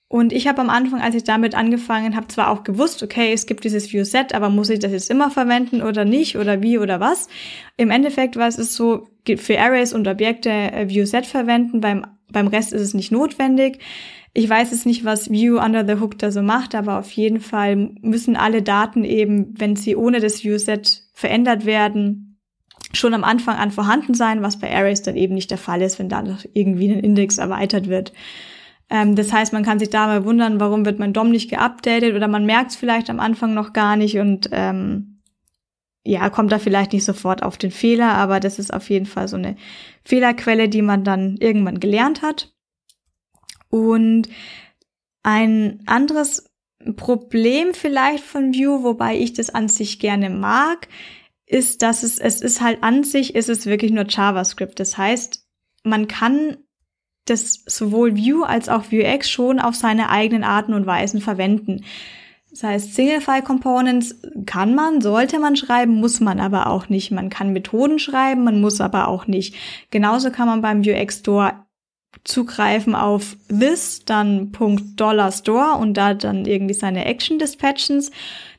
Und 0.08 0.34
ich 0.34 0.46
habe 0.46 0.60
am 0.60 0.68
Anfang, 0.68 1.00
als 1.00 1.14
ich 1.14 1.24
damit 1.24 1.54
angefangen 1.54 2.16
habe, 2.16 2.26
zwar 2.26 2.50
auch 2.50 2.64
gewusst, 2.64 3.02
okay, 3.02 3.32
es 3.32 3.46
gibt 3.46 3.64
dieses 3.64 3.90
ViewSet, 3.90 4.34
aber 4.34 4.50
muss 4.50 4.68
ich 4.68 4.78
das 4.78 4.92
jetzt 4.92 5.08
immer 5.08 5.30
verwenden 5.30 5.80
oder 5.80 6.04
nicht 6.04 6.36
oder 6.36 6.60
wie 6.60 6.76
oder 6.76 7.00
was? 7.00 7.28
Im 7.78 7.90
Endeffekt 7.90 8.36
war 8.36 8.48
es 8.48 8.56
so, 8.56 9.08
für 9.36 9.58
Arrays 9.58 9.94
und 9.94 10.06
Objekte 10.06 10.50
äh, 10.50 10.86
ViewSet 10.90 11.24
verwenden, 11.24 11.80
beim, 11.80 12.04
beim 12.30 12.48
Rest 12.48 12.74
ist 12.74 12.82
es 12.82 12.92
nicht 12.92 13.10
notwendig. 13.10 13.78
Ich 14.34 14.48
weiß 14.48 14.70
jetzt 14.70 14.86
nicht, 14.86 15.04
was 15.04 15.30
View 15.30 15.58
under 15.58 15.86
the 15.86 16.00
Hook 16.00 16.18
da 16.18 16.30
so 16.30 16.40
macht, 16.42 16.74
aber 16.74 16.98
auf 16.98 17.10
jeden 17.12 17.40
Fall 17.40 17.76
müssen 18.00 18.34
alle 18.34 18.62
Daten 18.62 19.04
eben, 19.04 19.54
wenn 19.58 19.76
sie 19.76 19.94
ohne 19.94 20.20
das 20.20 20.42
Viewset 20.42 21.02
verändert 21.12 21.66
werden, 21.66 22.38
schon 22.94 23.14
am 23.14 23.24
Anfang 23.24 23.56
an 23.56 23.70
vorhanden 23.70 24.14
sein, 24.14 24.42
was 24.42 24.58
bei 24.58 24.74
Arrays 24.74 25.02
dann 25.02 25.16
eben 25.16 25.34
nicht 25.34 25.50
der 25.50 25.58
Fall 25.58 25.82
ist, 25.82 25.98
wenn 25.98 26.08
da 26.08 26.22
noch 26.22 26.44
irgendwie 26.54 26.90
ein 26.90 27.00
Index 27.00 27.38
erweitert 27.38 27.88
wird. 27.88 28.12
Ähm, 28.88 29.16
das 29.16 29.32
heißt, 29.32 29.52
man 29.52 29.64
kann 29.64 29.78
sich 29.78 29.90
da 29.90 30.06
mal 30.06 30.24
wundern, 30.24 30.60
warum 30.60 30.84
wird 30.84 30.98
mein 30.98 31.12
DOM 31.12 31.30
nicht 31.30 31.50
geupdatet 31.50 32.14
oder 32.14 32.28
man 32.28 32.46
merkt 32.46 32.72
es 32.72 32.76
vielleicht 32.76 33.10
am 33.10 33.20
Anfang 33.20 33.54
noch 33.54 33.72
gar 33.72 33.96
nicht 33.96 34.18
und 34.18 34.48
ähm, 34.52 35.20
ja, 36.04 36.30
kommt 36.30 36.52
da 36.52 36.58
vielleicht 36.58 36.92
nicht 36.92 37.04
sofort 37.04 37.42
auf 37.42 37.56
den 37.56 37.70
Fehler, 37.70 38.14
aber 38.14 38.40
das 38.40 38.58
ist 38.58 38.72
auf 38.74 38.90
jeden 38.90 39.06
Fall 39.06 39.28
so 39.28 39.36
eine 39.36 39.56
Fehlerquelle, 40.04 40.68
die 40.68 40.82
man 40.82 41.04
dann 41.04 41.36
irgendwann 41.36 41.80
gelernt 41.80 42.22
hat. 42.22 42.52
Und 43.72 44.28
ein 45.22 45.80
anderes 45.86 46.44
Problem 46.96 47.72
vielleicht 47.72 48.22
von 48.22 48.52
Vue, 48.52 48.82
wobei 48.84 49.16
ich 49.16 49.32
das 49.32 49.48
an 49.48 49.68
sich 49.68 49.98
gerne 49.98 50.28
mag, 50.28 50.88
ist, 51.46 51.80
dass 51.80 52.02
es, 52.02 52.18
es 52.18 52.42
ist 52.42 52.60
halt 52.60 52.82
an 52.82 53.02
sich, 53.02 53.34
ist 53.34 53.48
es 53.48 53.64
wirklich 53.64 53.90
nur 53.90 54.04
JavaScript. 54.06 54.78
Das 54.78 54.98
heißt, 54.98 55.46
man 55.84 56.06
kann 56.06 56.58
das 57.24 57.64
sowohl 57.64 58.18
Vue 58.18 58.46
als 58.46 58.68
auch 58.68 58.92
Vuex 58.92 59.30
schon 59.30 59.58
auf 59.58 59.74
seine 59.74 60.10
eigenen 60.10 60.44
Arten 60.44 60.74
und 60.74 60.84
Weisen 60.84 61.22
verwenden. 61.22 61.84
Das 62.50 62.64
heißt, 62.64 62.94
Single-File 62.94 63.42
Components 63.42 64.20
kann 64.44 64.74
man, 64.74 65.00
sollte 65.00 65.38
man 65.38 65.56
schreiben, 65.56 65.94
muss 65.94 66.20
man 66.20 66.40
aber 66.40 66.66
auch 66.66 66.90
nicht. 66.90 67.10
Man 67.10 67.30
kann 67.30 67.54
Methoden 67.54 67.98
schreiben, 67.98 68.44
man 68.44 68.60
muss 68.60 68.82
aber 68.82 69.08
auch 69.08 69.26
nicht. 69.26 69.54
Genauso 69.90 70.30
kann 70.30 70.48
man 70.48 70.60
beim 70.60 70.84
Vuex 70.84 71.20
Store 71.20 71.61
zugreifen 72.24 72.94
auf 72.94 73.36
this, 73.48 74.04
dann 74.04 74.52
Punkt 74.52 75.00
Dollar 75.00 75.32
Store 75.32 75.78
und 75.78 75.94
da 75.94 76.14
dann 76.14 76.46
irgendwie 76.46 76.74
seine 76.74 77.04
Action 77.04 77.38
Dispatchens, 77.38 78.10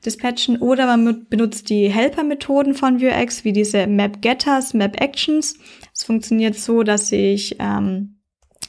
dispatchen 0.05 0.57
oder 0.57 0.85
man 0.85 1.25
benutzt 1.29 1.69
die 1.69 1.87
Helper-Methoden 1.87 2.73
von 2.73 2.99
Vuex, 2.99 3.45
wie 3.45 3.53
diese 3.53 3.87
Map 3.87 4.21
Getters, 4.21 4.73
Map 4.73 4.99
Actions. 4.99 5.57
Es 5.93 6.03
funktioniert 6.03 6.55
so, 6.55 6.83
dass 6.83 7.11
ich 7.11 7.55
ähm, 7.59 8.12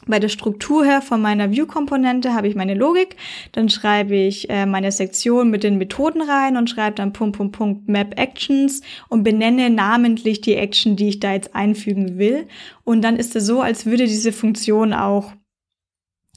bei 0.07 0.19
der 0.19 0.29
Struktur 0.29 0.85
her 0.85 1.03
von 1.03 1.21
meiner 1.21 1.51
View-Komponente 1.51 2.35
habe 2.35 2.49
ich 2.49 2.55
meine 2.55 2.75
Logik, 2.75 3.17
dann 3.53 3.69
schreibe 3.69 4.15
ich 4.15 4.51
äh, 4.51 4.67
meine 4.67 4.93
Sektion 4.93 5.51
mit 5.51 5.65
den 5.65 5.79
Methoden 5.79 6.23
rein 6.23 6.57
und 6.57 6.71
schreibe 6.71 6.97
dann 6.97 7.13
Punkt, 7.13 7.37
Punkt, 7.37 7.57
Punkt 7.57 7.89
Map 7.89 8.19
Actions 8.19 8.83
und 9.09 9.23
benenne 9.23 9.71
namentlich 9.71 10.41
die 10.41 10.57
Action, 10.57 10.97
die 10.97 11.09
ich 11.09 11.21
da 11.21 11.33
jetzt 11.33 11.55
einfügen 11.55 12.19
will. 12.19 12.47
Und 12.85 13.03
dann 13.03 13.17
ist 13.17 13.35
es 13.37 13.47
so, 13.47 13.61
als 13.61 13.87
würde 13.87 14.07
diese 14.07 14.33
Funktion 14.33 14.93
auch 14.93 15.33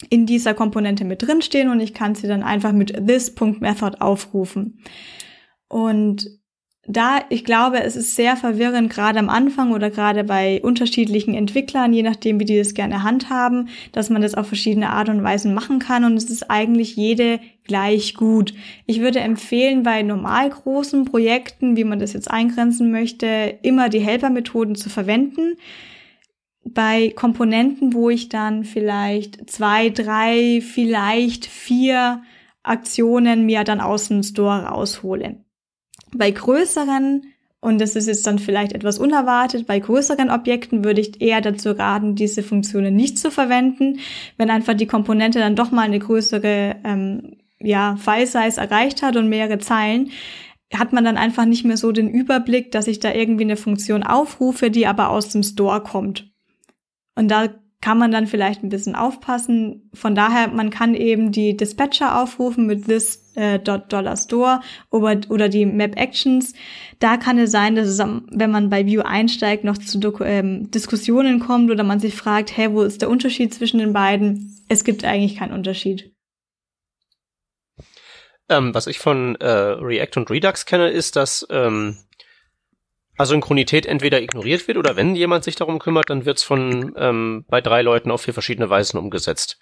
in 0.09 0.25
dieser 0.25 0.53
Komponente 0.53 1.05
mit 1.05 1.23
drinstehen 1.23 1.69
und 1.69 1.79
ich 1.79 1.93
kann 1.93 2.15
sie 2.15 2.27
dann 2.27 2.43
einfach 2.43 2.71
mit 2.71 2.93
this.method 3.07 3.97
aufrufen. 3.99 4.79
Und 5.67 6.36
da, 6.89 7.19
ich 7.27 7.43
glaube, 7.43 7.83
es 7.83 7.97
ist 7.97 8.15
sehr 8.15 8.37
verwirrend, 8.37 8.89
gerade 8.89 9.19
am 9.19 9.27
Anfang 9.27 9.73
oder 9.73 9.89
gerade 9.89 10.23
bei 10.23 10.61
unterschiedlichen 10.63 11.33
Entwicklern, 11.33 11.91
je 11.91 12.01
nachdem, 12.01 12.39
wie 12.39 12.45
die 12.45 12.57
das 12.57 12.73
gerne 12.73 13.03
handhaben, 13.03 13.67
dass 13.91 14.09
man 14.09 14.21
das 14.21 14.35
auf 14.35 14.47
verschiedene 14.47 14.91
Art 14.91 15.09
und 15.09 15.21
Weisen 15.21 15.53
machen 15.53 15.79
kann 15.79 16.05
und 16.05 16.15
es 16.15 16.29
ist 16.29 16.49
eigentlich 16.49 16.95
jede 16.95 17.41
gleich 17.65 18.13
gut. 18.13 18.53
Ich 18.85 19.01
würde 19.01 19.19
empfehlen, 19.19 19.83
bei 19.83 20.01
normal 20.01 20.49
großen 20.49 21.03
Projekten, 21.03 21.75
wie 21.75 21.83
man 21.83 21.99
das 21.99 22.13
jetzt 22.13 22.31
eingrenzen 22.31 22.89
möchte, 22.89 23.59
immer 23.63 23.89
die 23.89 23.99
Helper-Methoden 23.99 24.75
zu 24.75 24.89
verwenden. 24.89 25.57
Bei 26.63 27.09
Komponenten, 27.09 27.93
wo 27.93 28.09
ich 28.09 28.29
dann 28.29 28.63
vielleicht 28.63 29.49
zwei, 29.49 29.89
drei, 29.89 30.61
vielleicht 30.61 31.47
vier 31.47 32.21
Aktionen 32.63 33.45
mir 33.45 33.65
dann 33.65 33.81
aus 33.81 34.07
dem 34.07 34.23
Store 34.23 34.67
raushole 34.67 35.46
bei 36.15 36.31
größeren, 36.31 37.23
und 37.59 37.79
das 37.79 37.95
ist 37.95 38.07
jetzt 38.07 38.27
dann 38.27 38.39
vielleicht 38.39 38.73
etwas 38.73 38.99
unerwartet, 38.99 39.67
bei 39.67 39.79
größeren 39.79 40.29
Objekten 40.29 40.83
würde 40.83 41.01
ich 41.01 41.21
eher 41.21 41.41
dazu 41.41 41.71
raten, 41.71 42.15
diese 42.15 42.43
Funktionen 42.43 42.95
nicht 42.95 43.17
zu 43.17 43.31
verwenden, 43.31 43.99
wenn 44.37 44.49
einfach 44.49 44.75
die 44.75 44.87
Komponente 44.87 45.39
dann 45.39 45.55
doch 45.55 45.71
mal 45.71 45.83
eine 45.83 45.99
größere 45.99 46.75
ähm, 46.83 47.37
ja, 47.59 47.95
File-Size 47.97 48.59
erreicht 48.59 49.01
hat 49.01 49.15
und 49.15 49.29
mehrere 49.29 49.57
Zeilen, 49.57 50.11
hat 50.73 50.93
man 50.93 51.05
dann 51.05 51.17
einfach 51.17 51.45
nicht 51.45 51.65
mehr 51.65 51.77
so 51.77 51.91
den 51.91 52.09
Überblick, 52.09 52.71
dass 52.71 52.87
ich 52.87 52.99
da 52.99 53.13
irgendwie 53.13 53.45
eine 53.45 53.57
Funktion 53.57 54.03
aufrufe, 54.03 54.69
die 54.69 54.85
aber 54.85 55.09
aus 55.09 55.29
dem 55.29 55.43
Store 55.43 55.81
kommt. 55.81 56.29
Und 57.15 57.29
da 57.29 57.49
kann 57.81 57.99
man 57.99 58.11
dann 58.11 58.25
vielleicht 58.25 58.63
ein 58.63 58.69
bisschen 58.69 58.95
aufpassen. 58.95 59.89
Von 59.93 60.15
daher, 60.15 60.47
man 60.47 60.71
kann 60.71 60.95
eben 60.95 61.31
die 61.31 61.55
Dispatcher 61.55 62.19
aufrufen 62.19 62.65
mit 62.65 62.87
this 62.87 63.31
äh, 63.35 63.59
oder, 64.89 65.21
oder 65.29 65.49
die 65.49 65.65
Map 65.65 65.95
Actions. 65.95 66.53
Da 66.99 67.17
kann 67.17 67.37
es 67.37 67.51
sein, 67.51 67.75
dass 67.75 67.87
es, 67.87 67.99
wenn 67.99 68.51
man 68.51 68.69
bei 68.69 68.85
View 68.85 69.01
einsteigt, 69.01 69.63
noch 69.63 69.77
zu 69.77 69.99
Doku 69.99 70.23
ähm, 70.23 70.71
Diskussionen 70.71 71.39
kommt 71.39 71.69
oder 71.69 71.83
man 71.83 71.99
sich 71.99 72.15
fragt, 72.15 72.55
hey, 72.57 72.73
wo 72.73 72.81
ist 72.81 73.01
der 73.01 73.09
Unterschied 73.09 73.53
zwischen 73.53 73.79
den 73.79 73.93
beiden? 73.93 74.57
Es 74.67 74.83
gibt 74.83 75.05
eigentlich 75.05 75.37
keinen 75.37 75.53
Unterschied. 75.53 76.11
Ähm, 78.49 78.73
was 78.73 78.87
ich 78.87 78.97
von 78.97 79.35
äh, 79.35 79.47
React 79.47 80.17
und 80.21 80.31
Redux 80.31 80.65
kenne, 80.65 80.89
ist, 80.89 81.15
dass 81.15 81.45
ähm, 81.51 81.97
Asynchronität 83.17 83.85
entweder 83.85 84.21
ignoriert 84.21 84.67
wird 84.67 84.77
oder 84.77 84.95
wenn 84.95 85.15
jemand 85.15 85.43
sich 85.43 85.55
darum 85.55 85.79
kümmert, 85.79 86.09
dann 86.09 86.25
wird 86.25 86.37
es 86.37 86.43
von 86.43 86.93
ähm, 86.97 87.45
bei 87.47 87.61
drei 87.61 87.81
Leuten 87.81 88.11
auf 88.11 88.21
vier 88.21 88.33
verschiedene 88.33 88.69
Weisen 88.69 88.97
umgesetzt. 88.99 89.59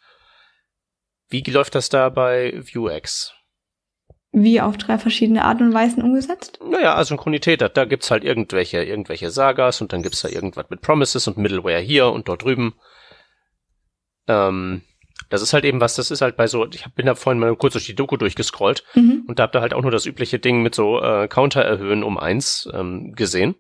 Wie 1.30 1.42
läuft 1.42 1.76
das 1.76 1.90
da 1.90 2.10
bei 2.10 2.62
Vuex? 2.62 3.34
Wie 4.32 4.60
auf 4.60 4.76
drei 4.78 4.98
verschiedene 4.98 5.46
Arten 5.46 5.68
und 5.68 5.74
Weisen 5.74 6.04
umgesetzt? 6.04 6.60
Naja, 6.62 6.96
Asynchronität, 6.96 7.62
da, 7.62 7.70
da 7.70 7.86
gibt's 7.86 8.12
halt 8.12 8.26
irgendwelche, 8.26 8.84
irgendwelche 8.84 9.32
Sagas 9.32 9.80
und 9.80 9.94
dann 9.94 10.04
gibt's 10.04 10.22
da 10.22 10.28
irgendwas 10.28 10.70
mit 10.70 10.82
Promises 10.82 11.28
und 11.30 11.38
Middleware 11.38 11.80
hier 11.80 12.08
und 12.08 12.28
dort 12.28 12.44
drüben. 12.44 12.76
Ähm, 14.28 14.82
das 15.30 15.42
ist 15.42 15.54
halt 15.54 15.66
eben 15.66 15.82
was, 15.82 15.96
das 15.96 16.12
ist 16.12 16.22
halt 16.22 16.38
bei 16.38 16.48
so, 16.48 16.66
ich 16.68 16.86
bin 16.96 17.06
da 17.06 17.16
vorhin 17.16 17.40
mal 17.40 17.56
kurz 17.56 17.74
durch 17.74 17.86
die 17.86 17.96
Doku 17.96 18.18
durchgescrollt 18.18 18.84
mhm. 18.94 19.24
und 19.28 19.40
da 19.40 19.44
habt 19.44 19.56
ihr 19.56 19.62
halt 19.62 19.74
auch 19.74 19.82
nur 19.82 19.92
das 19.92 20.06
übliche 20.06 20.40
Ding 20.40 20.62
mit 20.62 20.76
so 20.76 21.02
äh, 21.02 21.28
Counter 21.28 21.62
erhöhen 21.62 22.04
um 22.04 22.18
eins 22.18 22.70
ähm, 22.74 23.14
gesehen. 23.14 23.56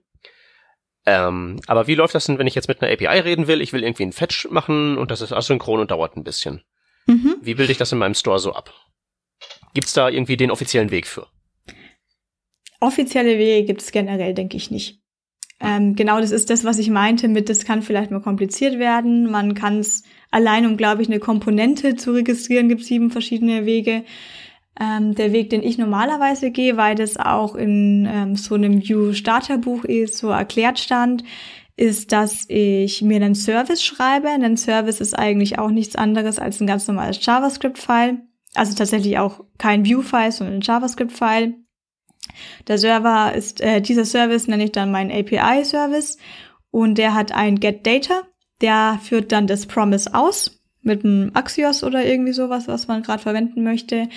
Ähm, 1.05 1.59
aber 1.67 1.87
wie 1.87 1.95
läuft 1.95 2.15
das 2.15 2.25
denn, 2.25 2.39
wenn 2.39 2.47
ich 2.47 2.55
jetzt 2.55 2.67
mit 2.67 2.81
einer 2.81 2.91
API 2.91 3.19
reden 3.19 3.47
will? 3.47 3.61
Ich 3.61 3.73
will 3.73 3.83
irgendwie 3.83 4.03
einen 4.03 4.11
Fetch 4.11 4.47
machen 4.49 4.97
und 4.97 5.11
das 5.11 5.21
ist 5.21 5.31
asynchron 5.31 5.79
und 5.79 5.91
dauert 5.91 6.17
ein 6.17 6.23
bisschen. 6.23 6.63
Mhm. 7.05 7.35
Wie 7.41 7.53
bilde 7.53 7.71
ich 7.71 7.77
das 7.77 7.91
in 7.91 7.99
meinem 7.99 8.15
Store 8.15 8.39
so 8.39 8.53
ab? 8.53 8.73
Gibt's 9.73 9.93
da 9.93 10.09
irgendwie 10.09 10.37
den 10.37 10.51
offiziellen 10.51 10.89
Weg 10.89 11.05
für? 11.05 11.27
Offizielle 12.79 13.37
Wege 13.37 13.65
gibt 13.65 13.81
es 13.81 13.91
generell, 13.91 14.33
denke 14.33 14.57
ich 14.57 14.71
nicht. 14.71 15.01
Ähm, 15.59 15.95
genau, 15.95 16.19
das 16.19 16.31
ist 16.31 16.49
das, 16.49 16.65
was 16.65 16.79
ich 16.79 16.89
meinte 16.89 17.27
mit, 17.27 17.49
das 17.49 17.65
kann 17.65 17.81
vielleicht 17.81 18.11
mal 18.11 18.21
kompliziert 18.21 18.77
werden. 18.77 19.29
Man 19.31 19.53
kann 19.53 19.79
es 19.79 20.03
allein, 20.31 20.65
um, 20.65 20.77
glaube 20.77 21.01
ich, 21.01 21.07
eine 21.07 21.19
Komponente 21.19 21.95
zu 21.95 22.11
registrieren, 22.11 22.69
gibt 22.69 22.83
sieben 22.83 23.11
verschiedene 23.11 23.65
Wege. 23.65 24.03
Ähm, 24.79 25.15
der 25.15 25.31
Weg, 25.31 25.49
den 25.51 25.63
ich 25.63 25.77
normalerweise 25.77 26.51
gehe, 26.51 26.75
weil 26.75 26.95
das 26.95 27.15
auch 27.17 27.55
in 27.55 28.07
ähm, 28.11 28.35
so 28.35 28.55
einem 28.55 28.81
View-Starterbuch 28.81 29.85
ist, 29.85 30.17
so 30.17 30.29
erklärt 30.29 30.79
stand, 30.79 31.23
ist, 31.77 32.11
dass 32.11 32.45
ich 32.49 33.01
mir 33.01 33.17
einen 33.17 33.35
Service 33.35 33.83
schreibe. 33.83 34.29
Ein 34.29 34.57
Service 34.57 34.99
ist 34.99 35.17
eigentlich 35.17 35.59
auch 35.59 35.69
nichts 35.69 35.95
anderes 35.95 36.39
als 36.39 36.59
ein 36.59 36.67
ganz 36.67 36.87
normales 36.87 37.25
JavaScript-File. 37.25 38.19
Also 38.53 38.75
tatsächlich 38.75 39.17
auch 39.17 39.43
kein 39.57 39.85
View-File, 39.85 40.31
sondern 40.31 40.55
ein 40.57 40.61
JavaScript-File. 40.61 41.55
Der 42.67 42.77
Server 42.77 43.33
ist, 43.33 43.61
äh, 43.61 43.81
dieser 43.81 44.05
Service 44.05 44.47
nenne 44.47 44.65
ich 44.65 44.71
dann 44.71 44.91
meinen 44.91 45.11
API-Service 45.11 46.17
und 46.71 46.97
der 46.97 47.13
hat 47.13 47.31
ein 47.31 47.59
Get 47.59 47.85
Data. 47.85 48.23
Der 48.61 48.99
führt 49.03 49.31
dann 49.31 49.47
das 49.47 49.65
Promise 49.65 50.13
aus 50.13 50.61
mit 50.81 51.03
einem 51.03 51.31
Axios 51.33 51.83
oder 51.83 52.05
irgendwie 52.05 52.33
sowas, 52.33 52.67
was 52.67 52.87
man 52.87 53.03
gerade 53.03 53.21
verwenden 53.21 53.63
möchte. 53.63 54.07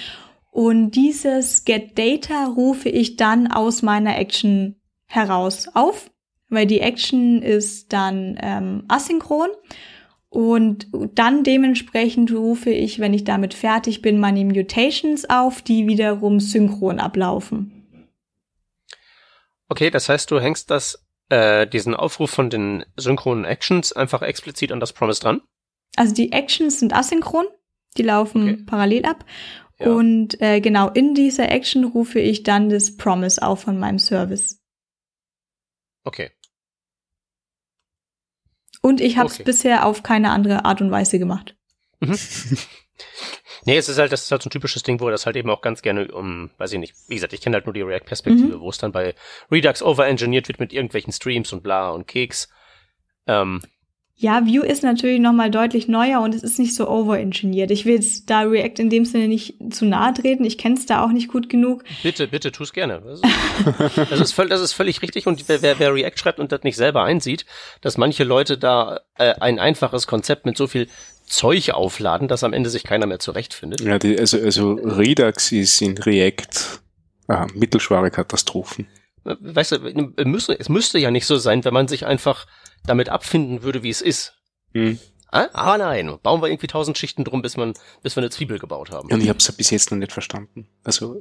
Und 0.51 0.93
dieses 0.93 1.65
Get 1.65 1.99
Data 1.99 2.47
rufe 2.47 2.89
ich 2.89 3.17
dann 3.17 3.51
aus 3.51 3.83
meiner 3.83 4.19
Action 4.19 4.77
heraus 5.07 5.69
auf 5.75 6.11
weil 6.49 6.67
die 6.67 6.81
Action 6.81 7.43
ist 7.43 7.93
dann 7.93 8.39
ähm, 8.41 8.85
asynchron 8.89 9.51
und 10.31 10.89
dann 11.15 11.45
dementsprechend 11.45 12.33
rufe 12.33 12.71
ich, 12.71 12.99
wenn 12.99 13.15
ich 13.15 13.25
damit 13.25 13.55
fertig 13.55 14.03
bin, 14.03 14.19
meine 14.19 14.45
Mutations 14.45 15.29
auf, 15.29 15.63
die 15.63 15.87
wiederum 15.87 16.41
synchron 16.41 17.01
ablaufen. 17.01 17.87
Okay, 19.69 19.91
das 19.91 20.09
heißt, 20.09 20.31
du 20.31 20.41
hängst 20.41 20.71
das, 20.71 21.07
äh, 21.29 21.67
diesen 21.67 21.95
Aufruf 21.95 22.31
von 22.31 22.51
den 22.51 22.85
synchronen 22.97 23.45
Actions 23.45 23.93
einfach 23.93 24.23
explizit 24.23 24.73
an 24.73 24.81
das 24.81 24.93
Promise 24.93 25.21
dran? 25.21 25.41
Also 25.97 26.15
die 26.15 26.33
Actions 26.33 26.79
sind 26.79 26.95
asynchron, 26.95 27.47
die 27.97 28.03
laufen 28.03 28.43
okay. 28.43 28.63
parallel 28.67 29.05
ab. 29.07 29.25
Ja. 29.79 29.93
Und 29.93 30.41
äh, 30.41 30.61
genau 30.61 30.91
in 30.91 31.15
dieser 31.15 31.51
Action 31.51 31.85
rufe 31.85 32.19
ich 32.19 32.43
dann 32.43 32.69
das 32.69 32.97
Promise 32.97 33.43
auf 33.43 33.63
von 33.63 33.79
meinem 33.79 33.99
Service. 33.99 34.61
Okay. 36.05 36.31
Und 38.81 39.01
ich 39.01 39.17
habe 39.17 39.29
es 39.29 39.35
okay. 39.35 39.45
bisher 39.45 39.87
auf 39.87 40.03
keine 40.03 40.31
andere 40.31 40.65
Art 40.65 40.81
und 40.81 40.91
Weise 40.91 41.19
gemacht. 41.19 41.57
Mhm. 42.01 42.19
nee, 43.69 43.77
es 43.77 43.89
ist 43.91 43.99
halt, 43.99 44.11
das 44.11 44.23
ist 44.23 44.33
halt 44.33 44.43
so 44.43 44.49
ein 44.49 44.51
typisches 44.51 44.83
Ding, 44.83 44.99
wo 44.99 45.11
das 45.11 45.27
halt 45.27 45.37
eben 45.37 45.51
auch 45.51 45.61
ganz 45.61 45.83
gerne 45.83 46.09
um, 46.09 46.51
weiß 46.57 46.73
ich 46.73 46.79
nicht, 46.79 46.95
wie 47.07 47.15
gesagt, 47.15 47.35
ich 47.35 47.43
kenne 47.43 47.55
halt 47.55 47.67
nur 47.67 47.75
die 47.75 47.83
React-Perspektive, 47.83 48.57
mhm. 48.57 48.61
wo 48.61 48.71
es 48.71 48.79
dann 48.79 48.93
bei 48.93 49.15
Redux 49.53 49.83
overengineert 49.83 50.49
wird 50.49 50.59
mit 50.59 50.73
irgendwelchen 50.73 51.13
Streams 51.13 51.53
und 51.53 51.63
bla 51.63 51.91
und 51.91 52.07
Keks. 52.09 52.49
Ähm, 53.27 53.61
ja, 54.21 54.45
Vue 54.47 54.67
ist 54.67 54.83
natürlich 54.83 55.21
nochmal 55.21 55.51
deutlich 55.51 55.87
neuer 55.87 56.21
und 56.23 56.35
es 56.35 56.43
ist 56.43 56.59
nicht 56.59 56.75
so 56.75 56.89
overengineert. 56.89 57.71
Ich 57.71 57.85
will 57.85 57.95
jetzt 57.95 58.29
da 58.29 58.41
React 58.41 58.79
in 58.79 58.91
dem 58.91 59.05
Sinne 59.05 59.29
nicht 59.29 59.55
zu 59.71 59.85
nahe 59.85 60.13
treten. 60.13 60.45
Ich 60.45 60.59
kenne 60.59 60.75
es 60.75 60.87
da 60.87 61.05
auch 61.05 61.11
nicht 61.11 61.29
gut 61.29 61.49
genug. 61.49 61.85
Bitte, 62.03 62.27
bitte, 62.27 62.51
tu 62.51 62.65
es 62.65 62.73
gerne. 62.73 63.01
Das 63.05 63.21
ist, 63.21 64.11
das, 64.11 64.21
ist 64.21 64.33
völ, 64.33 64.49
das 64.49 64.61
ist 64.61 64.73
völlig 64.73 65.03
richtig 65.03 65.27
und 65.29 65.47
wer, 65.49 65.79
wer 65.79 65.95
React 65.95 66.17
schreibt 66.17 66.41
und 66.41 66.51
das 66.51 66.65
nicht 66.65 66.77
selber 66.77 67.05
einsieht, 67.05 67.45
dass 67.81 67.99
manche 67.99 68.25
Leute 68.25 68.59
da 68.59 69.03
äh, 69.19 69.35
ein 69.39 69.61
einfaches 69.61 70.09
Konzept 70.09 70.47
mit 70.47 70.57
so 70.57 70.67
viel 70.67 70.89
Zeug 71.29 71.71
aufladen, 71.71 72.29
dass 72.29 72.45
am 72.45 72.53
Ende 72.53 72.71
sich 72.71 72.85
keiner 72.85 73.07
mehr 73.07 73.19
zurechtfindet. 73.19 73.81
Ja, 73.81 73.99
die, 73.99 74.19
also, 74.19 74.39
also 74.39 74.73
Redux 74.73 75.53
ist 75.53 75.81
in 75.83 75.99
React 75.99 76.81
ah, 77.29 77.47
mittelschwere 77.55 78.11
Katastrophen. 78.11 78.89
Weißt 79.25 79.73
du, 79.73 80.55
es 80.57 80.69
müsste 80.69 80.99
ja 80.99 81.11
nicht 81.11 81.27
so 81.27 81.37
sein, 81.37 81.65
wenn 81.65 81.75
man 81.75 81.89
sich 81.89 82.07
einfach 82.07 82.47
damit 82.87 83.09
abfinden 83.09 83.63
würde, 83.63 83.83
wie 83.83 83.91
es 83.91 84.01
ist. 84.01 84.35
Mhm. 84.73 84.99
Ah, 85.31 85.49
aber 85.53 85.79
nein, 85.79 86.19
bauen 86.23 86.41
wir 86.41 86.49
irgendwie 86.49 86.69
tausend 86.69 86.97
Schichten 86.97 87.25
drum, 87.25 87.43
bis 87.43 87.57
man, 87.59 87.75
bis 88.03 88.17
wir 88.17 88.23
eine 88.23 88.31
Zwiebel 88.31 88.59
gebaut 88.59 88.91
haben. 88.91 89.13
Und 89.13 89.21
ich 89.23 89.29
habe 89.29 89.39
es 89.39 89.53
bis 89.53 89.71
jetzt 89.71 89.91
noch 89.91 89.99
nicht 89.99 90.13
verstanden. 90.13 90.69
Also 90.85 91.21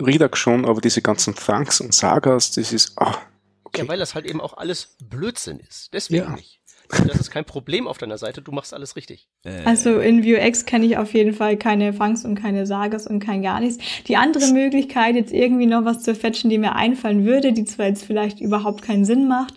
Redux 0.00 0.38
schon, 0.38 0.64
aber 0.64 0.80
diese 0.80 1.02
ganzen 1.02 1.34
Thanks 1.34 1.80
und 1.80 1.92
Sagas, 1.92 2.52
das 2.52 2.72
ist 2.72 2.92
ah, 2.96 3.18
okay. 3.64 3.82
Ja, 3.82 3.88
weil 3.88 3.98
das 3.98 4.14
halt 4.14 4.26
eben 4.26 4.40
auch 4.40 4.56
alles 4.56 4.96
Blödsinn 5.02 5.58
ist. 5.58 5.92
Deswegen 5.92 6.24
ja. 6.24 6.36
nicht. 6.36 6.60
Das 7.06 7.20
ist 7.20 7.30
kein 7.30 7.44
Problem 7.44 7.86
auf 7.86 7.98
deiner 7.98 8.18
Seite, 8.18 8.42
du 8.42 8.52
machst 8.52 8.74
alles 8.74 8.96
richtig. 8.96 9.28
Äh. 9.44 9.64
Also 9.64 9.98
in 9.98 10.24
Vuex 10.24 10.64
kenne 10.66 10.86
ich 10.86 10.96
auf 10.96 11.14
jeden 11.14 11.34
Fall 11.34 11.56
keine 11.56 11.92
Fangs 11.92 12.24
und 12.24 12.34
keine 12.34 12.66
Sagas 12.66 13.06
und 13.06 13.20
kein 13.20 13.42
gar 13.42 13.60
nichts. 13.60 13.78
Die 14.06 14.16
andere 14.16 14.52
Möglichkeit, 14.52 15.14
jetzt 15.14 15.32
irgendwie 15.32 15.66
noch 15.66 15.84
was 15.84 16.02
zu 16.02 16.14
fetchen, 16.14 16.50
die 16.50 16.58
mir 16.58 16.74
einfallen 16.74 17.24
würde, 17.24 17.52
die 17.52 17.64
zwar 17.64 17.86
jetzt 17.86 18.04
vielleicht 18.04 18.40
überhaupt 18.40 18.82
keinen 18.82 19.04
Sinn 19.04 19.28
macht, 19.28 19.54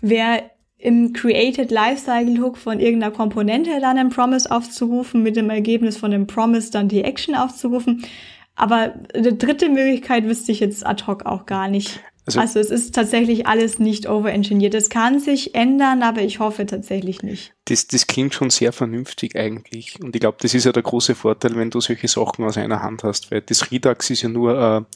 wäre 0.00 0.42
im 0.80 1.12
Created 1.12 1.70
Lifecycle 1.70 2.40
Hook 2.40 2.56
von 2.56 2.80
irgendeiner 2.80 3.12
Komponente 3.12 3.70
dann 3.80 3.98
einen 3.98 4.10
Promise 4.10 4.50
aufzurufen, 4.50 5.22
mit 5.22 5.36
dem 5.36 5.50
Ergebnis 5.50 5.98
von 5.98 6.10
dem 6.10 6.26
Promise 6.26 6.70
dann 6.70 6.88
die 6.88 7.04
Action 7.04 7.34
aufzurufen. 7.34 8.04
Aber 8.56 8.94
eine 9.14 9.34
dritte 9.34 9.68
Möglichkeit 9.68 10.24
wüsste 10.24 10.52
ich 10.52 10.60
jetzt 10.60 10.84
ad 10.86 11.04
hoc 11.06 11.26
auch 11.26 11.46
gar 11.46 11.68
nicht. 11.68 12.00
Also, 12.36 12.58
also 12.58 12.60
es 12.60 12.70
ist 12.70 12.94
tatsächlich 12.94 13.46
alles 13.46 13.78
nicht 13.78 14.08
overengineert. 14.08 14.74
Es 14.74 14.90
kann 14.90 15.20
sich 15.20 15.54
ändern, 15.54 16.02
aber 16.02 16.22
ich 16.22 16.38
hoffe 16.38 16.66
tatsächlich 16.66 17.22
nicht. 17.22 17.54
Das, 17.66 17.86
das 17.86 18.06
klingt 18.06 18.34
schon 18.34 18.50
sehr 18.50 18.72
vernünftig 18.72 19.36
eigentlich. 19.36 20.00
Und 20.00 20.14
ich 20.14 20.20
glaube, 20.20 20.38
das 20.40 20.54
ist 20.54 20.64
ja 20.64 20.72
der 20.72 20.82
große 20.82 21.14
Vorteil, 21.14 21.56
wenn 21.56 21.70
du 21.70 21.80
solche 21.80 22.08
Sachen 22.08 22.44
aus 22.44 22.56
einer 22.56 22.82
Hand 22.82 23.04
hast, 23.04 23.30
weil 23.30 23.42
das 23.42 23.70
Redux 23.70 24.10
ist 24.10 24.22
ja 24.22 24.28
nur 24.28 24.86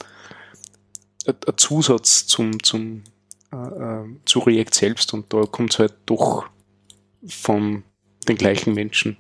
äh, 1.26 1.30
ein 1.30 1.56
Zusatz 1.56 2.26
zum, 2.26 2.62
zum 2.62 3.02
äh, 3.54 4.04
zu 4.24 4.40
React 4.40 4.74
selbst 4.74 5.14
und 5.14 5.32
da 5.32 5.42
kommt 5.42 5.72
es 5.72 5.78
halt 5.78 5.94
doch 6.06 6.46
von 7.26 7.84
den 8.28 8.36
gleichen 8.36 8.74
Menschen. 8.74 9.16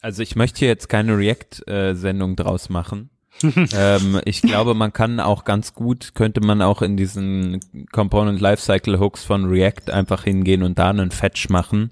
Also 0.00 0.22
ich 0.22 0.36
möchte 0.36 0.60
hier 0.60 0.68
jetzt 0.68 0.88
keine 0.88 1.16
React-Sendung 1.16 2.36
draus 2.36 2.68
machen. 2.68 3.10
ähm, 3.76 4.20
ich 4.24 4.42
glaube, 4.42 4.74
man 4.74 4.92
kann 4.92 5.20
auch 5.20 5.44
ganz 5.44 5.74
gut, 5.74 6.14
könnte 6.14 6.40
man 6.40 6.62
auch 6.62 6.82
in 6.82 6.96
diesen 6.96 7.60
Component 7.92 8.40
Lifecycle 8.40 8.98
Hooks 8.98 9.24
von 9.24 9.46
React 9.46 9.92
einfach 9.92 10.24
hingehen 10.24 10.62
und 10.62 10.78
da 10.78 10.90
einen 10.90 11.10
Fetch 11.10 11.48
machen 11.48 11.90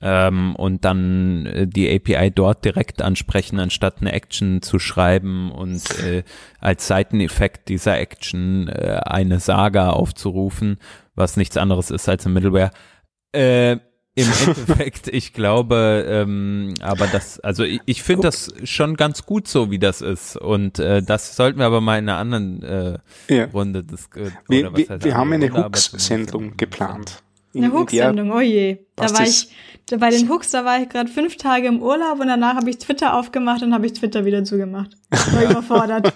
ähm, 0.00 0.54
und 0.56 0.84
dann 0.84 1.46
äh, 1.46 1.66
die 1.66 1.92
API 1.94 2.30
dort 2.30 2.64
direkt 2.64 3.02
ansprechen, 3.02 3.58
anstatt 3.58 4.00
eine 4.00 4.12
Action 4.12 4.62
zu 4.62 4.78
schreiben 4.78 5.50
und 5.50 5.82
äh, 6.00 6.22
als 6.60 6.86
Seiteneffekt 6.86 7.68
dieser 7.68 7.98
Action 7.98 8.68
äh, 8.68 9.00
eine 9.04 9.40
Saga 9.40 9.90
aufzurufen, 9.90 10.78
was 11.14 11.36
nichts 11.36 11.56
anderes 11.56 11.90
ist 11.90 12.08
als 12.08 12.26
ein 12.26 12.32
Middleware. 12.32 12.70
Äh, 13.32 13.78
im 14.18 14.26
Endeffekt, 14.46 15.06
ich 15.08 15.32
glaube, 15.32 16.04
ähm, 16.08 16.74
aber 16.80 17.06
das, 17.06 17.38
also 17.38 17.62
ich, 17.62 17.80
ich 17.86 18.02
finde 18.02 18.22
das 18.22 18.52
schon 18.64 18.96
ganz 18.96 19.24
gut 19.24 19.46
so, 19.46 19.70
wie 19.70 19.78
das 19.78 20.00
ist. 20.00 20.36
Und 20.36 20.80
äh, 20.80 21.02
das 21.02 21.36
sollten 21.36 21.60
wir 21.60 21.66
aber 21.66 21.80
mal 21.80 21.98
in 21.98 22.08
einer 22.08 22.18
anderen 22.18 22.62
äh, 22.62 22.98
ja. 23.28 23.44
Runde. 23.46 23.84
Das, 23.84 24.06
äh, 24.16 24.30
wir, 24.48 24.76
wir, 24.76 25.04
wir 25.04 25.16
haben 25.16 25.32
eine 25.32 25.52
Hooks-Sendung 25.52 26.56
geplant. 26.56 27.22
Eine 27.54 27.72
Hooks-Sendung, 27.72 28.32
oh 28.32 28.40
je. 28.40 28.78
Da 28.96 29.08
war 29.14 29.22
ich, 29.22 29.50
da 29.86 29.96
bei 29.98 30.10
den 30.10 30.28
Hooks, 30.28 30.50
da 30.50 30.64
war 30.64 30.82
ich 30.82 30.88
gerade 30.88 31.08
fünf 31.08 31.36
Tage 31.36 31.68
im 31.68 31.80
Urlaub 31.80 32.18
und 32.18 32.26
danach 32.26 32.56
habe 32.56 32.70
ich 32.70 32.78
Twitter 32.78 33.14
aufgemacht 33.14 33.62
und 33.62 33.72
habe 33.72 33.86
ich 33.86 33.92
Twitter 33.92 34.24
wieder 34.24 34.42
zugemacht. 34.42 34.96
War 35.10 35.44
überfordert. 35.50 36.12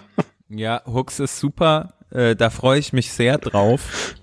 Ja, 0.49 0.83
Hooks 0.87 1.21
ist 1.21 1.39
super. 1.39 1.95
Äh, 2.11 2.35
da 2.35 2.51
freue 2.51 2.81
ich 2.81 2.93
mich 2.93 3.13
sehr 3.13 3.39
drauf. 3.39 4.17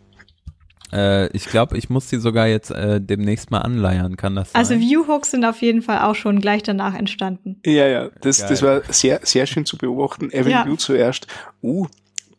Äh, 0.91 1.27
ich 1.35 1.45
glaube, 1.45 1.77
ich 1.77 1.89
muss 1.89 2.07
die 2.07 2.17
sogar 2.17 2.47
jetzt 2.47 2.71
äh, 2.71 2.99
demnächst 3.01 3.51
mal 3.51 3.59
anleiern, 3.59 4.17
kann 4.17 4.35
das 4.35 4.53
also 4.55 4.69
sein? 4.69 4.79
Also 4.79 4.89
View-Hooks 4.89 5.31
sind 5.31 5.45
auf 5.45 5.61
jeden 5.61 5.81
Fall 5.81 5.99
auch 5.99 6.15
schon 6.15 6.39
gleich 6.39 6.63
danach 6.63 6.95
entstanden. 6.95 7.59
Ja, 7.65 7.87
ja, 7.87 8.09
das, 8.21 8.39
das 8.39 8.61
war 8.61 8.81
sehr, 8.89 9.19
sehr 9.23 9.45
schön 9.45 9.65
zu 9.65 9.77
beobachten. 9.77 10.31
Evan 10.31 10.51
ja. 10.51 10.65
View 10.65 10.75
zuerst. 10.75 11.27
Uh, 11.61 11.87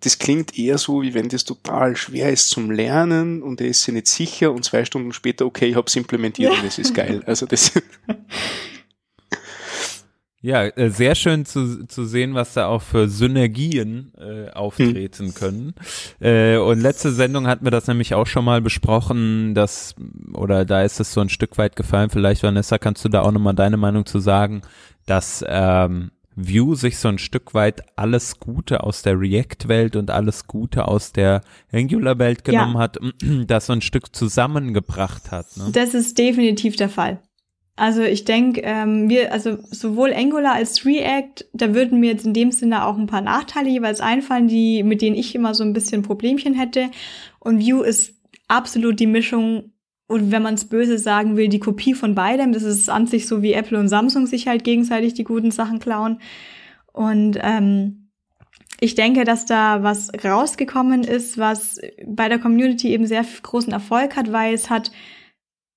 das 0.00 0.18
klingt 0.18 0.58
eher 0.58 0.78
so, 0.78 1.02
wie 1.02 1.14
wenn 1.14 1.28
das 1.28 1.44
total 1.44 1.94
schwer 1.94 2.30
ist 2.32 2.48
zum 2.48 2.70
Lernen 2.70 3.42
und 3.42 3.60
er 3.60 3.68
ist 3.68 3.82
sich 3.82 3.94
nicht 3.94 4.06
sicher 4.06 4.50
und 4.50 4.64
zwei 4.64 4.84
Stunden 4.84 5.12
später, 5.12 5.44
okay, 5.44 5.66
ich 5.66 5.76
habe 5.76 5.86
es 5.86 5.96
implementiert 5.96 6.52
ja. 6.52 6.58
und 6.58 6.66
es 6.66 6.78
ist 6.78 6.94
geil. 6.94 7.22
Also 7.26 7.46
das 7.46 7.72
Ja, 10.42 10.64
äh, 10.64 10.88
sehr 10.88 11.14
schön 11.14 11.44
zu, 11.44 11.86
zu 11.86 12.06
sehen, 12.06 12.34
was 12.34 12.54
da 12.54 12.66
auch 12.66 12.80
für 12.80 13.08
Synergien 13.08 14.12
äh, 14.18 14.50
auftreten 14.50 15.26
hm. 15.26 15.34
können. 15.34 15.74
Äh, 16.18 16.56
und 16.56 16.80
letzte 16.80 17.12
Sendung 17.12 17.46
hatten 17.46 17.64
wir 17.64 17.70
das 17.70 17.86
nämlich 17.86 18.14
auch 18.14 18.26
schon 18.26 18.46
mal 18.46 18.62
besprochen, 18.62 19.54
dass, 19.54 19.94
oder 20.32 20.64
da 20.64 20.82
ist 20.82 20.98
es 20.98 21.12
so 21.12 21.20
ein 21.20 21.28
Stück 21.28 21.58
weit 21.58 21.76
gefallen. 21.76 22.08
Vielleicht, 22.08 22.42
Vanessa, 22.42 22.78
kannst 22.78 23.04
du 23.04 23.10
da 23.10 23.20
auch 23.20 23.32
nochmal 23.32 23.54
deine 23.54 23.76
Meinung 23.76 24.06
zu 24.06 24.18
sagen, 24.18 24.62
dass 25.04 25.44
ähm, 25.46 26.10
Vue 26.36 26.74
sich 26.74 26.98
so 26.98 27.08
ein 27.08 27.18
Stück 27.18 27.52
weit 27.52 27.82
alles 27.96 28.40
Gute 28.40 28.82
aus 28.82 29.02
der 29.02 29.20
React-Welt 29.20 29.94
und 29.96 30.10
alles 30.10 30.46
Gute 30.46 30.88
aus 30.88 31.12
der 31.12 31.42
Angular-Welt 31.70 32.44
genommen 32.44 32.76
ja. 32.76 32.80
hat, 32.80 32.98
das 33.46 33.66
so 33.66 33.74
ein 33.74 33.82
Stück 33.82 34.14
zusammengebracht 34.14 35.30
hat. 35.30 35.54
Ne? 35.56 35.70
Das 35.72 35.92
ist 35.92 36.16
definitiv 36.16 36.76
der 36.76 36.88
Fall. 36.88 37.20
Also 37.80 38.02
ich 38.02 38.26
denke, 38.26 38.60
ähm, 38.62 39.08
wir, 39.08 39.32
also 39.32 39.56
sowohl 39.70 40.12
Angular 40.12 40.52
als 40.52 40.84
React, 40.84 41.46
da 41.54 41.74
würden 41.74 41.98
mir 41.98 42.10
jetzt 42.10 42.26
in 42.26 42.34
dem 42.34 42.52
Sinne 42.52 42.84
auch 42.84 42.98
ein 42.98 43.06
paar 43.06 43.22
Nachteile 43.22 43.70
jeweils 43.70 44.02
einfallen, 44.02 44.48
die, 44.48 44.82
mit 44.82 45.00
denen 45.00 45.16
ich 45.16 45.34
immer 45.34 45.54
so 45.54 45.64
ein 45.64 45.72
bisschen 45.72 46.02
Problemchen 46.02 46.52
hätte. 46.52 46.90
Und 47.38 47.66
Vue 47.66 47.86
ist 47.86 48.20
absolut 48.48 49.00
die 49.00 49.06
Mischung 49.06 49.72
und 50.08 50.30
wenn 50.30 50.42
man 50.42 50.56
es 50.56 50.66
böse 50.66 50.98
sagen 50.98 51.38
will, 51.38 51.48
die 51.48 51.58
Kopie 51.58 51.94
von 51.94 52.14
beidem. 52.14 52.52
Das 52.52 52.64
ist 52.64 52.90
an 52.90 53.06
sich 53.06 53.26
so 53.26 53.40
wie 53.40 53.54
Apple 53.54 53.78
und 53.78 53.88
Samsung 53.88 54.26
sich 54.26 54.46
halt 54.46 54.62
gegenseitig 54.62 55.14
die 55.14 55.24
guten 55.24 55.50
Sachen 55.50 55.78
klauen. 55.78 56.20
Und 56.92 57.38
ähm, 57.40 58.10
ich 58.78 58.94
denke, 58.94 59.24
dass 59.24 59.46
da 59.46 59.82
was 59.82 60.10
rausgekommen 60.22 61.02
ist, 61.02 61.38
was 61.38 61.80
bei 62.06 62.28
der 62.28 62.40
Community 62.40 62.90
eben 62.90 63.06
sehr 63.06 63.24
großen 63.42 63.72
Erfolg 63.72 64.16
hat, 64.16 64.32
weil 64.32 64.52
es 64.52 64.68
hat 64.68 64.92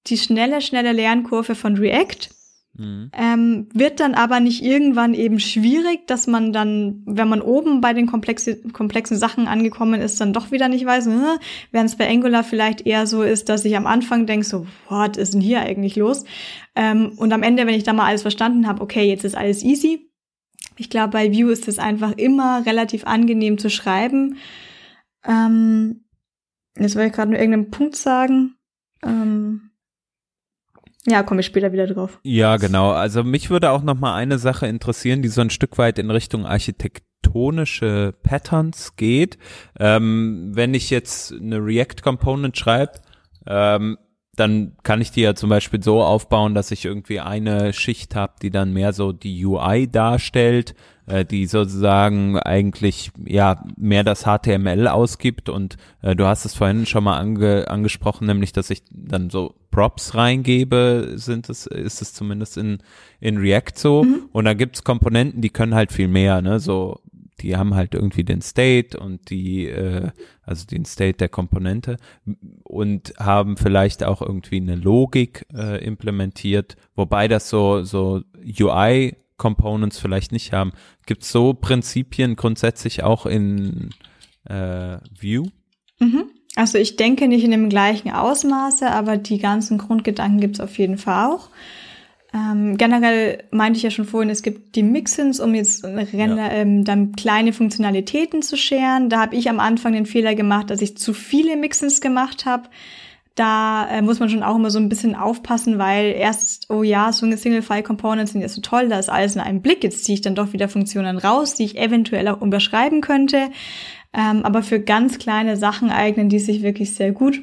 die 0.07 0.17
schnelle, 0.17 0.61
schnelle 0.61 0.91
Lernkurve 0.91 1.55
von 1.55 1.77
React 1.77 2.29
Mhm. 2.75 3.11
Ähm, 3.13 3.67
wird 3.73 3.99
dann 3.99 4.15
aber 4.15 4.39
nicht 4.39 4.63
irgendwann 4.63 5.13
eben 5.13 5.39
schwierig, 5.39 6.07
dass 6.07 6.25
man 6.25 6.51
dann, 6.51 7.03
wenn 7.05 7.29
man 7.29 7.41
oben 7.41 7.81
bei 7.81 7.93
den 7.93 8.07
komplexe, 8.07 8.61
komplexen 8.71 9.17
Sachen 9.17 9.47
angekommen 9.47 10.01
ist, 10.01 10.19
dann 10.19 10.33
doch 10.33 10.51
wieder 10.51 10.67
nicht 10.69 10.85
weiß, 10.85 11.07
äh, 11.07 11.37
während 11.71 11.89
es 11.89 11.97
bei 11.97 12.09
Angular 12.09 12.43
vielleicht 12.43 12.87
eher 12.87 13.05
so 13.05 13.21
ist, 13.21 13.49
dass 13.49 13.65
ich 13.65 13.77
am 13.77 13.85
Anfang 13.85 14.25
denke, 14.25 14.45
so, 14.45 14.65
was 14.89 15.17
ist 15.17 15.33
denn 15.33 15.41
hier 15.41 15.61
eigentlich 15.61 15.95
los? 15.95 16.25
Ähm, 16.75 17.13
und 17.17 17.31
am 17.31 17.43
Ende, 17.43 17.67
wenn 17.67 17.75
ich 17.75 17.83
da 17.83 17.93
mal 17.93 18.07
alles 18.07 18.23
verstanden 18.23 18.67
habe, 18.67 18.81
okay, 18.81 19.07
jetzt 19.07 19.23
ist 19.23 19.37
alles 19.37 19.63
easy. 19.63 20.09
Ich 20.75 20.89
glaube, 20.89 21.09
bei 21.09 21.31
Vue 21.31 21.51
ist 21.51 21.67
es 21.67 21.77
einfach 21.77 22.13
immer 22.17 22.65
relativ 22.65 23.05
angenehm 23.05 23.59
zu 23.59 23.69
schreiben. 23.69 24.37
Ähm, 25.23 26.05
jetzt 26.75 26.95
wollte 26.95 27.09
ich 27.09 27.13
gerade 27.13 27.29
nur 27.29 27.39
irgendeinen 27.39 27.69
Punkt 27.69 27.95
sagen. 27.95 28.55
Ähm, 29.03 29.69
ja, 31.07 31.23
komme 31.23 31.41
ich 31.41 31.47
später 31.47 31.71
wieder 31.73 31.87
drauf. 31.87 32.19
Ja, 32.23 32.57
genau. 32.57 32.91
Also 32.91 33.23
mich 33.23 33.49
würde 33.49 33.71
auch 33.71 33.83
noch 33.83 33.99
mal 33.99 34.15
eine 34.15 34.37
Sache 34.37 34.67
interessieren, 34.67 35.21
die 35.21 35.27
so 35.27 35.41
ein 35.41 35.49
Stück 35.49 35.77
weit 35.77 35.99
in 35.99 36.09
Richtung 36.09 36.45
architektonische 36.45 38.13
Patterns 38.23 38.95
geht. 38.95 39.37
Ähm, 39.79 40.51
wenn 40.53 40.73
ich 40.73 40.89
jetzt 40.89 41.33
eine 41.33 41.57
React 41.57 42.01
Component 42.01 42.57
schreibe, 42.57 42.93
ähm, 43.45 43.97
dann 44.35 44.77
kann 44.83 45.01
ich 45.01 45.11
die 45.11 45.21
ja 45.21 45.35
zum 45.35 45.49
Beispiel 45.49 45.83
so 45.83 46.01
aufbauen, 46.01 46.55
dass 46.55 46.71
ich 46.71 46.85
irgendwie 46.85 47.19
eine 47.19 47.73
Schicht 47.73 48.15
habe, 48.15 48.33
die 48.41 48.49
dann 48.49 48.73
mehr 48.73 48.93
so 48.93 49.11
die 49.11 49.45
UI 49.45 49.91
darstellt, 49.91 50.73
äh, 51.07 51.25
die 51.25 51.45
sozusagen 51.45 52.37
eigentlich 52.39 53.11
ja 53.25 53.63
mehr 53.77 54.03
das 54.03 54.23
HTML 54.23 54.87
ausgibt 54.87 55.49
und 55.49 55.77
äh, 56.01 56.15
du 56.15 56.25
hast 56.25 56.45
es 56.45 56.55
vorhin 56.55 56.85
schon 56.85 57.03
mal 57.03 57.17
ange 57.17 57.69
angesprochen, 57.69 58.27
nämlich 58.27 58.53
dass 58.53 58.69
ich 58.69 58.83
dann 58.91 59.29
so 59.29 59.55
Props 59.71 60.15
reingebe, 60.15 61.13
sind 61.15 61.49
es, 61.49 61.65
ist 61.65 62.01
es 62.01 62.13
zumindest 62.13 62.57
in, 62.57 62.77
in 63.19 63.37
React 63.37 63.75
so. 63.75 64.03
Mhm. 64.03 64.29
Und 64.31 64.45
da 64.45 64.53
gibt's 64.53 64.83
Komponenten, 64.83 65.41
die 65.41 65.49
können 65.49 65.73
halt 65.73 65.91
viel 65.91 66.07
mehr, 66.07 66.41
ne? 66.43 66.59
So 66.59 66.99
die 67.43 67.57
haben 67.57 67.75
halt 67.75 67.93
irgendwie 67.93 68.23
den 68.23 68.41
State 68.41 68.97
und 68.97 69.29
die, 69.29 69.67
äh, 69.67 70.11
also 70.43 70.65
den 70.65 70.85
State 70.85 71.17
der 71.17 71.29
Komponente 71.29 71.97
und 72.63 73.13
haben 73.17 73.57
vielleicht 73.57 74.03
auch 74.03 74.21
irgendwie 74.21 74.57
eine 74.57 74.75
Logik 74.75 75.45
äh, 75.53 75.83
implementiert, 75.83 76.77
wobei 76.95 77.27
das 77.27 77.49
so, 77.49 77.83
so 77.83 78.21
UI 78.59 79.15
Components 79.43 79.99
vielleicht 79.99 80.31
nicht 80.31 80.53
haben. 80.53 80.71
Gibt 81.05 81.23
es 81.23 81.29
so 81.29 81.53
Prinzipien 81.53 82.37
grundsätzlich 82.37 83.03
auch 83.03 83.25
in 83.25 83.89
äh, 84.45 84.99
Vue? 85.21 85.51
Mhm. 85.99 86.23
Also 86.55 86.77
ich 86.77 86.95
denke 86.95 87.27
nicht 87.27 87.43
in 87.43 87.51
dem 87.51 87.67
gleichen 87.67 88.09
Ausmaße, 88.09 88.89
aber 88.89 89.17
die 89.17 89.39
ganzen 89.39 89.79
Grundgedanken 89.79 90.39
gibt 90.39 90.55
es 90.55 90.61
auf 90.61 90.77
jeden 90.77 90.97
Fall 90.97 91.27
auch. 91.27 91.49
Ähm, 92.33 92.77
generell 92.77 93.43
meinte 93.51 93.75
ich 93.77 93.83
ja 93.83 93.91
schon 93.91 94.05
vorhin, 94.05 94.29
es 94.29 94.43
gibt 94.43 94.77
die 94.77 94.81
Mixins, 94.81 95.41
um 95.41 95.53
jetzt 95.53 95.83
ja. 95.83 96.51
ähm, 96.51 96.85
dann 96.85 97.11
kleine 97.11 97.51
Funktionalitäten 97.51 98.41
zu 98.43 98.55
scheren. 98.55 99.09
Da 99.09 99.19
habe 99.19 99.35
ich 99.35 99.49
am 99.49 99.59
Anfang 99.59 99.91
den 99.91 100.05
Fehler 100.05 100.35
gemacht, 100.35 100.69
dass 100.69 100.81
ich 100.81 100.97
zu 100.97 101.13
viele 101.13 101.57
Mixins 101.57 101.99
gemacht 101.99 102.45
habe. 102.45 102.69
Da 103.35 103.87
äh, 103.89 104.01
muss 104.01 104.19
man 104.19 104.29
schon 104.29 104.43
auch 104.43 104.55
immer 104.55 104.69
so 104.69 104.77
ein 104.77 104.89
bisschen 104.89 105.15
aufpassen, 105.15 105.79
weil 105.79 106.11
erst, 106.11 106.69
oh 106.69 106.83
ja, 106.83 107.11
so 107.11 107.25
eine 107.25 107.37
Single-File-Components 107.37 108.31
sind 108.31 108.41
ja 108.41 108.49
so 108.49 108.61
toll, 108.61 108.89
da 108.89 108.99
ist 108.99 109.09
alles 109.09 109.35
in 109.35 109.41
einem 109.41 109.61
Blick. 109.61 109.83
Jetzt 109.83 110.05
ziehe 110.05 110.13
ich 110.13 110.21
dann 110.21 110.35
doch 110.35 110.53
wieder 110.53 110.69
Funktionen 110.69 111.17
raus, 111.17 111.55
die 111.55 111.63
ich 111.63 111.77
eventuell 111.77 112.27
auch 112.27 112.41
überschreiben 112.41 113.01
könnte. 113.01 113.49
Ähm, 114.13 114.45
aber 114.45 114.61
für 114.61 114.79
ganz 114.79 115.17
kleine 115.17 115.57
Sachen 115.57 115.89
eignen 115.89 116.29
die 116.29 116.39
sich 116.39 116.61
wirklich 116.61 116.93
sehr 116.93 117.11
gut. 117.11 117.41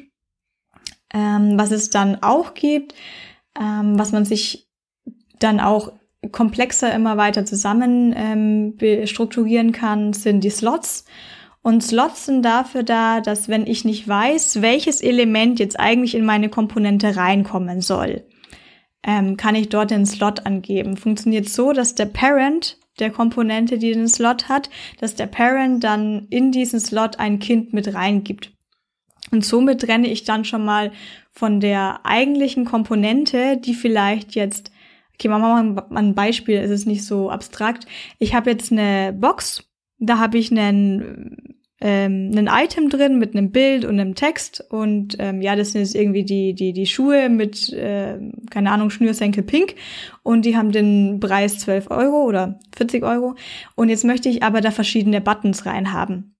Ähm, 1.13 1.57
was 1.57 1.71
es 1.71 1.89
dann 1.89 2.23
auch 2.23 2.53
gibt, 2.53 2.95
ähm, 3.59 3.99
was 3.99 4.13
man 4.13 4.23
sich 4.23 4.69
dann 5.39 5.59
auch 5.59 5.91
komplexer 6.31 6.93
immer 6.93 7.17
weiter 7.17 7.45
zusammen 7.45 8.13
ähm, 8.15 9.07
strukturieren 9.07 9.71
kann, 9.71 10.13
sind 10.13 10.43
die 10.43 10.51
Slots. 10.51 11.05
Und 11.63 11.83
Slots 11.83 12.25
sind 12.25 12.43
dafür 12.43 12.83
da, 12.83 13.21
dass 13.21 13.47
wenn 13.47 13.67
ich 13.67 13.85
nicht 13.85 14.07
weiß, 14.07 14.61
welches 14.61 15.01
Element 15.01 15.59
jetzt 15.59 15.79
eigentlich 15.79 16.15
in 16.15 16.25
meine 16.25 16.49
Komponente 16.49 17.15
reinkommen 17.15 17.81
soll, 17.81 18.25
ähm, 19.03 19.37
kann 19.37 19.55
ich 19.55 19.69
dort 19.69 19.91
den 19.91 20.05
Slot 20.05 20.45
angeben. 20.45 20.97
Funktioniert 20.97 21.49
so, 21.49 21.71
dass 21.71 21.93
der 21.95 22.07
Parent 22.07 22.77
der 22.99 23.11
Komponente, 23.11 23.77
die 23.77 23.93
den 23.93 24.07
Slot 24.07 24.49
hat, 24.49 24.69
dass 24.99 25.15
der 25.15 25.27
Parent 25.27 25.83
dann 25.83 26.27
in 26.29 26.51
diesen 26.51 26.79
Slot 26.79 27.19
ein 27.19 27.39
Kind 27.39 27.73
mit 27.73 27.93
reingibt. 27.93 28.51
Und 29.31 29.45
somit 29.45 29.81
trenne 29.81 30.07
ich 30.07 30.23
dann 30.23 30.45
schon 30.45 30.65
mal 30.65 30.91
von 31.31 31.59
der 31.59 32.01
eigentlichen 32.03 32.65
Komponente, 32.65 33.57
die 33.57 33.75
vielleicht 33.75 34.35
jetzt 34.35 34.71
Okay, 35.21 35.27
machen 35.27 35.75
wir 35.75 35.85
mal 35.89 35.99
ein 35.99 36.15
Beispiel, 36.15 36.57
es 36.57 36.71
ist 36.71 36.87
nicht 36.87 37.05
so 37.05 37.29
abstrakt. 37.29 37.85
Ich 38.17 38.33
habe 38.33 38.49
jetzt 38.49 38.71
eine 38.71 39.13
Box, 39.13 39.70
da 40.01 40.17
habe 40.19 40.37
ich 40.37 40.51
einen 40.51 41.55
ähm, 41.79 42.31
ein 42.35 42.47
Item 42.47 42.89
drin 42.89 43.17
mit 43.17 43.35
einem 43.35 43.51
Bild 43.51 43.85
und 43.85 43.99
einem 43.99 44.13
Text 44.13 44.63
und 44.69 45.15
ähm, 45.19 45.41
ja, 45.41 45.55
das 45.55 45.71
sind 45.71 45.81
jetzt 45.81 45.95
irgendwie 45.95 46.23
die 46.23 46.53
die 46.53 46.73
die 46.73 46.85
Schuhe 46.85 47.29
mit 47.29 47.73
äh, 47.73 48.19
keine 48.51 48.71
Ahnung 48.71 48.89
Schnürsenkel 48.89 49.43
pink 49.43 49.75
und 50.21 50.45
die 50.45 50.55
haben 50.55 50.71
den 50.71 51.19
Preis 51.19 51.57
12 51.59 51.89
Euro 51.89 52.23
oder 52.23 52.59
40 52.75 53.03
Euro 53.03 53.35
und 53.75 53.89
jetzt 53.89 54.05
möchte 54.05 54.29
ich 54.29 54.43
aber 54.43 54.61
da 54.61 54.71
verschiedene 54.71 55.21
Buttons 55.21 55.65
reinhaben. 55.65 56.35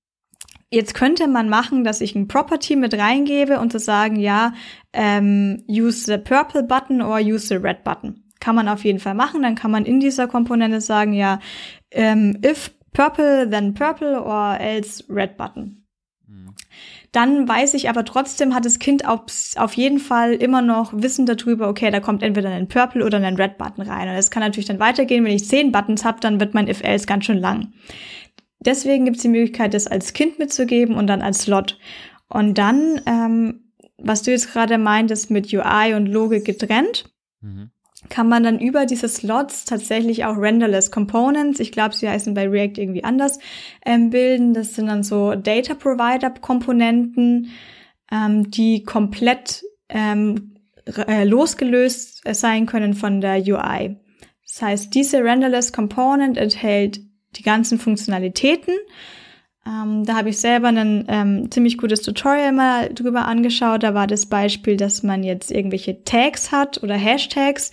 Jetzt 0.74 0.94
könnte 0.94 1.28
man 1.28 1.50
machen, 1.50 1.84
dass 1.84 2.00
ich 2.00 2.16
ein 2.16 2.30
Property 2.30 2.78
mit 2.78 2.98
reingebe 2.98 3.60
und 3.60 3.74
zu 3.74 3.80
sagen, 3.80 4.16
ja, 4.16 4.54
ähm, 4.94 5.64
use 5.68 6.06
the 6.06 6.18
purple 6.18 6.64
button 6.64 7.02
or 7.02 7.18
use 7.20 7.48
the 7.48 7.56
red 7.56 7.84
button. 7.84 8.24
Kann 8.40 8.56
man 8.56 8.70
auf 8.70 8.86
jeden 8.86 9.00
Fall 9.00 9.14
machen. 9.14 9.42
Dann 9.42 9.56
kann 9.56 9.70
man 9.70 9.86
in 9.86 10.00
dieser 10.00 10.28
Komponente 10.30 10.80
sagen, 10.80 11.12
ja, 11.12 11.40
ähm, 11.92 12.40
if 12.46 12.72
purple, 12.94 13.50
then 13.50 13.74
purple 13.74 14.20
or 14.20 14.58
else 14.60 15.04
red 15.10 15.38
button. 15.38 15.86
Mhm. 16.28 16.54
Dann 17.12 17.48
weiß 17.48 17.74
ich 17.74 17.90
aber 17.90 18.06
trotzdem, 18.06 18.54
hat 18.54 18.66
das 18.66 18.80
Kind 18.80 19.06
auf, 19.08 19.22
auf 19.56 19.74
jeden 19.74 20.00
Fall 20.00 20.34
immer 20.34 20.62
noch 20.62 20.94
Wissen 20.94 21.26
darüber, 21.26 21.68
okay, 21.68 21.92
da 21.92 22.00
kommt 22.00 22.24
entweder 22.24 22.50
ein 22.50 22.68
Purple 22.68 23.06
oder 23.06 23.18
ein 23.18 23.36
Red 23.36 23.58
Button 23.58 23.82
rein. 23.82 24.08
Und 24.08 24.16
es 24.16 24.32
kann 24.32 24.42
natürlich 24.42 24.68
dann 24.68 24.80
weitergehen, 24.80 25.26
wenn 25.26 25.36
ich 25.36 25.48
zehn 25.48 25.72
Buttons 25.72 26.06
habe, 26.06 26.20
dann 26.22 26.40
wird 26.40 26.54
mein 26.54 26.68
if-else 26.68 27.06
ganz 27.06 27.26
schön 27.26 27.40
lang. 27.40 27.74
Deswegen 28.60 29.06
gibt 29.06 29.18
es 29.18 29.24
die 29.24 29.30
Möglichkeit, 29.30 29.74
das 29.74 29.88
als 29.88 30.14
Kind 30.14 30.40
mitzugeben 30.40 30.96
und 30.96 31.08
dann 31.08 31.22
als 31.22 31.42
Slot. 31.42 31.80
Und 32.28 32.58
dann, 32.58 33.02
ähm, 33.06 33.74
was 33.98 34.22
du 34.22 34.32
jetzt 34.32 34.54
gerade 34.54 34.78
meintest, 34.78 35.32
mit 35.32 35.52
UI 35.52 35.94
und 35.96 36.06
Logik 36.06 36.46
getrennt. 36.46 37.12
Mhm 37.42 37.72
kann 38.10 38.28
man 38.28 38.44
dann 38.44 38.60
über 38.60 38.86
diese 38.86 39.08
Slots 39.08 39.66
tatsächlich 39.66 40.26
auch 40.26 40.38
Renderless 40.38 40.92
Components, 40.92 41.60
ich 41.60 41.72
glaube, 41.72 41.96
sie 41.96 42.10
heißen 42.10 42.34
bei 42.34 42.48
React 42.48 42.78
irgendwie 42.78 43.04
anders, 43.04 43.40
ähm, 43.86 44.10
bilden. 44.10 44.54
Das 44.54 44.76
sind 44.76 44.88
dann 44.88 45.04
so 45.04 45.36
Data 45.36 45.76
Provider 45.76 46.30
Komponenten, 46.30 47.52
ähm, 48.12 48.50
die 48.52 48.84
komplett 48.84 49.64
ähm, 49.90 50.56
äh, 51.08 51.24
losgelöst 51.24 52.24
sein 52.34 52.66
können 52.66 52.94
von 52.94 53.22
der 53.22 53.38
UI. 53.38 53.98
Das 54.46 54.62
heißt, 54.62 54.96
diese 54.96 55.24
Renderless 55.24 55.72
Component 55.72 56.38
enthält 56.38 57.00
die 57.38 57.44
ganzen 57.44 57.80
Funktionalitäten, 57.80 58.74
ähm, 59.64 60.06
da 60.06 60.16
habe 60.16 60.30
ich 60.30 60.40
selber 60.40 60.70
ein 60.70 61.06
ähm, 61.08 61.52
ziemlich 61.52 61.78
gutes 61.78 62.02
Tutorial 62.02 62.52
mal 62.52 62.90
drüber 62.92 63.28
angeschaut. 63.28 63.84
Da 63.84 63.94
war 63.94 64.08
das 64.08 64.26
Beispiel, 64.26 64.76
dass 64.76 65.04
man 65.04 65.22
jetzt 65.22 65.52
irgendwelche 65.52 66.04
Tags 66.04 66.52
hat 66.52 66.82
oder 66.82 66.96
Hashtags, 66.96 67.72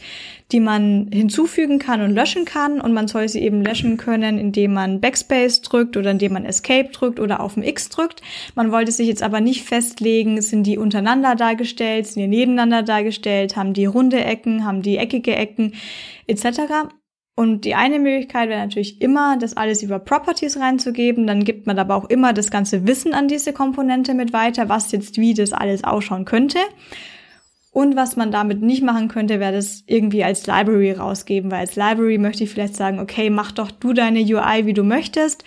die 0.53 0.61
man 0.61 1.09
hinzufügen 1.11 1.79
kann 1.79 2.03
und 2.03 2.11
löschen 2.11 2.45
kann. 2.45 2.83
Und 2.83 2.93
man 2.93 3.09
soll 3.09 3.27
sie 3.31 3.41
eben 3.41 3.63
löschen 3.63 3.97
können, 3.97 4.39
indem 4.39 4.75
man 4.75 5.01
Backspace 5.01 5.63
drückt 5.63 5.97
oder 5.97 6.11
indem 6.11 6.35
man 6.35 6.45
Escape 6.45 6.91
drückt 6.91 7.21
oder 7.21 7.41
auf 7.41 7.55
dem 7.55 7.63
X 7.63 7.89
drückt. 7.89 8.21
Man 8.55 8.71
wollte 8.71 8.93
sich 8.93 9.09
jetzt 9.09 9.23
aber 9.23 9.41
nicht 9.41 9.65
festlegen, 9.65 10.43
sind 10.43 10.65
die 10.65 10.77
untereinander 10.77 11.37
dargestellt, 11.37 12.07
sind 12.07 12.21
die 12.21 12.29
nebeneinander 12.29 12.83
dargestellt, 12.83 13.57
haben 13.57 13.73
die 13.73 13.87
runde 13.87 14.23
Ecken, 14.23 14.67
haben 14.67 14.83
die 14.83 14.99
eckige 14.99 15.35
Ecken 15.35 15.73
etc. 16.27 16.91
Und 17.39 17.65
die 17.65 17.77
eine 17.77 18.01
Möglichkeit 18.01 18.49
wäre 18.49 18.59
natürlich 18.59 19.01
immer, 19.01 19.37
das 19.39 19.57
alles 19.57 19.85
über 19.85 20.01
Properties 20.01 20.57
reinzugeben. 20.57 21.25
Dann 21.29 21.45
gibt 21.45 21.69
man 21.69 21.79
aber 21.79 21.95
auch 21.95 22.07
immer 22.07 22.33
das 22.33 22.51
ganze 22.51 22.85
Wissen 22.89 23.15
an 23.15 23.29
diese 23.29 23.53
Komponente 23.53 24.13
mit 24.15 24.33
weiter, 24.33 24.69
was 24.69 24.91
jetzt 24.91 25.19
wie 25.19 25.35
das 25.35 25.53
alles 25.53 25.85
ausschauen 25.85 26.25
könnte. 26.25 26.59
Und 27.71 27.95
was 27.95 28.17
man 28.17 28.33
damit 28.33 28.61
nicht 28.61 28.83
machen 28.83 29.07
könnte, 29.07 29.39
wäre 29.39 29.53
das 29.53 29.85
irgendwie 29.87 30.25
als 30.25 30.49
Library 30.49 30.91
rausgeben, 30.91 31.53
weil 31.53 31.61
als 31.61 31.77
Library 31.77 32.19
möchte 32.19 32.43
ich 32.43 32.51
vielleicht 32.51 32.75
sagen, 32.75 32.99
okay, 32.99 33.31
mach 33.31 33.53
doch 33.53 33.71
du 33.71 33.93
deine 33.93 34.19
UI, 34.19 34.67
wie 34.67 34.75
du 34.75 34.83
möchtest. 34.83 35.45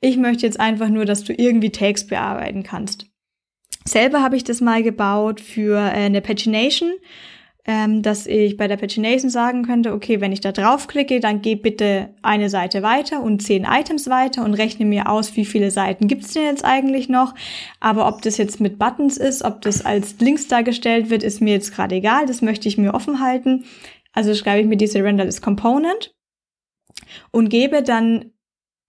Ich 0.00 0.16
möchte 0.16 0.46
jetzt 0.46 0.58
einfach 0.58 0.88
nur, 0.88 1.04
dass 1.04 1.24
du 1.24 1.34
irgendwie 1.34 1.68
Tags 1.68 2.06
bearbeiten 2.06 2.62
kannst. 2.62 3.04
Selber 3.84 4.22
habe 4.22 4.36
ich 4.36 4.44
das 4.44 4.62
mal 4.62 4.82
gebaut 4.82 5.42
für 5.42 5.76
äh, 5.76 6.06
eine 6.06 6.22
Pagination, 6.22 6.92
ähm, 7.66 8.02
dass 8.02 8.26
ich 8.26 8.56
bei 8.56 8.68
der 8.68 8.76
Pagination 8.76 9.30
sagen 9.30 9.64
könnte, 9.64 9.92
okay, 9.94 10.20
wenn 10.20 10.32
ich 10.32 10.40
da 10.40 10.52
draufklicke, 10.52 11.20
dann 11.20 11.40
geh 11.40 11.54
bitte 11.54 12.10
eine 12.22 12.50
Seite 12.50 12.82
weiter 12.82 13.22
und 13.22 13.42
zehn 13.42 13.64
Items 13.64 14.08
weiter 14.08 14.44
und 14.44 14.54
rechne 14.54 14.84
mir 14.84 15.08
aus, 15.08 15.34
wie 15.36 15.46
viele 15.46 15.70
Seiten 15.70 16.06
gibt's 16.06 16.34
denn 16.34 16.44
jetzt 16.44 16.64
eigentlich 16.64 17.08
noch. 17.08 17.34
Aber 17.80 18.06
ob 18.06 18.22
das 18.22 18.36
jetzt 18.36 18.60
mit 18.60 18.78
Buttons 18.78 19.16
ist, 19.16 19.42
ob 19.42 19.62
das 19.62 19.84
als 19.84 20.16
Links 20.20 20.46
dargestellt 20.48 21.08
wird, 21.08 21.22
ist 21.22 21.40
mir 21.40 21.54
jetzt 21.54 21.74
gerade 21.74 21.94
egal. 21.94 22.26
Das 22.26 22.42
möchte 22.42 22.68
ich 22.68 22.76
mir 22.76 22.92
offen 22.92 23.20
halten. 23.20 23.64
Also 24.12 24.34
schreibe 24.34 24.60
ich 24.60 24.66
mir 24.66 24.76
diese 24.76 25.02
Renderless 25.02 25.40
Component 25.40 26.14
und 27.30 27.48
gebe 27.48 27.82
dann 27.82 28.30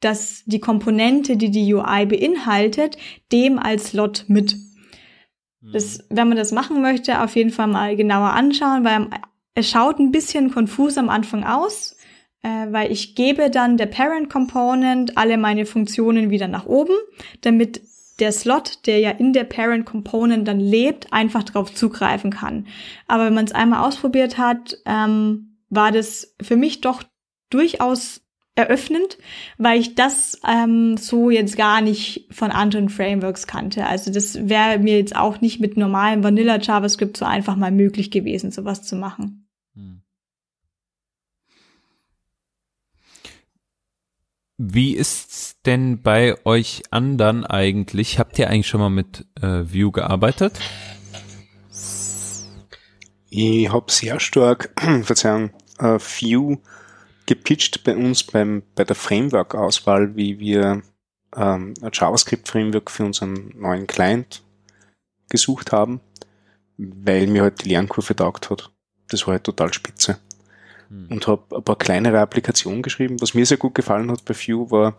dass 0.01 0.43
die 0.45 0.59
Komponente, 0.59 1.35
die 1.35 1.49
die 1.49 1.73
UI 1.73 2.05
beinhaltet, 2.05 2.97
dem 3.31 3.57
als 3.57 3.87
Slot 3.87 4.25
mit. 4.27 4.55
Das, 5.73 6.05
wenn 6.09 6.27
man 6.27 6.37
das 6.37 6.51
machen 6.51 6.81
möchte, 6.81 7.21
auf 7.21 7.35
jeden 7.35 7.51
Fall 7.51 7.67
mal 7.67 7.95
genauer 7.95 8.33
anschauen, 8.33 8.83
weil 8.83 9.07
es 9.55 9.69
schaut 9.69 9.99
ein 9.99 10.11
bisschen 10.11 10.51
konfus 10.51 10.97
am 10.97 11.09
Anfang 11.09 11.43
aus, 11.43 11.95
äh, 12.43 12.67
weil 12.71 12.91
ich 12.91 13.15
gebe 13.15 13.49
dann 13.49 13.77
der 13.77 13.87
Parent 13.87 14.29
Component 14.29 15.17
alle 15.17 15.37
meine 15.37 15.65
Funktionen 15.65 16.29
wieder 16.29 16.47
nach 16.47 16.65
oben, 16.65 16.93
damit 17.41 17.81
der 18.19 18.31
Slot, 18.31 18.85
der 18.85 18.99
ja 18.99 19.11
in 19.11 19.33
der 19.33 19.43
Parent 19.43 19.85
Component 19.85 20.47
dann 20.47 20.59
lebt, 20.59 21.11
einfach 21.11 21.43
darauf 21.43 21.73
zugreifen 21.73 22.31
kann. 22.31 22.67
Aber 23.07 23.25
wenn 23.25 23.33
man 23.33 23.45
es 23.45 23.51
einmal 23.51 23.85
ausprobiert 23.85 24.37
hat, 24.37 24.77
ähm, 24.85 25.57
war 25.69 25.91
das 25.91 26.35
für 26.41 26.55
mich 26.55 26.81
doch 26.81 27.03
durchaus 27.49 28.21
eröffnend, 28.55 29.17
weil 29.57 29.79
ich 29.79 29.95
das 29.95 30.39
ähm, 30.47 30.95
so 30.97 31.29
jetzt 31.29 31.57
gar 31.57 31.81
nicht 31.81 32.27
von 32.31 32.51
anderen 32.51 32.87
Frameworks 32.89 33.47
kannte. 33.47 33.85
Also 33.85 34.11
das 34.11 34.47
wäre 34.47 34.79
mir 34.79 34.97
jetzt 34.97 35.15
auch 35.15 35.41
nicht 35.41 35.59
mit 35.59 35.75
normalem 35.75 36.23
Vanilla 36.23 36.57
JavaScript 36.59 37.17
so 37.17 37.25
einfach 37.25 37.57
mal 37.57 37.71
möglich 37.71 38.11
gewesen, 38.11 38.51
sowas 38.51 38.81
zu 38.83 38.95
machen. 38.95 39.49
Hm. 39.75 40.01
Wie 44.57 44.95
ist's 44.95 45.57
denn 45.65 46.01
bei 46.01 46.35
euch 46.45 46.83
anderen 46.91 47.45
eigentlich? 47.45 48.19
Habt 48.19 48.39
ihr 48.39 48.49
eigentlich 48.49 48.67
schon 48.67 48.79
mal 48.79 48.89
mit 48.89 49.25
äh, 49.41 49.65
Vue 49.65 49.91
gearbeitet? 49.91 50.57
Ich 53.29 53.69
habe 53.69 53.91
sehr 53.91 54.21
stark, 54.21 54.71
Verzeihung, 55.03 55.49
äh, 55.79 55.99
Vue 55.99 56.59
gepitcht 57.25 57.83
bei 57.83 57.95
uns 57.95 58.23
beim, 58.23 58.63
bei 58.75 58.83
der 58.83 58.95
Framework-Auswahl, 58.95 60.15
wie 60.15 60.39
wir 60.39 60.81
ähm, 61.35 61.73
ein 61.81 61.91
JavaScript-Framework 61.91 62.91
für 62.91 63.05
unseren 63.05 63.51
neuen 63.57 63.87
Client 63.87 64.43
gesucht 65.29 65.71
haben, 65.71 66.01
weil 66.77 67.27
mir 67.27 67.43
halt 67.43 67.63
die 67.63 67.69
Lernkurve 67.69 68.15
taugt 68.15 68.49
hat. 68.49 68.71
Das 69.09 69.25
war 69.25 69.33
halt 69.33 69.43
total 69.43 69.73
spitze. 69.73 70.19
Hm. 70.89 71.07
Und 71.09 71.27
habe 71.27 71.55
ein 71.55 71.63
paar 71.63 71.77
kleinere 71.77 72.19
Applikationen 72.19 72.81
geschrieben. 72.81 73.21
Was 73.21 73.33
mir 73.33 73.45
sehr 73.45 73.57
gut 73.57 73.75
gefallen 73.75 74.11
hat 74.11 74.25
bei 74.25 74.33
Vue 74.33 74.69
war, 74.71 74.95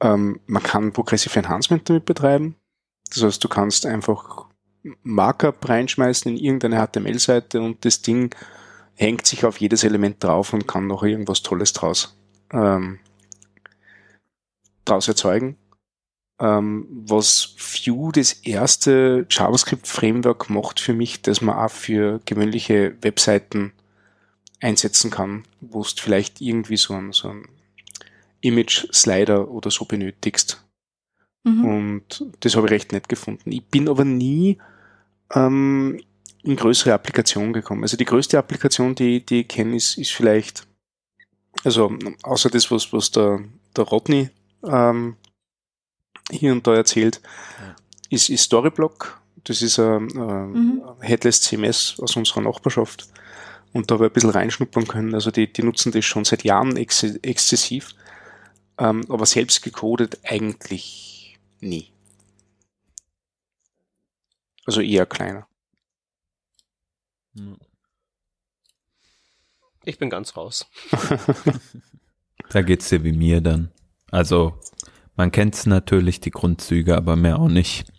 ähm, 0.00 0.40
man 0.46 0.62
kann 0.62 0.92
Progressive 0.92 1.38
Enhancement 1.38 1.88
damit 1.88 2.04
betreiben. 2.04 2.56
Das 3.10 3.22
heißt, 3.22 3.44
du 3.44 3.48
kannst 3.48 3.86
einfach 3.86 4.46
Markup 5.02 5.68
reinschmeißen 5.68 6.32
in 6.32 6.38
irgendeine 6.38 6.84
HTML-Seite 6.84 7.60
und 7.60 7.84
das 7.84 8.02
Ding 8.02 8.34
hängt 8.96 9.26
sich 9.26 9.44
auf 9.44 9.58
jedes 9.58 9.84
Element 9.84 10.22
drauf 10.22 10.52
und 10.52 10.68
kann 10.68 10.86
noch 10.86 11.02
irgendwas 11.02 11.42
Tolles 11.42 11.72
draus, 11.72 12.16
ähm, 12.52 12.98
draus 14.84 15.08
erzeugen. 15.08 15.56
Ähm, 16.40 16.86
was 16.90 17.54
Vue 17.58 18.12
das 18.12 18.32
erste 18.32 19.26
JavaScript-Framework 19.30 20.50
macht 20.50 20.80
für 20.80 20.94
mich, 20.94 21.22
dass 21.22 21.40
man 21.40 21.56
auch 21.56 21.70
für 21.70 22.20
gewöhnliche 22.24 22.96
Webseiten 23.00 23.72
einsetzen 24.60 25.10
kann, 25.10 25.44
wo 25.60 25.82
du 25.82 25.88
vielleicht 25.96 26.40
irgendwie 26.40 26.76
so 26.76 26.94
ein, 26.94 27.12
so 27.12 27.28
ein 27.28 27.48
Image-Slider 28.40 29.48
oder 29.48 29.70
so 29.70 29.84
benötigst. 29.84 30.64
Mhm. 31.44 31.64
Und 31.64 32.26
das 32.40 32.56
habe 32.56 32.66
ich 32.66 32.72
recht 32.72 32.92
nett 32.92 33.08
gefunden. 33.08 33.50
Ich 33.52 33.64
bin 33.64 33.88
aber 33.88 34.04
nie 34.04 34.58
ähm, 35.34 36.00
in 36.44 36.56
größere 36.56 36.92
Applikationen 36.92 37.52
gekommen. 37.52 37.82
Also 37.82 37.96
die 37.96 38.04
größte 38.04 38.38
Applikation, 38.38 38.94
die, 38.94 39.24
die 39.24 39.42
ich 39.42 39.48
kenne, 39.48 39.76
ist, 39.76 39.96
ist 39.96 40.12
vielleicht, 40.12 40.66
also 41.64 41.96
außer 42.22 42.50
das, 42.50 42.70
was, 42.70 42.92
was 42.92 43.10
der, 43.10 43.40
der 43.76 43.84
Rodney 43.84 44.30
ähm, 44.64 45.16
hier 46.30 46.52
und 46.52 46.66
da 46.66 46.74
erzählt, 46.74 47.20
ja. 47.60 47.76
ist, 48.10 48.28
ist 48.28 48.44
Storyblock. 48.44 49.20
Das 49.44 49.62
ist 49.62 49.78
ein, 49.78 50.08
ein 50.16 50.52
mhm. 50.52 50.82
Headless 51.00 51.42
CMS 51.42 51.98
aus 52.00 52.16
unserer 52.16 52.42
Nachbarschaft. 52.42 53.08
Und 53.72 53.90
da 53.90 53.94
habe 53.94 54.06
ich 54.06 54.10
ein 54.10 54.14
bisschen 54.14 54.30
reinschnuppern 54.30 54.86
können. 54.86 55.14
Also 55.14 55.30
die, 55.30 55.52
die 55.52 55.62
nutzen 55.62 55.92
das 55.92 56.04
schon 56.04 56.24
seit 56.24 56.44
Jahren 56.44 56.76
ex 56.76 57.02
exzessiv. 57.02 57.94
Ähm, 58.78 59.04
aber 59.08 59.26
selbst 59.26 59.62
gecodet 59.62 60.18
eigentlich 60.24 61.38
nie. 61.60 61.92
Also 64.66 64.80
eher 64.80 65.06
kleiner. 65.06 65.46
Ich 69.84 69.98
bin 69.98 70.10
ganz 70.10 70.36
raus. 70.36 70.66
da 72.50 72.62
geht's 72.62 72.88
dir 72.88 73.02
wie 73.04 73.12
mir 73.12 73.40
dann. 73.40 73.72
Also, 74.10 74.58
man 75.16 75.32
kennt 75.32 75.66
natürlich 75.66 76.20
die 76.20 76.30
Grundzüge, 76.30 76.96
aber 76.96 77.16
mehr 77.16 77.38
auch 77.38 77.48
nicht. 77.48 77.90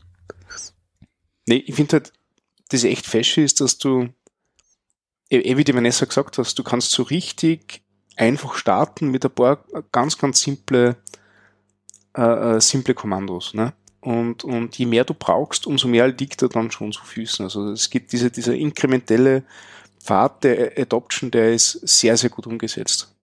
Nee, 1.46 1.64
ich 1.66 1.76
finde 1.76 1.94
halt, 1.94 2.14
das 2.70 2.84
echt 2.84 3.06
fesche 3.06 3.42
ist, 3.42 3.62
dass 3.62 3.78
du, 3.78 4.10
eh, 5.30 5.40
eh 5.40 5.58
wie 5.58 5.64
die 5.64 5.76
Vanessa 5.76 6.06
gesagt 6.06 6.38
hast, 6.38 6.58
du 6.58 6.64
kannst 6.64 6.92
so 6.92 7.04
richtig 7.04 7.84
einfach 8.16 8.56
starten 8.56 9.10
mit 9.10 9.26
ein 9.26 9.32
paar 9.32 9.66
ganz, 9.92 10.18
ganz 10.18 10.42
simple, 10.42 10.96
äh, 12.16 12.56
äh 12.56 12.62
simple 12.62 12.94
Kommandos. 12.94 13.54
Ne? 13.54 13.74
Und, 14.04 14.44
und 14.44 14.78
je 14.78 14.86
mehr 14.86 15.06
du 15.06 15.14
brauchst, 15.14 15.66
umso 15.66 15.88
mehr 15.88 16.10
liegt 16.10 16.42
er 16.42 16.50
dann 16.50 16.72
schon 16.72 16.92
zu 16.92 17.06
Füßen. 17.06 17.46
Also 17.46 17.72
es 17.72 17.90
gibt 17.90 18.12
diese, 18.12 18.32
dieser 18.32 18.54
inkrementelle 18.54 19.44
Pfad 19.98 20.44
der 20.44 20.78
Adoption, 20.78 21.32
der 21.32 21.54
ist 21.54 21.72
sehr, 21.88 22.18
sehr 22.18 22.30
gut 22.30 22.46
umgesetzt. 22.46 23.16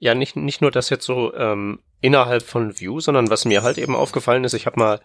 Ja, 0.00 0.16
nicht, 0.16 0.34
nicht 0.34 0.60
nur 0.60 0.72
das 0.72 0.90
jetzt 0.90 1.06
so 1.06 1.32
ähm, 1.34 1.78
innerhalb 2.00 2.42
von 2.42 2.80
Vue, 2.80 3.00
sondern 3.00 3.30
was 3.30 3.44
mir 3.44 3.62
halt 3.62 3.78
eben 3.78 3.94
aufgefallen 3.94 4.42
ist, 4.42 4.54
ich 4.54 4.66
habe 4.66 4.80
mal 4.80 5.00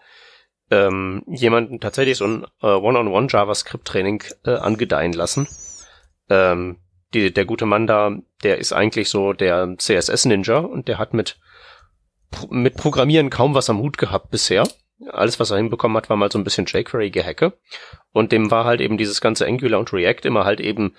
ähm, 0.72 1.22
jemanden 1.28 1.78
tatsächlich 1.78 2.18
so 2.18 2.26
ein 2.26 2.44
äh, 2.60 2.66
One-on-One 2.66 3.28
JavaScript-Training 3.30 4.24
äh, 4.46 4.56
angedeihen 4.56 5.12
lassen. 5.12 5.46
Ähm, 6.28 6.78
die, 7.14 7.32
der 7.32 7.44
gute 7.44 7.66
Mann 7.66 7.86
da, 7.86 8.16
der 8.42 8.58
ist 8.58 8.72
eigentlich 8.72 9.10
so 9.10 9.32
der 9.32 9.76
CSS-Ninja 9.78 10.58
und 10.58 10.88
der 10.88 10.98
hat 10.98 11.14
mit, 11.14 11.38
mit 12.50 12.76
Programmieren 12.76 13.30
kaum 13.30 13.54
was 13.54 13.70
am 13.70 13.78
Hut 13.78 13.96
gehabt 13.96 14.32
bisher 14.32 14.66
alles, 15.06 15.38
was 15.38 15.50
er 15.50 15.58
hinbekommen 15.58 15.96
hat, 15.96 16.10
war 16.10 16.16
mal 16.16 16.30
so 16.30 16.38
ein 16.38 16.44
bisschen 16.44 16.66
jQuery-Gehacke. 16.66 17.52
Und 18.12 18.32
dem 18.32 18.50
war 18.50 18.64
halt 18.64 18.80
eben 18.80 18.98
dieses 18.98 19.20
ganze 19.20 19.46
Angular 19.46 19.78
und 19.78 19.92
React 19.92 20.24
immer 20.24 20.44
halt 20.44 20.60
eben, 20.60 20.94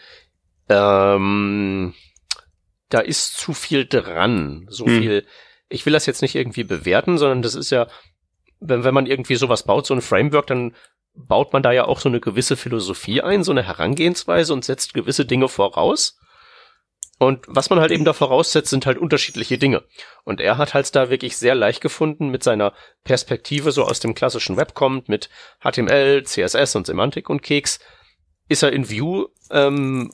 ähm, 0.70 1.94
da 2.90 3.00
ist 3.00 3.38
zu 3.38 3.54
viel 3.54 3.86
dran. 3.86 4.68
So 4.70 4.86
hm. 4.86 5.02
viel, 5.02 5.26
ich 5.68 5.86
will 5.86 5.94
das 5.94 6.06
jetzt 6.06 6.22
nicht 6.22 6.36
irgendwie 6.36 6.64
bewerten, 6.64 7.18
sondern 7.18 7.42
das 7.42 7.56
ist 7.56 7.72
ja, 7.72 7.88
wenn, 8.60 8.84
wenn 8.84 8.94
man 8.94 9.06
irgendwie 9.06 9.36
sowas 9.36 9.64
baut, 9.64 9.86
so 9.86 9.94
ein 9.94 10.02
Framework, 10.02 10.48
dann 10.48 10.76
baut 11.14 11.54
man 11.54 11.64
da 11.64 11.72
ja 11.72 11.86
auch 11.86 12.00
so 12.00 12.10
eine 12.10 12.20
gewisse 12.20 12.56
Philosophie 12.56 13.22
ein, 13.22 13.44
so 13.44 13.52
eine 13.52 13.64
Herangehensweise 13.64 14.54
und 14.54 14.64
setzt 14.64 14.94
gewisse 14.94 15.26
Dinge 15.26 15.50
voraus. 15.50 16.19
Und 17.20 17.46
was 17.48 17.70
man 17.70 17.82
halt 17.82 17.92
eben 17.92 18.06
da 18.06 18.14
voraussetzt, 18.14 18.70
sind 18.70 18.86
halt 18.86 18.98
unterschiedliche 18.98 19.58
Dinge. 19.58 19.84
Und 20.24 20.40
er 20.40 20.58
hat 20.58 20.74
halt 20.74 20.96
da 20.96 21.10
wirklich 21.10 21.36
sehr 21.36 21.54
leicht 21.54 21.82
gefunden 21.82 22.30
mit 22.30 22.44
seiner 22.44 22.74
Perspektive 23.04 23.74
so 23.74 23.84
aus 23.84 24.00
dem 24.00 24.16
klassischen 24.16 24.56
Web 24.56 24.74
kommt, 24.74 25.10
mit 25.10 25.30
HTML, 25.62 26.24
CSS 26.24 26.78
und 26.78 26.88
Semantik 26.88 27.30
und 27.30 27.44
Keks, 27.44 27.80
ist 28.48 28.64
er 28.64 28.72
in 28.72 28.90
Vue 28.90 29.30
ähm, 29.52 30.14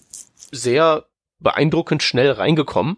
sehr 0.52 1.06
beeindruckend 1.40 2.02
schnell 2.02 2.32
reingekommen 2.32 2.98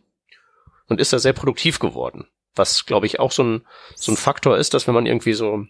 und 0.88 1.02
ist 1.02 1.12
da 1.12 1.20
sehr 1.20 1.34
produktiv 1.34 1.80
geworden. 1.80 2.28
Was, 2.56 2.86
glaube 2.86 3.08
ich, 3.08 3.20
auch 3.20 3.34
so 3.34 3.44
ein, 3.44 3.68
so 3.96 4.14
ein 4.14 4.18
Faktor 4.18 4.58
ist, 4.58 4.74
dass 4.74 4.88
wenn 4.88 4.96
man 4.96 5.06
irgendwie 5.06 5.34
so 5.34 5.66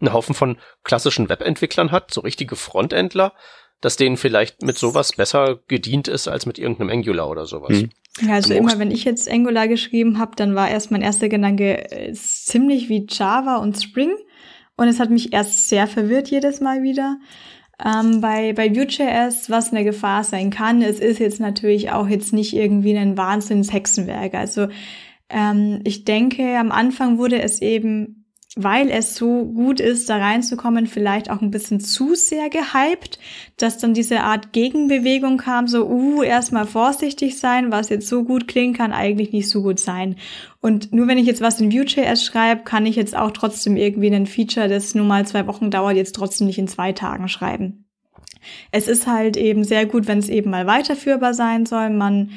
einen 0.00 0.12
Haufen 0.12 0.34
von 0.34 0.58
klassischen 0.82 1.28
Webentwicklern 1.28 1.92
hat, 1.92 2.12
so 2.12 2.22
richtige 2.22 2.56
Frontendler, 2.56 3.34
dass 3.82 3.96
denen 3.96 4.16
vielleicht 4.16 4.62
mit 4.62 4.78
sowas 4.78 5.12
besser 5.12 5.58
gedient 5.68 6.08
ist 6.08 6.28
als 6.28 6.46
mit 6.46 6.58
irgendeinem 6.58 6.90
Angular 6.90 7.28
oder 7.28 7.44
sowas. 7.44 7.82
Mhm. 7.82 7.90
Ja, 8.20 8.34
also 8.34 8.54
immer 8.54 8.78
wenn 8.78 8.90
ich 8.90 9.04
jetzt 9.04 9.30
Angular 9.30 9.68
geschrieben 9.68 10.18
habe, 10.18 10.32
dann 10.36 10.54
war 10.54 10.70
erst 10.70 10.90
mein 10.90 11.02
erster 11.02 11.28
Gedanke 11.28 11.90
äh, 11.90 12.12
ziemlich 12.12 12.88
wie 12.88 13.06
Java 13.08 13.56
und 13.56 13.82
Spring 13.82 14.12
und 14.76 14.88
es 14.88 15.00
hat 15.00 15.10
mich 15.10 15.32
erst 15.32 15.68
sehr 15.68 15.86
verwirrt 15.86 16.30
jedes 16.30 16.60
Mal 16.60 16.82
wieder. 16.82 17.18
Ähm, 17.84 18.20
bei, 18.20 18.52
bei 18.52 18.74
Vue.js, 18.74 19.50
was 19.50 19.72
eine 19.72 19.82
Gefahr 19.82 20.22
sein 20.22 20.50
kann, 20.50 20.82
es 20.82 21.00
ist 21.00 21.18
jetzt 21.18 21.40
natürlich 21.40 21.90
auch 21.90 22.06
jetzt 22.06 22.32
nicht 22.32 22.54
irgendwie 22.54 22.96
ein 22.96 23.16
Wahnsinns 23.16 23.72
Hexenwerk. 23.72 24.34
Also 24.34 24.68
ähm, 25.28 25.80
ich 25.84 26.04
denke, 26.04 26.56
am 26.56 26.70
Anfang 26.70 27.18
wurde 27.18 27.42
es 27.42 27.60
eben 27.60 28.21
weil 28.56 28.90
es 28.90 29.14
so 29.14 29.44
gut 29.44 29.80
ist, 29.80 30.10
da 30.10 30.18
reinzukommen, 30.18 30.86
vielleicht 30.86 31.30
auch 31.30 31.40
ein 31.40 31.50
bisschen 31.50 31.80
zu 31.80 32.14
sehr 32.14 32.50
gehypt, 32.50 33.18
dass 33.56 33.78
dann 33.78 33.94
diese 33.94 34.20
Art 34.20 34.52
Gegenbewegung 34.52 35.38
kam, 35.38 35.66
so, 35.66 35.86
uh, 35.88 36.22
erstmal 36.22 36.66
vorsichtig 36.66 37.38
sein, 37.38 37.72
was 37.72 37.88
jetzt 37.88 38.08
so 38.08 38.24
gut 38.24 38.48
klingt, 38.48 38.76
kann 38.76 38.92
eigentlich 38.92 39.32
nicht 39.32 39.48
so 39.48 39.62
gut 39.62 39.80
sein. 39.80 40.16
Und 40.60 40.92
nur 40.92 41.08
wenn 41.08 41.18
ich 41.18 41.26
jetzt 41.26 41.40
was 41.40 41.60
in 41.60 41.72
Vue.js 41.72 42.22
schreibe, 42.22 42.62
kann 42.64 42.84
ich 42.84 42.96
jetzt 42.96 43.16
auch 43.16 43.30
trotzdem 43.30 43.76
irgendwie 43.76 44.14
ein 44.14 44.26
Feature, 44.26 44.68
das 44.68 44.94
nur 44.94 45.06
mal 45.06 45.26
zwei 45.26 45.46
Wochen 45.46 45.70
dauert, 45.70 45.96
jetzt 45.96 46.14
trotzdem 46.14 46.46
nicht 46.46 46.58
in 46.58 46.68
zwei 46.68 46.92
Tagen 46.92 47.28
schreiben. 47.28 47.86
Es 48.70 48.86
ist 48.86 49.06
halt 49.06 49.36
eben 49.36 49.64
sehr 49.64 49.86
gut, 49.86 50.06
wenn 50.08 50.18
es 50.18 50.28
eben 50.28 50.50
mal 50.50 50.66
weiterführbar 50.66 51.32
sein 51.32 51.64
soll. 51.64 51.90
Man 51.90 52.30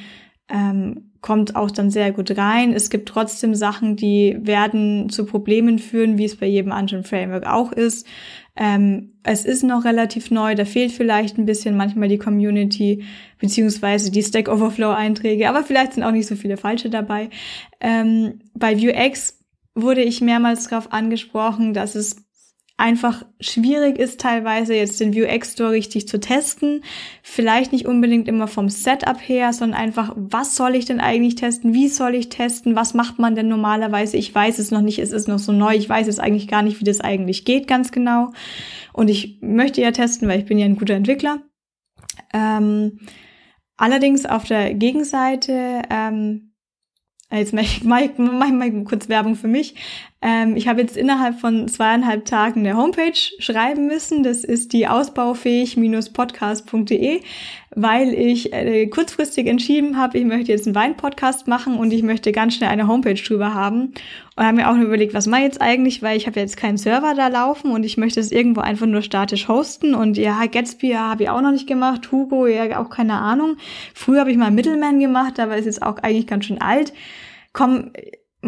ähm, 0.47 1.11
kommt 1.26 1.55
auch 1.55 1.71
dann 1.71 1.89
sehr 1.89 2.11
gut 2.11 2.38
rein. 2.38 2.71
Es 2.71 2.91
gibt 2.91 3.09
trotzdem 3.09 3.55
Sachen, 3.55 3.95
die 3.95 4.38
werden 4.39 5.09
zu 5.09 5.26
Problemen 5.26 5.80
führen, 5.80 6.19
wie 6.19 6.26
es 6.26 6.36
bei 6.36 6.45
jedem 6.45 6.71
anderen 6.71 7.03
Framework 7.03 7.47
auch 7.47 7.71
ist. 7.71 8.05
Ähm, 8.55 9.13
es 9.23 9.43
ist 9.43 9.63
noch 9.63 9.86
relativ 9.86 10.30
neu, 10.30 10.53
da 10.53 10.65
fehlt 10.65 10.91
vielleicht 10.91 11.39
ein 11.39 11.47
bisschen 11.47 11.76
manchmal 11.76 12.09
die 12.09 12.19
Community 12.19 13.05
beziehungsweise 13.39 14.11
die 14.11 14.21
Stack 14.21 14.47
Overflow 14.47 14.91
Einträge, 14.91 15.49
aber 15.49 15.63
vielleicht 15.63 15.93
sind 15.93 16.03
auch 16.03 16.11
nicht 16.11 16.28
so 16.28 16.36
viele 16.36 16.57
falsche 16.57 16.91
dabei. 16.91 17.32
Ähm, 17.82 18.41
bei 18.53 18.80
Vuex 18.80 19.39
wurde 19.73 20.03
ich 20.03 20.21
mehrmals 20.21 20.67
darauf 20.67 20.93
angesprochen, 20.93 21.73
dass 21.73 21.95
es 21.95 22.24
einfach 22.78 23.23
schwierig 23.39 23.97
ist 23.97 24.19
teilweise 24.19 24.76
jetzt 24.76 24.99
den 24.99 25.15
Vuex 25.15 25.53
Store 25.53 25.71
richtig 25.71 26.07
zu 26.07 26.19
testen. 26.19 26.84
Vielleicht 27.23 27.71
nicht 27.71 27.86
unbedingt 27.86 28.28
immer 28.28 28.47
vom 28.47 28.69
Setup 28.69 29.17
her, 29.17 29.53
sondern 29.53 29.80
einfach, 29.80 30.13
was 30.15 30.55
soll 30.55 30.76
ich 30.76 30.86
denn 30.86 30.99
eigentlich 30.99 31.36
testen? 31.36 31.73
Wie 31.73 31.88
soll 31.88 32.15
ich 32.15 32.30
testen? 32.30 32.76
Was 32.76 32.93
macht 32.93 33.17
man 33.17 33.36
denn 33.36 33.47
normalerweise? 33.47 34.17
Ich 34.17 34.34
weiß 34.34 34.59
es 34.59 34.71
noch 34.71 34.82
nicht, 34.82 34.99
es 34.99 35.11
ist 35.11 35.28
noch 35.28 35.39
so 35.39 35.53
neu. 35.53 35.76
Ich 35.76 35.88
weiß 35.88 36.07
jetzt 36.07 36.19
eigentlich 36.19 36.47
gar 36.47 36.63
nicht, 36.63 36.82
wie 36.82 36.86
das 36.86 37.01
eigentlich 37.01 37.45
geht 37.45 37.67
ganz 37.67 37.91
genau. 37.91 38.32
Und 38.91 39.09
ich 39.09 39.39
möchte 39.41 39.82
ja 39.82 39.91
testen, 39.91 40.28
weil 40.28 40.39
ich 40.39 40.45
bin 40.45 40.57
ja 40.57 40.65
ein 40.65 40.78
guter 40.78 40.95
Entwickler. 40.95 41.41
Ähm, 42.34 42.99
allerdings 43.78 44.26
auf 44.26 44.43
der 44.43 44.73
Gegenseite 44.73 45.82
ähm, 45.89 46.51
Jetzt 47.32 47.53
mache 47.53 47.65
mach 47.84 48.01
ich 48.01 48.17
mal 48.17 48.84
kurz 48.84 49.09
Werbung 49.09 49.36
für 49.36 49.47
mich. 49.47 49.76
Ähm, 50.26 50.55
ich 50.55 50.67
habe 50.67 50.82
jetzt 50.82 50.97
innerhalb 50.97 51.39
von 51.39 51.67
zweieinhalb 51.67 52.26
Tagen 52.26 52.61
eine 52.61 52.76
Homepage 52.76 53.13
schreiben 53.38 53.86
müssen. 53.86 54.23
Das 54.23 54.43
ist 54.43 54.73
die 54.73 54.88
ausbaufähig-podcast.de, 54.88 57.21
weil 57.76 58.11
ich 58.11 58.51
äh, 58.51 58.88
kurzfristig 58.88 59.45
entschieden 59.45 59.97
habe, 59.97 60.17
ich 60.17 60.26
möchte 60.26 60.51
jetzt 60.51 60.65
einen 60.65 60.73
Wein-Podcast 60.73 61.47
machen 61.47 61.78
und 61.78 61.93
ich 61.93 62.01
möchte 62.01 62.32
ganz 62.32 62.55
schnell 62.55 62.71
eine 62.71 62.88
Homepage 62.88 63.13
drüber 63.13 63.53
haben. 63.53 63.93
Und 64.36 64.43
habe 64.43 64.57
mir 64.57 64.67
auch 64.67 64.76
nur 64.76 64.86
überlegt, 64.86 65.13
was 65.13 65.28
mache 65.28 65.41
ich 65.41 65.45
jetzt 65.45 65.61
eigentlich, 65.61 66.01
weil 66.01 66.17
ich 66.17 66.26
habe 66.26 66.39
jetzt 66.39 66.57
keinen 66.57 66.80
Server 66.80 67.13
da 67.13 67.28
laufen 67.28 67.69
und 67.69 67.84
ich 67.84 67.97
möchte 67.97 68.19
es 68.19 68.32
irgendwo 68.32 68.61
einfach 68.61 68.88
nur 68.88 69.03
statisch 69.03 69.47
hosten. 69.47 69.93
Und 69.93 70.17
ja, 70.17 70.43
Gatsby 70.47 70.89
ja, 70.89 71.11
habe 71.11 71.21
ich 71.21 71.30
auch 71.30 71.41
noch 71.41 71.51
nicht 71.51 71.67
gemacht, 71.67 72.11
Hugo 72.11 72.47
ja 72.47 72.82
auch 72.82 72.89
keine 72.89 73.19
Ahnung. 73.19 73.57
Früher 73.93 74.21
habe 74.21 74.32
ich 74.32 74.38
mal 74.38 74.49
Middleman 74.49 74.99
gemacht, 74.99 75.39
aber 75.39 75.55
ist 75.55 75.65
jetzt 75.65 75.84
auch 75.84 75.99
eigentlich 75.99 76.26
ganz 76.26 76.45
schön 76.45 76.61
alt. 76.61 76.93
Komm, 77.53 77.91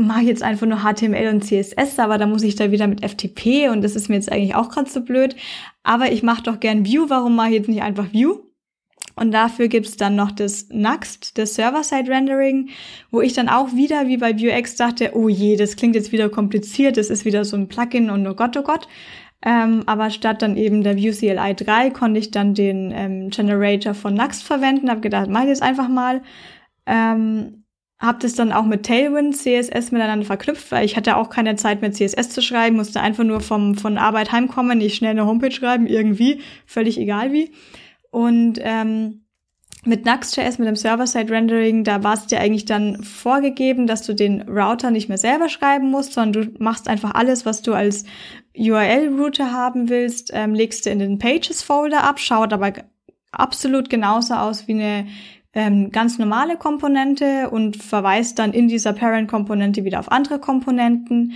mache 0.05 0.21
jetzt 0.21 0.43
einfach 0.43 0.67
nur 0.67 0.79
HTML 0.79 1.29
und 1.33 1.43
CSS, 1.43 1.99
aber 1.99 2.17
da 2.17 2.27
muss 2.27 2.43
ich 2.43 2.55
da 2.55 2.71
wieder 2.71 2.87
mit 2.87 3.03
FTP 3.03 3.69
und 3.69 3.83
das 3.83 3.95
ist 3.95 4.09
mir 4.09 4.15
jetzt 4.15 4.31
eigentlich 4.31 4.55
auch 4.55 4.69
gerade 4.69 4.89
so 4.89 5.01
blöd. 5.01 5.35
Aber 5.83 6.11
ich 6.11 6.23
mache 6.23 6.43
doch 6.43 6.59
gern 6.59 6.85
View, 6.85 7.05
warum 7.09 7.35
mache 7.35 7.49
ich 7.49 7.55
jetzt 7.55 7.69
nicht 7.69 7.81
einfach 7.81 8.13
View? 8.13 8.39
Und 9.15 9.31
dafür 9.31 9.67
gibt's 9.67 9.97
dann 9.97 10.15
noch 10.15 10.31
das 10.31 10.67
Nuxt, 10.69 11.39
das 11.39 11.55
Server-Side-Rendering, 11.55 12.69
wo 13.09 13.21
ich 13.21 13.33
dann 13.33 13.49
auch 13.49 13.73
wieder 13.73 14.07
wie 14.07 14.17
bei 14.17 14.37
Vuex 14.37 14.75
dachte, 14.75 15.11
oh 15.15 15.27
je, 15.27 15.55
das 15.55 15.75
klingt 15.75 15.95
jetzt 15.95 16.11
wieder 16.11 16.29
kompliziert, 16.29 16.97
das 16.97 17.09
ist 17.09 17.25
wieder 17.25 17.43
so 17.43 17.57
ein 17.57 17.67
Plugin 17.67 18.11
und 18.11 18.27
oh 18.27 18.35
Gott, 18.35 18.55
oh 18.57 18.61
Gott. 18.61 18.87
Ähm, 19.43 19.83
aber 19.87 20.11
statt 20.11 20.41
dann 20.41 20.55
eben 20.57 20.83
der 20.83 20.97
Vue 20.97 21.11
CLI 21.11 21.55
3 21.55 21.89
konnte 21.91 22.19
ich 22.19 22.31
dann 22.31 22.53
den 22.53 22.91
ähm, 22.91 23.29
Generator 23.29 23.95
von 23.95 24.13
Nuxt 24.13 24.43
verwenden, 24.43 24.89
habe 24.89 25.01
gedacht, 25.01 25.29
mach 25.29 25.43
ich 25.43 25.49
jetzt 25.49 25.63
einfach 25.63 25.87
mal. 25.87 26.21
Ähm, 26.85 27.63
habe 27.99 28.19
das 28.21 28.33
dann 28.33 28.51
auch 28.51 28.65
mit 28.65 28.85
Tailwind 28.85 29.35
CSS 29.35 29.91
miteinander 29.91 30.25
verknüpft, 30.25 30.71
weil 30.71 30.85
ich 30.85 30.95
hatte 30.95 31.17
auch 31.17 31.29
keine 31.29 31.55
Zeit 31.55 31.81
mehr 31.81 31.91
CSS 31.91 32.29
zu 32.29 32.41
schreiben, 32.41 32.75
musste 32.75 33.01
einfach 33.01 33.23
nur 33.23 33.41
vom, 33.41 33.75
von 33.75 33.97
Arbeit 33.97 34.31
heimkommen, 34.31 34.77
nicht 34.77 34.95
schnell 34.95 35.11
eine 35.11 35.25
Homepage 35.25 35.51
schreiben, 35.51 35.87
irgendwie, 35.87 36.41
völlig 36.65 36.99
egal 36.99 37.33
wie. 37.33 37.51
Und 38.11 38.59
ähm, 38.61 39.23
mit 39.83 40.05
Nuxt.js, 40.05 40.59
mit 40.59 40.67
dem 40.67 40.75
Server-Side-Rendering, 40.75 41.83
da 41.83 42.03
war 42.03 42.13
es 42.13 42.27
dir 42.27 42.39
eigentlich 42.39 42.65
dann 42.65 43.03
vorgegeben, 43.03 43.87
dass 43.87 44.03
du 44.03 44.13
den 44.13 44.41
Router 44.41 44.91
nicht 44.91 45.07
mehr 45.07 45.17
selber 45.17 45.49
schreiben 45.49 45.89
musst, 45.89 46.13
sondern 46.13 46.53
du 46.53 46.63
machst 46.63 46.87
einfach 46.87 47.15
alles, 47.15 47.45
was 47.45 47.61
du 47.61 47.73
als 47.73 48.03
URL-Router 48.55 49.51
haben 49.51 49.89
willst, 49.89 50.31
ähm, 50.33 50.53
legst 50.53 50.85
du 50.85 50.89
in 50.89 50.99
den 50.99 51.19
Pages-Folder 51.19 52.03
ab, 52.03 52.19
schaut 52.19 52.53
aber 52.53 52.73
absolut 53.31 53.89
genauso 53.89 54.33
aus 54.35 54.67
wie 54.67 54.73
eine 54.73 55.07
ähm, 55.57 55.89
ganz 55.89 56.19
normale 56.19 56.55
Komponente 56.55 57.49
und 57.49 57.77
verweist 57.77 58.37
dann 58.37 58.53
in 58.53 58.67
dieser 58.67 58.93
Parent-Komponente 58.93 59.83
wieder 59.83 59.99
auf 59.99 60.11
andere 60.11 60.37
Komponenten. 60.37 61.33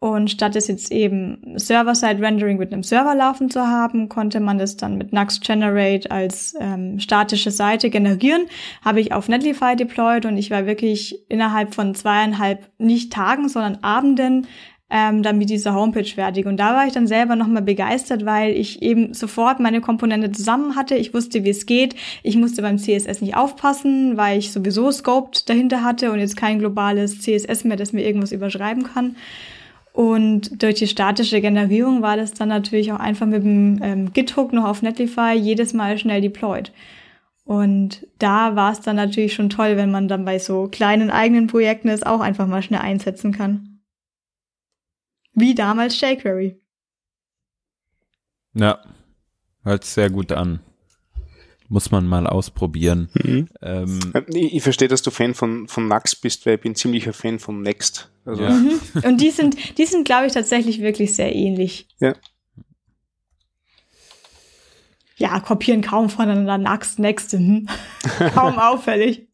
Und 0.00 0.30
statt 0.30 0.56
es 0.56 0.68
jetzt 0.68 0.90
eben 0.90 1.54
Server-Side-Rendering 1.56 2.56
mit 2.56 2.72
einem 2.72 2.82
Server 2.82 3.14
laufen 3.14 3.50
zu 3.50 3.66
haben, 3.66 4.08
konnte 4.08 4.40
man 4.40 4.56
das 4.56 4.78
dann 4.78 4.96
mit 4.96 5.12
Nuxt 5.12 5.44
Generate 5.44 6.10
als 6.10 6.54
ähm, 6.58 6.98
statische 6.98 7.50
Seite 7.50 7.90
generieren. 7.90 8.46
Habe 8.82 9.00
ich 9.00 9.12
auf 9.12 9.28
Netlify 9.28 9.76
deployed 9.76 10.24
und 10.24 10.38
ich 10.38 10.50
war 10.50 10.64
wirklich 10.64 11.28
innerhalb 11.28 11.74
von 11.74 11.94
zweieinhalb, 11.94 12.70
nicht 12.78 13.12
Tagen, 13.12 13.50
sondern 13.50 13.82
Abenden 13.82 14.46
ähm, 14.90 15.22
dann 15.22 15.38
mit 15.38 15.50
dieser 15.50 15.74
Homepage 15.74 16.04
fertig. 16.04 16.46
Und 16.46 16.56
da 16.56 16.74
war 16.74 16.86
ich 16.86 16.94
dann 16.94 17.06
selber 17.06 17.36
nochmal 17.36 17.62
begeistert, 17.62 18.24
weil 18.24 18.52
ich 18.52 18.80
eben 18.82 19.12
sofort 19.12 19.60
meine 19.60 19.80
Komponente 19.80 20.32
zusammen 20.32 20.76
hatte. 20.76 20.96
Ich 20.96 21.12
wusste, 21.12 21.44
wie 21.44 21.50
es 21.50 21.66
geht. 21.66 21.94
Ich 22.22 22.36
musste 22.36 22.62
beim 22.62 22.78
CSS 22.78 23.20
nicht 23.20 23.36
aufpassen, 23.36 24.16
weil 24.16 24.38
ich 24.38 24.50
sowieso 24.50 24.90
Scoped 24.90 25.48
dahinter 25.48 25.82
hatte 25.84 26.10
und 26.10 26.20
jetzt 26.20 26.36
kein 26.36 26.58
globales 26.58 27.20
CSS 27.20 27.64
mehr, 27.64 27.76
das 27.76 27.92
mir 27.92 28.04
irgendwas 28.04 28.32
überschreiben 28.32 28.84
kann. 28.84 29.16
Und 29.92 30.62
durch 30.62 30.76
die 30.76 30.86
statische 30.86 31.40
Generierung 31.40 32.02
war 32.02 32.16
das 32.16 32.32
dann 32.32 32.48
natürlich 32.48 32.92
auch 32.92 33.00
einfach 33.00 33.26
mit 33.26 33.42
dem 33.42 33.80
ähm, 33.82 34.12
Git-Hook 34.12 34.52
noch 34.52 34.64
auf 34.64 34.80
Netlify 34.80 35.34
jedes 35.34 35.74
Mal 35.74 35.98
schnell 35.98 36.20
deployed. 36.20 36.72
Und 37.44 38.06
da 38.18 38.56
war 38.56 38.72
es 38.72 38.80
dann 38.80 38.96
natürlich 38.96 39.34
schon 39.34 39.50
toll, 39.50 39.76
wenn 39.76 39.90
man 39.90 40.06
dann 40.06 40.24
bei 40.24 40.38
so 40.38 40.68
kleinen 40.70 41.10
eigenen 41.10 41.46
Projekten 41.46 41.88
es 41.88 42.04
auch 42.04 42.20
einfach 42.20 42.46
mal 42.46 42.62
schnell 42.62 42.80
einsetzen 42.80 43.32
kann. 43.32 43.67
Wie 45.38 45.54
damals 45.54 46.00
jQuery. 46.00 46.60
Ja, 48.54 48.80
hört 49.62 49.84
sehr 49.84 50.10
gut 50.10 50.32
an. 50.32 50.60
Muss 51.68 51.90
man 51.90 52.06
mal 52.06 52.26
ausprobieren. 52.26 53.10
Mhm. 53.12 53.48
Ähm, 53.60 54.00
ich, 54.28 54.54
ich, 54.54 54.62
verstehe, 54.62 54.88
dass 54.88 55.02
du 55.02 55.10
Fan 55.10 55.34
von, 55.34 55.68
von 55.68 55.86
Nux 55.86 56.16
bist, 56.16 56.46
weil 56.46 56.54
ich 56.54 56.62
bin 56.62 56.74
ziemlicher 56.74 57.12
Fan 57.12 57.38
von 57.38 57.60
Next. 57.60 58.10
Also. 58.24 58.42
Ja. 58.42 58.50
Mhm. 58.50 58.80
Und 59.04 59.20
die 59.20 59.30
sind, 59.30 59.78
die 59.78 59.84
sind, 59.84 60.06
glaube 60.06 60.26
ich, 60.26 60.32
tatsächlich 60.32 60.80
wirklich 60.80 61.14
sehr 61.14 61.34
ähnlich. 61.34 61.86
Ja. 62.00 62.14
Ja, 65.18 65.40
kopieren 65.40 65.82
kaum 65.82 66.08
voneinander 66.08 66.58
Nux, 66.58 66.98
Next, 66.98 67.32
hm. 67.32 67.68
kaum 68.34 68.58
auffällig. 68.58 69.28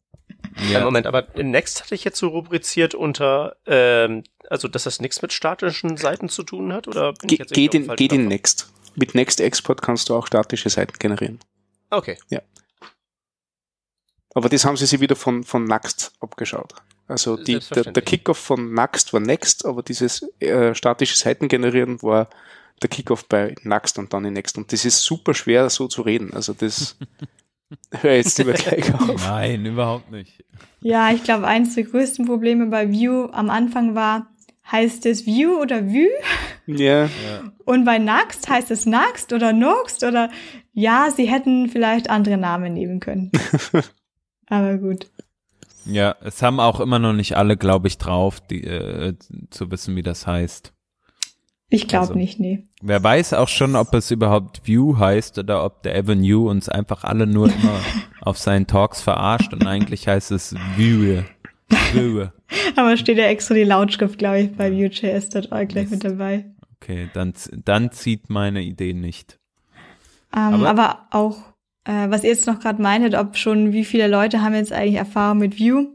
Ja. 0.71 0.83
Moment, 0.83 1.05
aber 1.05 1.27
Next 1.35 1.83
hatte 1.83 1.95
ich 1.95 2.03
jetzt 2.03 2.17
so 2.17 2.29
rubriziert 2.29 2.95
unter, 2.95 3.55
ähm, 3.65 4.23
also 4.49 4.67
dass 4.67 4.83
das 4.83 4.99
nichts 4.99 5.21
mit 5.21 5.33
statischen 5.33 5.97
Seiten 5.97 6.29
zu 6.29 6.43
tun 6.43 6.73
hat? 6.73 6.87
Oder 6.87 7.13
Ge 7.21 7.37
geht 7.37 7.73
in, 7.73 7.87
geht 7.95 8.13
in 8.13 8.27
Next. 8.27 8.71
Mit 8.95 9.15
Next 9.15 9.41
Export 9.41 9.81
kannst 9.81 10.09
du 10.09 10.15
auch 10.15 10.27
statische 10.27 10.69
Seiten 10.69 10.97
generieren. 10.99 11.39
Okay. 11.89 12.17
Ja. 12.29 12.41
Aber 14.33 14.49
das 14.49 14.65
haben 14.65 14.77
sie 14.77 14.85
sich 14.85 14.99
wieder 14.99 15.15
von, 15.15 15.43
von 15.43 15.65
Next 15.65 16.13
abgeschaut. 16.19 16.73
Also 17.07 17.37
die, 17.37 17.59
der, 17.59 17.83
der 17.91 18.03
Kickoff 18.03 18.37
von 18.37 18.73
Next 18.73 19.13
war 19.13 19.19
Next, 19.19 19.65
aber 19.65 19.83
dieses 19.83 20.23
äh, 20.39 20.73
statische 20.73 21.15
Seiten 21.15 21.47
generieren 21.47 22.01
war 22.01 22.29
der 22.81 22.89
Kickoff 22.89 23.27
bei 23.27 23.55
Next 23.63 23.97
und 23.99 24.13
dann 24.13 24.25
in 24.25 24.33
Next. 24.33 24.57
Und 24.57 24.71
das 24.73 24.83
ist 24.85 25.03
super 25.03 25.33
schwer 25.33 25.69
so 25.69 25.87
zu 25.87 26.01
reden. 26.01 26.33
Also 26.33 26.53
das 26.53 26.97
Hör 27.91 28.15
jetzt 28.15 28.37
lieber 28.37 28.53
gleich 28.53 28.93
auf. 28.93 29.27
Nein, 29.27 29.65
überhaupt 29.65 30.11
nicht. 30.11 30.43
Ja, 30.81 31.11
ich 31.11 31.23
glaube, 31.23 31.47
eins 31.47 31.75
der 31.75 31.85
größten 31.85 32.25
Probleme 32.25 32.67
bei 32.67 32.91
View 32.91 33.29
am 33.31 33.49
Anfang 33.49 33.95
war, 33.95 34.27
heißt 34.71 35.05
es 35.05 35.25
View 35.25 35.59
oder 35.61 35.87
Vue? 35.87 36.09
Ja. 36.65 37.09
Und 37.65 37.85
bei 37.85 37.97
Next 37.99 38.49
heißt 38.49 38.71
es 38.71 38.85
Next 38.85 39.33
oder 39.33 39.53
Noxt 39.53 40.03
oder 40.03 40.29
ja, 40.73 41.09
sie 41.15 41.25
hätten 41.25 41.69
vielleicht 41.69 42.09
andere 42.09 42.37
Namen 42.37 42.73
nehmen 42.73 42.99
können. 42.99 43.31
Aber 44.47 44.77
gut. 44.77 45.07
Ja, 45.85 46.15
es 46.21 46.41
haben 46.41 46.59
auch 46.59 46.79
immer 46.79 46.99
noch 46.99 47.13
nicht 47.13 47.37
alle, 47.37 47.57
glaube 47.57 47.87
ich, 47.87 47.97
drauf, 47.97 48.41
die, 48.41 48.63
äh, 48.63 49.13
zu 49.51 49.69
wissen, 49.69 49.95
wie 49.95 50.01
das 50.01 50.25
heißt. 50.25 50.73
Ich 51.69 51.87
glaube 51.87 52.07
also, 52.07 52.13
nicht, 52.15 52.39
nee. 52.39 52.67
Wer 52.81 53.03
weiß 53.03 53.33
auch 53.33 53.47
schon, 53.47 53.75
ob 53.75 53.93
es 53.93 54.11
überhaupt 54.11 54.67
View 54.67 54.97
heißt 54.97 55.39
oder 55.39 55.63
ob 55.63 55.83
der 55.83 55.95
Avenue 55.95 56.49
uns 56.49 56.69
einfach 56.69 57.03
alle 57.03 57.27
nur 57.27 57.47
immer 57.61 57.79
auf 58.21 58.37
seinen 58.37 58.67
Talks 58.67 59.01
verarscht 59.01 59.53
und 59.53 59.65
eigentlich 59.65 60.07
heißt 60.07 60.31
es 60.31 60.55
View. 60.75 61.23
View. 61.69 62.27
Aber 62.75 62.97
steht 62.97 63.17
ja 63.17 63.25
extra 63.25 63.55
die 63.55 63.63
Lautschrift, 63.63 64.17
glaube 64.17 64.41
ich, 64.41 64.51
bei 64.53 64.71
Vue.js.org 64.71 65.69
gleich 65.69 65.89
mit 65.89 66.03
dabei. 66.03 66.45
Okay, 66.75 67.09
dann, 67.13 67.33
dann 67.63 67.91
zieht 67.91 68.29
meine 68.29 68.61
Idee 68.61 68.93
nicht. 68.93 69.39
Ähm, 70.35 70.53
aber, 70.53 70.69
aber, 70.69 71.07
auch, 71.11 71.53
äh, 71.85 72.09
was 72.09 72.23
ihr 72.23 72.29
jetzt 72.29 72.47
noch 72.47 72.59
gerade 72.59 72.81
meintet, 72.81 73.15
ob 73.15 73.37
schon 73.37 73.71
wie 73.73 73.85
viele 73.85 74.07
Leute 74.07 74.41
haben 74.41 74.53
jetzt 74.53 74.73
eigentlich 74.73 74.95
Erfahrung 74.95 75.39
mit 75.39 75.59
Vue? 75.59 75.94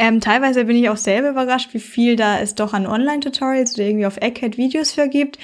Ähm, 0.00 0.20
teilweise 0.20 0.64
bin 0.64 0.76
ich 0.76 0.88
auch 0.90 0.96
selber 0.96 1.30
überrascht, 1.30 1.74
wie 1.74 1.80
viel 1.80 2.14
da 2.14 2.38
es 2.38 2.54
doch 2.54 2.72
an 2.72 2.86
Online-Tutorials 2.86 3.74
oder 3.74 3.84
irgendwie 3.84 4.06
auf 4.06 4.16
Egghead 4.18 4.56
Videos 4.56 4.92
für 4.92 5.08
gibt, 5.08 5.38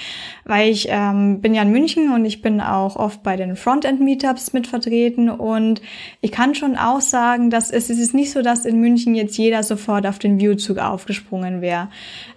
weil 0.45 0.71
ich 0.71 0.87
ähm, 0.89 1.41
bin 1.41 1.55
ja 1.55 1.63
in 1.63 1.73
München 1.73 2.13
und 2.13 2.25
ich 2.25 2.41
bin 2.41 2.61
auch 2.61 2.95
oft 2.95 3.25
bei 3.25 3.35
den 3.35 3.57
Frontend-Meetups 3.57 4.53
mit 4.53 4.69
vertreten 4.69 5.29
und 5.29 5.83
ich 6.21 6.31
kann 6.31 6.55
schon 6.55 6.77
auch 6.77 7.01
sagen, 7.01 7.51
dass 7.51 7.73
es, 7.73 7.91
es 7.91 7.99
ist 7.99 8.15
nicht 8.15 8.31
so, 8.31 8.43
dass 8.43 8.65
in 8.65 8.81
München 8.81 9.17
jetzt 9.17 9.37
jeder 9.37 9.65
sofort 9.65 10.07
auf 10.07 10.21
den 10.21 10.41
Vue-Zug 10.41 10.79
aufgesprungen 10.79 11.61
wäre. 11.61 11.89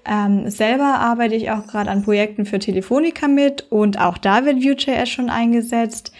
Ähm, 0.03 0.49
selber 0.49 0.99
arbeite 0.99 1.35
ich 1.35 1.51
auch 1.51 1.67
gerade 1.67 1.91
an 1.91 2.01
Projekten 2.01 2.47
für 2.47 2.57
Telefonica 2.57 3.27
mit 3.27 3.67
und 3.69 3.99
auch 3.99 4.17
da 4.17 4.43
wird 4.43 4.63
Vue.js 4.63 5.07
schon 5.07 5.29
eingesetzt. 5.29 6.11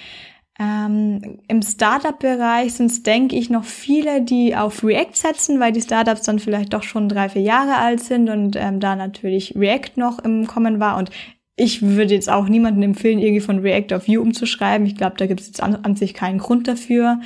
Ähm, 0.60 1.40
Im 1.48 1.62
Startup-Bereich 1.62 2.74
sind 2.74 2.90
es, 2.90 3.04
denke 3.04 3.36
ich, 3.36 3.50
noch 3.50 3.64
viele, 3.64 4.22
die 4.22 4.56
auf 4.56 4.84
React 4.84 5.14
setzen, 5.14 5.60
weil 5.60 5.72
die 5.72 5.82
Startups 5.82 6.24
dann 6.24 6.40
vielleicht 6.40 6.74
doch 6.74 6.82
schon 6.82 7.10
drei, 7.10 7.30
vier 7.30 7.44
Jahre 7.44 7.76
alt 7.76 8.00
sind 8.02 8.30
und 8.30 8.56
ähm, 8.56 8.80
da 8.80 8.96
natürlich 8.96 9.56
React 9.56 9.98
noch 9.98 10.20
im 10.20 10.48
Kommen 10.48 10.80
war. 10.80 10.98
Und 10.98 11.12
ich 11.56 11.84
würde 11.84 12.16
jetzt 12.16 12.30
auch 12.30 12.48
niemandem 12.48 12.84
empfehlen, 12.84 13.20
irgendwie 13.20 13.42
von 13.42 13.60
React 13.60 13.96
auf 13.96 14.08
Vue 14.08 14.20
umzuschreiben. 14.20 14.88
Ich 14.88 14.96
glaube, 14.96 15.18
da 15.18 15.28
gibt 15.28 15.42
es 15.42 15.48
jetzt 15.48 15.62
an, 15.62 15.76
an, 15.76 15.96
sich 15.96 16.16
keinen 16.16 16.40
Grund 16.40 16.68
dafür. 16.68 17.20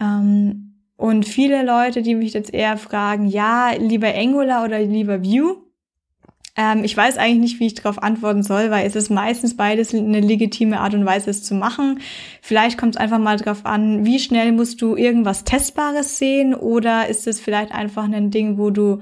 Ähm, 0.00 0.76
und 0.96 1.26
viele 1.26 1.62
Leute, 1.62 2.00
die 2.00 2.14
mich 2.14 2.32
jetzt 2.32 2.54
eher 2.54 2.78
fragen, 2.78 3.26
ja, 3.26 3.72
lieber 3.78 4.14
Angular 4.14 4.64
oder 4.64 4.80
lieber 4.80 5.22
Vue, 5.22 5.58
ähm, 6.56 6.84
ich 6.84 6.96
weiß 6.96 7.18
eigentlich 7.18 7.38
nicht, 7.38 7.60
wie 7.60 7.66
ich 7.66 7.74
darauf 7.74 8.02
antworten 8.02 8.42
soll, 8.42 8.70
weil 8.70 8.86
es 8.86 8.96
ist 8.96 9.10
meistens 9.10 9.56
beides 9.56 9.94
eine 9.94 10.20
legitime 10.20 10.80
Art 10.80 10.94
und 10.94 11.04
Weise, 11.04 11.30
es 11.30 11.42
zu 11.42 11.54
machen. 11.54 12.00
Vielleicht 12.40 12.78
kommt 12.78 12.96
es 12.96 13.00
einfach 13.00 13.18
mal 13.18 13.36
darauf 13.36 13.66
an, 13.66 14.04
wie 14.04 14.18
schnell 14.18 14.52
musst 14.52 14.80
du 14.80 14.96
irgendwas 14.96 15.44
Testbares 15.44 16.18
sehen 16.18 16.54
oder 16.54 17.08
ist 17.08 17.26
es 17.26 17.40
vielleicht 17.40 17.72
einfach 17.72 18.04
ein 18.04 18.30
Ding, 18.30 18.58
wo 18.58 18.70
du 18.70 19.00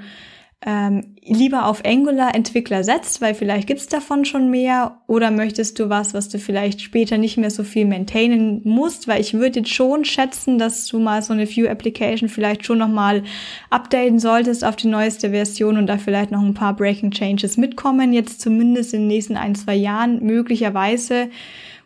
ähm, 0.66 1.14
lieber 1.22 1.66
auf 1.66 1.84
Angular-Entwickler 1.84 2.84
setzt, 2.84 3.20
weil 3.20 3.34
vielleicht 3.34 3.66
gibt's 3.66 3.86
davon 3.86 4.24
schon 4.24 4.50
mehr, 4.50 4.98
oder 5.06 5.30
möchtest 5.30 5.78
du 5.78 5.90
was, 5.90 6.14
was 6.14 6.30
du 6.30 6.38
vielleicht 6.38 6.80
später 6.80 7.18
nicht 7.18 7.36
mehr 7.36 7.50
so 7.50 7.64
viel 7.64 7.84
maintainen 7.84 8.62
musst, 8.64 9.06
weil 9.06 9.20
ich 9.20 9.34
würde 9.34 9.64
schon 9.66 10.04
schätzen, 10.04 10.58
dass 10.58 10.86
du 10.86 10.98
mal 10.98 11.22
so 11.22 11.34
eine 11.34 11.48
View-Application 11.48 12.28
vielleicht 12.28 12.64
schon 12.64 12.78
nochmal 12.78 13.24
updaten 13.68 14.18
solltest 14.18 14.64
auf 14.64 14.76
die 14.76 14.88
neueste 14.88 15.30
Version 15.30 15.76
und 15.76 15.86
da 15.86 15.98
vielleicht 15.98 16.30
noch 16.30 16.42
ein 16.42 16.54
paar 16.54 16.74
Breaking 16.74 17.10
Changes 17.10 17.58
mitkommen, 17.58 18.12
jetzt 18.12 18.40
zumindest 18.40 18.94
in 18.94 19.00
den 19.00 19.08
nächsten 19.08 19.36
ein, 19.36 19.54
zwei 19.54 19.74
Jahren 19.74 20.24
möglicherweise 20.24 21.28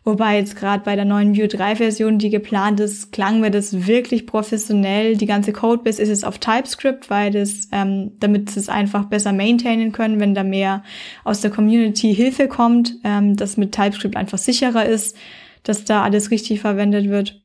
Wobei 0.04 0.38
jetzt 0.38 0.56
gerade 0.56 0.84
bei 0.84 0.96
der 0.96 1.04
neuen 1.04 1.36
Vue 1.36 1.48
3 1.48 1.76
Version, 1.76 2.18
die 2.18 2.30
geplant 2.30 2.80
ist, 2.80 3.12
klang 3.12 3.40
mir 3.40 3.50
das 3.50 3.86
wirklich 3.86 4.26
professionell. 4.26 5.16
Die 5.16 5.26
ganze 5.26 5.52
Codebase 5.52 6.00
ist 6.00 6.08
es 6.08 6.24
auf 6.24 6.38
TypeScript, 6.38 7.10
weil 7.10 7.30
das, 7.30 7.68
ähm, 7.72 8.12
damit 8.20 8.50
sie 8.50 8.60
es 8.60 8.68
einfach 8.68 9.06
besser 9.06 9.32
maintainen 9.32 9.92
können, 9.92 10.20
wenn 10.20 10.34
da 10.34 10.44
mehr 10.44 10.82
aus 11.24 11.40
der 11.40 11.50
Community 11.50 12.14
Hilfe 12.14 12.48
kommt, 12.48 12.94
ähm, 13.04 13.36
dass 13.36 13.56
mit 13.56 13.72
TypeScript 13.72 14.16
einfach 14.16 14.38
sicherer 14.38 14.86
ist, 14.86 15.16
dass 15.62 15.84
da 15.84 16.02
alles 16.02 16.30
richtig 16.30 16.60
verwendet 16.60 17.08
wird. 17.08 17.42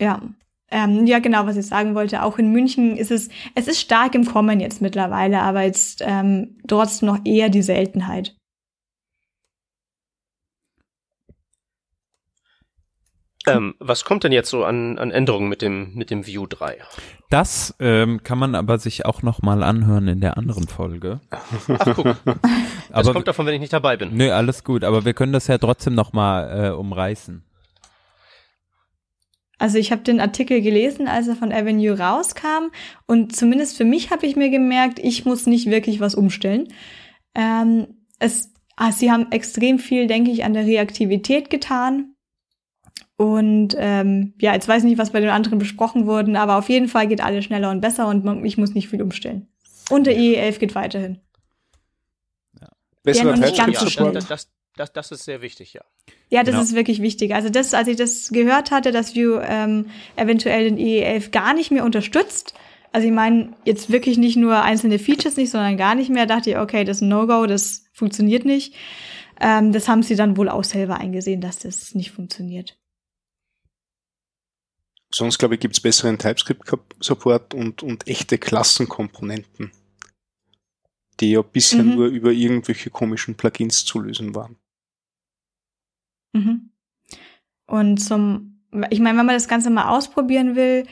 Ja. 0.00 0.22
Ähm, 0.70 1.06
ja, 1.06 1.18
genau, 1.18 1.46
was 1.46 1.56
ich 1.56 1.66
sagen 1.66 1.94
wollte. 1.94 2.22
Auch 2.22 2.38
in 2.38 2.52
München 2.52 2.96
ist 2.96 3.10
es, 3.10 3.30
es 3.54 3.68
ist 3.68 3.80
stark 3.80 4.14
im 4.14 4.26
Kommen 4.26 4.60
jetzt 4.60 4.82
mittlerweile, 4.82 5.40
aber 5.40 5.62
jetzt 5.62 6.04
ähm, 6.06 6.58
dort 6.64 7.02
noch 7.02 7.18
eher 7.24 7.48
die 7.48 7.62
Seltenheit. 7.62 8.36
Ähm, 13.56 13.74
was 13.78 14.04
kommt 14.04 14.24
denn 14.24 14.32
jetzt 14.32 14.50
so 14.50 14.64
an, 14.64 14.98
an 14.98 15.10
Änderungen 15.10 15.48
mit 15.48 15.62
dem, 15.62 15.94
mit 15.94 16.10
dem 16.10 16.26
View 16.26 16.46
3? 16.46 16.78
Das 17.30 17.74
ähm, 17.80 18.22
kann 18.22 18.38
man 18.38 18.54
aber 18.54 18.78
sich 18.78 19.04
auch 19.04 19.22
noch 19.22 19.42
mal 19.42 19.62
anhören 19.62 20.08
in 20.08 20.20
der 20.20 20.36
anderen 20.38 20.68
Folge. 20.68 21.20
Ach, 21.30 21.94
guck. 21.94 22.16
Das 22.90 23.06
aber, 23.06 23.12
kommt 23.12 23.28
davon, 23.28 23.44
wenn 23.44 23.52
ich 23.52 23.60
nicht 23.60 23.72
dabei 23.74 23.98
bin. 23.98 24.14
Nö, 24.14 24.30
alles 24.30 24.64
gut, 24.64 24.82
aber 24.82 25.04
wir 25.04 25.12
können 25.12 25.34
das 25.34 25.46
ja 25.46 25.58
trotzdem 25.58 25.94
noch 25.94 26.14
mal 26.14 26.68
äh, 26.68 26.70
umreißen. 26.70 27.44
Also 29.58 29.76
ich 29.76 29.90
habe 29.90 30.02
den 30.02 30.20
Artikel 30.20 30.62
gelesen, 30.62 31.08
als 31.08 31.28
er 31.28 31.36
von 31.36 31.52
Avenue 31.52 31.98
rauskam 31.98 32.70
und 33.06 33.34
zumindest 33.34 33.76
für 33.76 33.84
mich 33.84 34.10
habe 34.10 34.24
ich 34.24 34.36
mir 34.36 34.50
gemerkt, 34.50 35.00
ich 35.00 35.24
muss 35.24 35.46
nicht 35.46 35.68
wirklich 35.68 36.00
was 36.00 36.14
umstellen. 36.14 36.68
Ähm, 37.34 37.88
es, 38.20 38.54
ah, 38.76 38.92
sie 38.92 39.10
haben 39.10 39.32
extrem 39.32 39.78
viel, 39.78 40.06
denke 40.06 40.30
ich, 40.30 40.44
an 40.44 40.54
der 40.54 40.64
Reaktivität 40.64 41.50
getan, 41.50 42.14
und 43.18 43.74
ähm, 43.76 44.32
ja, 44.40 44.54
jetzt 44.54 44.68
weiß 44.68 44.84
ich 44.84 44.88
nicht, 44.88 44.98
was 44.98 45.10
bei 45.10 45.18
den 45.18 45.30
anderen 45.30 45.58
besprochen 45.58 46.06
wurden, 46.06 46.36
aber 46.36 46.56
auf 46.56 46.68
jeden 46.68 46.86
Fall 46.86 47.08
geht 47.08 47.20
alles 47.20 47.44
schneller 47.44 47.72
und 47.72 47.80
besser 47.80 48.06
und 48.06 48.44
ich 48.44 48.56
muss 48.56 48.74
nicht 48.74 48.88
viel 48.88 49.02
umstellen. 49.02 49.48
Und 49.90 50.06
der 50.06 50.16
IE11 50.16 50.58
geht 50.60 50.76
weiterhin. 50.76 51.18
Ja. 52.60 52.68
Besserer 53.02 53.36
nicht 53.36 53.56
ganz 53.56 53.80
so 53.80 53.86
ja, 53.86 54.12
das, 54.12 54.28
das, 54.28 54.48
das, 54.76 54.92
das, 54.92 55.10
ist 55.10 55.24
sehr 55.24 55.42
wichtig, 55.42 55.72
ja. 55.72 55.80
Ja, 56.30 56.44
das 56.44 56.52
genau. 56.52 56.62
ist 56.62 56.76
wirklich 56.76 57.02
wichtig. 57.02 57.34
Also 57.34 57.48
das, 57.48 57.74
als 57.74 57.88
ich 57.88 57.96
das 57.96 58.28
gehört 58.28 58.70
hatte, 58.70 58.92
dass 58.92 59.16
Vue 59.16 59.42
ähm, 59.44 59.86
eventuell 60.14 60.70
den 60.70 60.78
IE11 60.78 61.32
gar 61.32 61.54
nicht 61.54 61.72
mehr 61.72 61.84
unterstützt, 61.84 62.54
also 62.92 63.08
ich 63.08 63.12
meine, 63.12 63.52
jetzt 63.64 63.90
wirklich 63.90 64.16
nicht 64.16 64.36
nur 64.36 64.62
einzelne 64.62 65.00
Features 65.00 65.36
nicht, 65.36 65.50
sondern 65.50 65.76
gar 65.76 65.96
nicht 65.96 66.08
mehr, 66.08 66.26
dachte 66.26 66.50
ich, 66.50 66.58
okay, 66.58 66.84
das 66.84 66.98
ist 66.98 67.02
ein 67.02 67.08
No-Go, 67.08 67.46
das 67.46 67.84
funktioniert 67.92 68.44
nicht. 68.44 68.76
Ähm, 69.40 69.72
das 69.72 69.88
haben 69.88 70.04
sie 70.04 70.14
dann 70.14 70.36
wohl 70.36 70.48
auch 70.48 70.64
selber 70.64 70.98
eingesehen, 70.98 71.40
dass 71.40 71.58
das 71.58 71.96
nicht 71.96 72.12
funktioniert. 72.12 72.78
Sonst, 75.12 75.38
glaube 75.38 75.54
ich, 75.54 75.60
gibt 75.60 75.74
es 75.74 75.80
besseren 75.80 76.18
TypeScript-Support 76.18 77.54
und, 77.54 77.82
und 77.82 78.06
echte 78.06 78.36
Klassenkomponenten, 78.36 79.72
die 81.20 81.30
ja 81.32 81.42
bisher 81.42 81.82
mhm. 81.82 81.94
nur 81.94 82.06
über 82.08 82.30
irgendwelche 82.30 82.90
komischen 82.90 83.34
Plugins 83.34 83.84
zu 83.84 84.00
lösen 84.00 84.34
waren. 84.34 84.56
Mhm. 86.34 86.70
Und 87.66 87.98
zum, 87.98 88.60
ich 88.90 89.00
meine, 89.00 89.18
wenn 89.18 89.26
man 89.26 89.36
das 89.36 89.48
Ganze 89.48 89.70
mal 89.70 89.88
ausprobieren 89.88 90.56
will, 90.56 90.86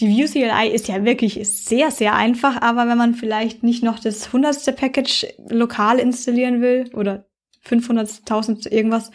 die 0.00 0.08
Vue 0.08 0.26
CLI 0.26 0.68
ist 0.72 0.88
ja 0.88 1.04
wirklich 1.04 1.40
sehr, 1.42 1.90
sehr 1.90 2.14
einfach, 2.14 2.62
aber 2.62 2.88
wenn 2.88 2.98
man 2.98 3.14
vielleicht 3.14 3.64
nicht 3.64 3.82
noch 3.82 3.98
das 3.98 4.32
hundertste 4.32 4.72
Package 4.72 5.26
lokal 5.48 5.98
installieren 5.98 6.62
will 6.62 6.90
oder 6.94 7.27
500.000 7.68 8.70
irgendwas, 8.70 9.10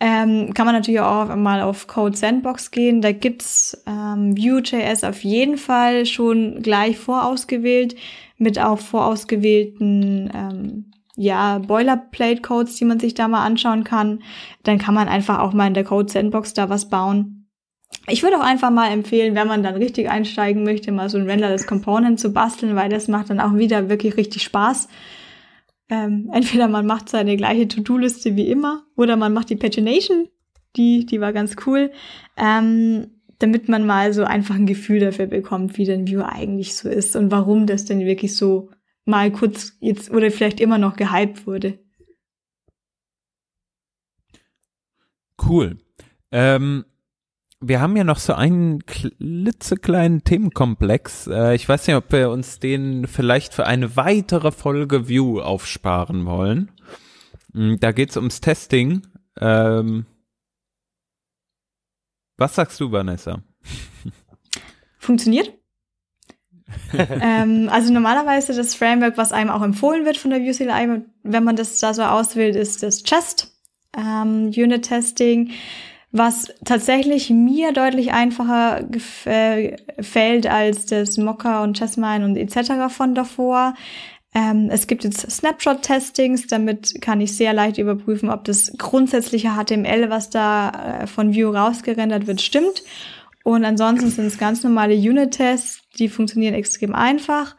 ähm, 0.00 0.54
kann 0.54 0.66
man 0.66 0.74
natürlich 0.74 1.00
auch 1.00 1.34
mal 1.34 1.60
auf 1.62 1.86
Code 1.86 2.16
Sandbox 2.16 2.70
gehen. 2.70 3.00
Da 3.00 3.12
gibt's 3.12 3.82
ähm, 3.86 4.36
Vue.js 4.36 5.04
auf 5.04 5.24
jeden 5.24 5.58
Fall 5.58 6.06
schon 6.06 6.62
gleich 6.62 6.98
vorausgewählt 6.98 7.96
mit 8.36 8.58
auch 8.60 8.78
vorausgewählten 8.78 10.30
ähm, 10.32 10.92
ja, 11.16 11.58
Boilerplate-Codes, 11.58 12.76
die 12.76 12.84
man 12.84 13.00
sich 13.00 13.14
da 13.14 13.26
mal 13.26 13.44
anschauen 13.44 13.82
kann. 13.82 14.22
Dann 14.62 14.78
kann 14.78 14.94
man 14.94 15.08
einfach 15.08 15.40
auch 15.40 15.52
mal 15.52 15.66
in 15.66 15.74
der 15.74 15.82
Code 15.82 16.10
Sandbox 16.10 16.54
da 16.54 16.68
was 16.68 16.88
bauen. 16.88 17.38
Ich 18.06 18.22
würde 18.22 18.36
auch 18.36 18.44
einfach 18.44 18.70
mal 18.70 18.92
empfehlen, 18.92 19.34
wenn 19.34 19.48
man 19.48 19.64
dann 19.64 19.74
richtig 19.74 20.08
einsteigen 20.08 20.62
möchte, 20.62 20.92
mal 20.92 21.10
so 21.10 21.18
ein 21.18 21.28
Renderless 21.28 21.66
Component 21.66 22.20
zu 22.20 22.32
basteln, 22.32 22.76
weil 22.76 22.88
das 22.88 23.08
macht 23.08 23.30
dann 23.30 23.40
auch 23.40 23.54
wieder 23.54 23.88
wirklich 23.88 24.16
richtig 24.16 24.42
Spaß. 24.42 24.88
Ähm, 25.90 26.28
entweder 26.32 26.68
man 26.68 26.86
macht 26.86 27.08
seine 27.08 27.36
gleiche 27.36 27.68
To-Do-Liste 27.68 28.36
wie 28.36 28.50
immer 28.50 28.84
oder 28.96 29.16
man 29.16 29.32
macht 29.32 29.50
die 29.50 29.56
Pagination, 29.56 30.28
die, 30.76 31.06
die 31.06 31.20
war 31.20 31.32
ganz 31.32 31.56
cool, 31.66 31.90
ähm, 32.36 33.08
damit 33.38 33.68
man 33.68 33.86
mal 33.86 34.12
so 34.12 34.24
einfach 34.24 34.56
ein 34.56 34.66
Gefühl 34.66 35.00
dafür 35.00 35.26
bekommt, 35.26 35.78
wie 35.78 35.84
denn 35.84 36.06
View 36.06 36.22
eigentlich 36.22 36.74
so 36.74 36.88
ist 36.88 37.16
und 37.16 37.30
warum 37.30 37.66
das 37.66 37.84
denn 37.84 38.00
wirklich 38.00 38.36
so 38.36 38.70
mal 39.04 39.32
kurz 39.32 39.76
jetzt 39.80 40.10
oder 40.10 40.30
vielleicht 40.30 40.60
immer 40.60 40.76
noch 40.76 40.96
gehypt 40.96 41.46
wurde. 41.46 41.78
Cool. 45.42 45.78
Ähm, 46.30 46.84
wir 47.60 47.80
haben 47.80 47.96
ja 47.96 48.04
noch 48.04 48.18
so 48.18 48.34
einen 48.34 48.86
klitzekleinen 48.86 50.22
Themenkomplex. 50.22 51.26
Äh, 51.26 51.54
ich 51.54 51.68
weiß 51.68 51.86
nicht, 51.86 51.96
ob 51.96 52.12
wir 52.12 52.30
uns 52.30 52.60
den 52.60 53.06
vielleicht 53.06 53.54
für 53.54 53.66
eine 53.66 53.96
weitere 53.96 54.52
Folge 54.52 55.08
View 55.08 55.40
aufsparen 55.40 56.24
wollen. 56.26 56.70
Hm, 57.52 57.78
da 57.80 57.92
geht's 57.92 58.16
ums 58.16 58.40
Testing. 58.40 59.06
Ähm, 59.40 60.06
was 62.36 62.54
sagst 62.54 62.78
du, 62.80 62.92
Vanessa? 62.92 63.42
Funktioniert? 64.98 65.52
ähm, 66.92 67.68
also 67.72 67.92
normalerweise 67.92 68.54
das 68.54 68.74
Framework, 68.74 69.16
was 69.16 69.32
einem 69.32 69.50
auch 69.50 69.62
empfohlen 69.62 70.04
wird 70.04 70.18
von 70.18 70.30
der 70.30 70.40
Vue 70.40 70.52
CLI, 70.52 71.02
wenn 71.22 71.44
man 71.44 71.56
das 71.56 71.80
da 71.80 71.94
so 71.94 72.02
auswählt, 72.02 72.56
ist 72.56 72.82
das 72.82 73.02
Chest 73.02 73.58
ähm, 73.96 74.52
Unit 74.54 74.82
Testing. 74.82 75.50
Was 76.10 76.52
tatsächlich 76.64 77.30
mir 77.30 77.72
deutlich 77.72 78.12
einfacher 78.12 78.82
gefällt 78.84 80.46
als 80.46 80.86
das 80.86 81.18
Mocha 81.18 81.62
und 81.62 81.78
Chessmine 81.78 82.24
und 82.24 82.36
etc. 82.36 82.92
von 82.94 83.14
davor. 83.14 83.74
Ähm, 84.34 84.68
es 84.70 84.86
gibt 84.86 85.04
jetzt 85.04 85.30
Snapshot-Testings, 85.30 86.46
damit 86.46 87.00
kann 87.00 87.20
ich 87.20 87.36
sehr 87.36 87.52
leicht 87.52 87.78
überprüfen, 87.78 88.30
ob 88.30 88.44
das 88.44 88.72
grundsätzliche 88.78 89.50
HTML, 89.50 90.10
was 90.10 90.30
da 90.30 91.02
äh, 91.02 91.06
von 91.06 91.32
View 91.32 91.50
rausgerendert 91.50 92.26
wird, 92.26 92.40
stimmt. 92.40 92.82
Und 93.44 93.64
ansonsten 93.64 94.10
sind 94.10 94.26
es 94.26 94.38
ganz 94.38 94.62
normale 94.62 94.94
Unit-Tests, 94.94 95.82
die 95.98 96.08
funktionieren 96.08 96.54
extrem 96.54 96.94
einfach. 96.94 97.56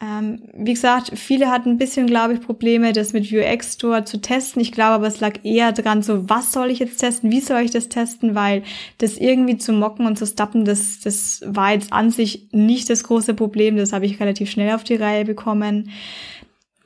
Ähm, 0.00 0.42
wie 0.52 0.74
gesagt, 0.74 1.12
viele 1.16 1.50
hatten 1.50 1.70
ein 1.70 1.78
bisschen, 1.78 2.06
glaube 2.06 2.34
ich, 2.34 2.40
Probleme, 2.40 2.92
das 2.92 3.12
mit 3.12 3.30
Vuex 3.30 3.74
Store 3.74 4.04
zu 4.04 4.20
testen. 4.20 4.60
Ich 4.60 4.72
glaube 4.72 4.94
aber, 4.94 5.06
es 5.06 5.20
lag 5.20 5.44
eher 5.44 5.72
dran, 5.72 6.02
so, 6.02 6.28
was 6.28 6.52
soll 6.52 6.70
ich 6.70 6.80
jetzt 6.80 6.98
testen? 6.98 7.30
Wie 7.30 7.40
soll 7.40 7.62
ich 7.62 7.70
das 7.70 7.88
testen? 7.88 8.34
Weil 8.34 8.64
das 8.98 9.16
irgendwie 9.16 9.56
zu 9.56 9.72
mocken 9.72 10.06
und 10.06 10.18
zu 10.18 10.26
stappen, 10.26 10.64
das, 10.64 11.00
das 11.00 11.42
war 11.46 11.72
jetzt 11.72 11.92
an 11.92 12.10
sich 12.10 12.48
nicht 12.50 12.90
das 12.90 13.04
große 13.04 13.34
Problem. 13.34 13.76
Das 13.76 13.92
habe 13.92 14.06
ich 14.06 14.20
relativ 14.20 14.50
schnell 14.50 14.74
auf 14.74 14.84
die 14.84 14.96
Reihe 14.96 15.24
bekommen. 15.24 15.90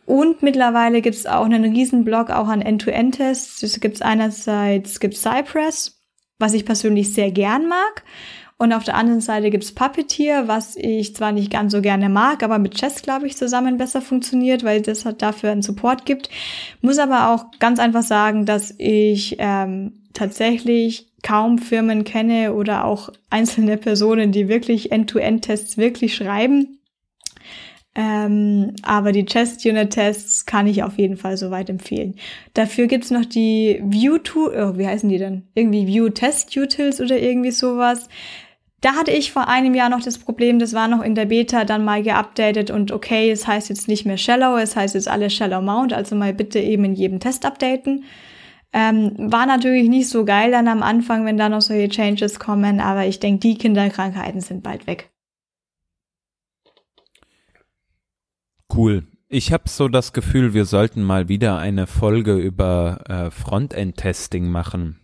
Und 0.04 0.42
mittlerweile 0.42 1.02
gibt 1.02 1.16
es 1.16 1.26
auch 1.26 1.44
einen 1.44 1.64
riesen 1.64 2.04
Blog 2.04 2.30
auch 2.30 2.48
an 2.48 2.62
End-to-End-Tests. 2.62 3.62
Es 3.62 3.80
gibt 3.80 4.00
einerseits 4.02 5.00
gibt 5.00 5.16
Cypress, 5.16 6.00
was 6.38 6.54
ich 6.54 6.64
persönlich 6.64 7.12
sehr 7.12 7.30
gern 7.30 7.68
mag. 7.68 8.04
Und 8.60 8.72
auf 8.72 8.82
der 8.82 8.96
anderen 8.96 9.20
Seite 9.20 9.50
gibt's 9.50 9.72
Puppeteer, 9.72 10.48
was 10.48 10.74
ich 10.74 11.14
zwar 11.14 11.30
nicht 11.30 11.52
ganz 11.52 11.72
so 11.72 11.80
gerne 11.80 12.08
mag, 12.08 12.42
aber 12.42 12.58
mit 12.58 12.74
Chess, 12.74 13.02
glaube 13.02 13.28
ich, 13.28 13.36
zusammen 13.36 13.78
besser 13.78 14.02
funktioniert, 14.02 14.64
weil 14.64 14.82
das 14.82 15.04
halt 15.04 15.22
dafür 15.22 15.52
einen 15.52 15.62
Support 15.62 16.04
gibt. 16.04 16.28
Muss 16.80 16.98
aber 16.98 17.30
auch 17.30 17.46
ganz 17.60 17.78
einfach 17.78 18.02
sagen, 18.02 18.46
dass 18.46 18.74
ich 18.76 19.36
ähm, 19.38 20.02
tatsächlich 20.12 21.06
kaum 21.22 21.58
Firmen 21.58 22.02
kenne 22.02 22.52
oder 22.52 22.84
auch 22.84 23.10
einzelne 23.30 23.76
Personen, 23.76 24.32
die 24.32 24.48
wirklich 24.48 24.90
End-to-End-Tests 24.90 25.76
wirklich 25.76 26.16
schreiben. 26.16 26.78
Ähm, 27.94 28.74
aber 28.82 29.12
die 29.12 29.24
Chest-Unit-Tests 29.24 30.46
kann 30.46 30.66
ich 30.66 30.82
auf 30.82 30.98
jeden 30.98 31.16
Fall 31.16 31.36
soweit 31.36 31.70
empfehlen. 31.70 32.16
Dafür 32.54 32.86
gibt's 32.86 33.10
noch 33.10 33.24
die 33.24 33.80
View-Tool, 33.84 34.54
oh, 34.56 34.78
wie 34.78 34.86
heißen 34.86 35.08
die 35.08 35.18
denn? 35.18 35.48
Irgendwie 35.54 35.86
View-Test-Utils 35.86 37.00
oder 37.00 37.18
irgendwie 37.18 37.50
sowas. 37.50 38.08
Da 38.80 38.94
hatte 38.94 39.10
ich 39.10 39.32
vor 39.32 39.48
einem 39.48 39.74
Jahr 39.74 39.88
noch 39.88 40.02
das 40.02 40.18
Problem, 40.18 40.60
das 40.60 40.72
war 40.72 40.86
noch 40.86 41.02
in 41.02 41.16
der 41.16 41.26
Beta 41.26 41.64
dann 41.64 41.84
mal 41.84 42.02
geupdatet 42.02 42.70
und 42.70 42.92
okay, 42.92 43.30
es 43.30 43.46
heißt 43.46 43.68
jetzt 43.70 43.88
nicht 43.88 44.06
mehr 44.06 44.16
Shallow, 44.16 44.56
es 44.56 44.76
heißt 44.76 44.94
jetzt 44.94 45.08
alles 45.08 45.34
Shallow 45.34 45.60
Mount, 45.60 45.92
also 45.92 46.14
mal 46.14 46.32
bitte 46.32 46.60
eben 46.60 46.84
in 46.84 46.94
jedem 46.94 47.18
Test 47.18 47.44
updaten. 47.44 48.04
Ähm, 48.72 49.14
war 49.16 49.46
natürlich 49.46 49.88
nicht 49.88 50.08
so 50.08 50.24
geil 50.24 50.52
dann 50.52 50.68
am 50.68 50.82
Anfang, 50.82 51.24
wenn 51.24 51.38
da 51.38 51.48
noch 51.48 51.62
solche 51.62 51.88
Changes 51.88 52.38
kommen, 52.38 52.78
aber 52.78 53.06
ich 53.06 53.18
denke, 53.18 53.40
die 53.40 53.58
Kinderkrankheiten 53.58 54.40
sind 54.40 54.62
bald 54.62 54.86
weg. 54.86 55.10
Cool. 58.72 59.08
Ich 59.28 59.52
habe 59.52 59.68
so 59.68 59.88
das 59.88 60.12
Gefühl, 60.12 60.54
wir 60.54 60.66
sollten 60.66 61.02
mal 61.02 61.28
wieder 61.28 61.58
eine 61.58 61.86
Folge 61.86 62.36
über 62.36 63.00
äh, 63.08 63.30
Frontend-Testing 63.30 64.48
machen. 64.48 65.00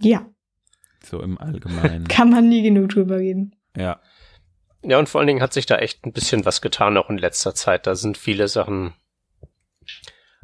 Ja 0.00 0.24
so 1.04 1.20
im 1.22 1.38
Allgemeinen. 1.38 2.08
Kann 2.08 2.30
man 2.30 2.48
nie 2.48 2.62
genug 2.62 2.90
drüber 2.90 3.18
reden. 3.18 3.54
Ja. 3.76 4.00
Ja, 4.82 4.98
und 4.98 5.08
vor 5.08 5.20
allen 5.20 5.28
Dingen 5.28 5.42
hat 5.42 5.54
sich 5.54 5.66
da 5.66 5.78
echt 5.78 6.04
ein 6.04 6.12
bisschen 6.12 6.44
was 6.44 6.60
getan, 6.60 6.96
auch 6.98 7.08
in 7.08 7.16
letzter 7.16 7.54
Zeit. 7.54 7.86
Da 7.86 7.94
sind 7.94 8.18
viele 8.18 8.48
Sachen 8.48 8.92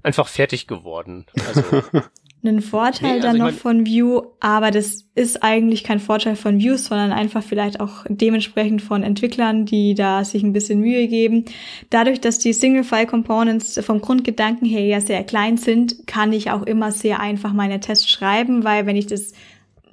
einfach 0.03 0.29
fertig 0.29 0.67
geworden. 0.67 1.27
Also 1.47 1.83
Ein 2.43 2.63
Vorteil 2.63 3.19
nee, 3.19 3.27
also 3.27 3.27
dann 3.27 3.37
noch 3.37 3.53
von 3.53 3.87
Vue, 3.87 4.27
aber 4.41 4.71
das 4.71 5.05
ist 5.15 5.43
eigentlich 5.43 5.85
kein 5.85 6.01
Vorteil 6.01 6.37
von 6.37 6.59
Views, 6.59 6.87
sondern 6.87 7.13
einfach 7.13 7.43
vielleicht 7.43 7.81
auch 7.81 8.07
dementsprechend 8.09 8.81
von 8.81 9.03
Entwicklern, 9.03 9.67
die 9.67 9.95
da 9.95 10.25
sich 10.25 10.43
ein 10.43 10.55
bisschen 10.55 10.81
Mühe 10.81 11.07
geben. 11.07 11.45
Dadurch, 11.91 12.19
dass 12.19 12.39
die 12.39 12.55
Single-File-Components 12.55 13.85
vom 13.85 14.01
Grundgedanken 14.01 14.67
her 14.67 14.87
ja 14.87 15.03
sehr 15.03 15.23
klein 15.23 15.59
sind, 15.59 16.07
kann 16.07 16.33
ich 16.33 16.51
auch 16.51 16.63
immer 16.63 16.93
sehr 16.93 17.21
einfach 17.21 17.53
meine 17.53 17.79
Tests 17.79 18.09
schreiben, 18.09 18.65
weil 18.65 18.87
wenn 18.87 18.97
ich 18.97 19.07
das 19.07 19.35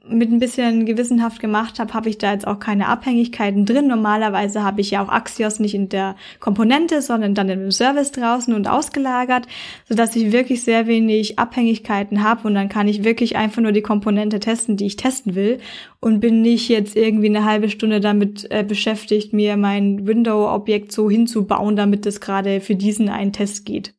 mit 0.09 0.31
ein 0.31 0.39
bisschen 0.39 0.85
gewissenhaft 0.85 1.39
gemacht 1.39 1.79
habe, 1.79 1.93
habe 1.93 2.09
ich 2.09 2.17
da 2.17 2.33
jetzt 2.33 2.47
auch 2.47 2.59
keine 2.59 2.87
Abhängigkeiten 2.87 3.65
drin. 3.65 3.87
Normalerweise 3.87 4.63
habe 4.63 4.81
ich 4.81 4.91
ja 4.91 5.03
auch 5.03 5.09
Axios 5.09 5.59
nicht 5.59 5.75
in 5.75 5.89
der 5.89 6.15
Komponente, 6.39 7.01
sondern 7.01 7.35
dann 7.35 7.49
im 7.49 7.71
Service 7.71 8.11
draußen 8.11 8.53
und 8.53 8.67
ausgelagert, 8.67 9.47
sodass 9.87 10.15
ich 10.15 10.31
wirklich 10.31 10.63
sehr 10.63 10.87
wenig 10.87 11.39
Abhängigkeiten 11.39 12.23
habe 12.23 12.47
und 12.47 12.55
dann 12.55 12.69
kann 12.69 12.87
ich 12.87 13.03
wirklich 13.03 13.35
einfach 13.35 13.61
nur 13.61 13.71
die 13.71 13.81
Komponente 13.81 14.39
testen, 14.39 14.77
die 14.77 14.85
ich 14.85 14.95
testen 14.95 15.35
will 15.35 15.59
und 15.99 16.19
bin 16.19 16.41
nicht 16.41 16.69
jetzt 16.69 16.95
irgendwie 16.95 17.29
eine 17.29 17.45
halbe 17.45 17.69
Stunde 17.69 17.99
damit 17.99 18.47
äh, 18.51 18.63
beschäftigt, 18.63 19.33
mir 19.33 19.57
mein 19.57 20.07
Window-Objekt 20.07 20.91
so 20.91 21.09
hinzubauen, 21.09 21.75
damit 21.75 22.05
es 22.05 22.21
gerade 22.21 22.61
für 22.61 22.75
diesen 22.75 23.09
einen 23.09 23.33
Test 23.33 23.65
geht. 23.65 23.96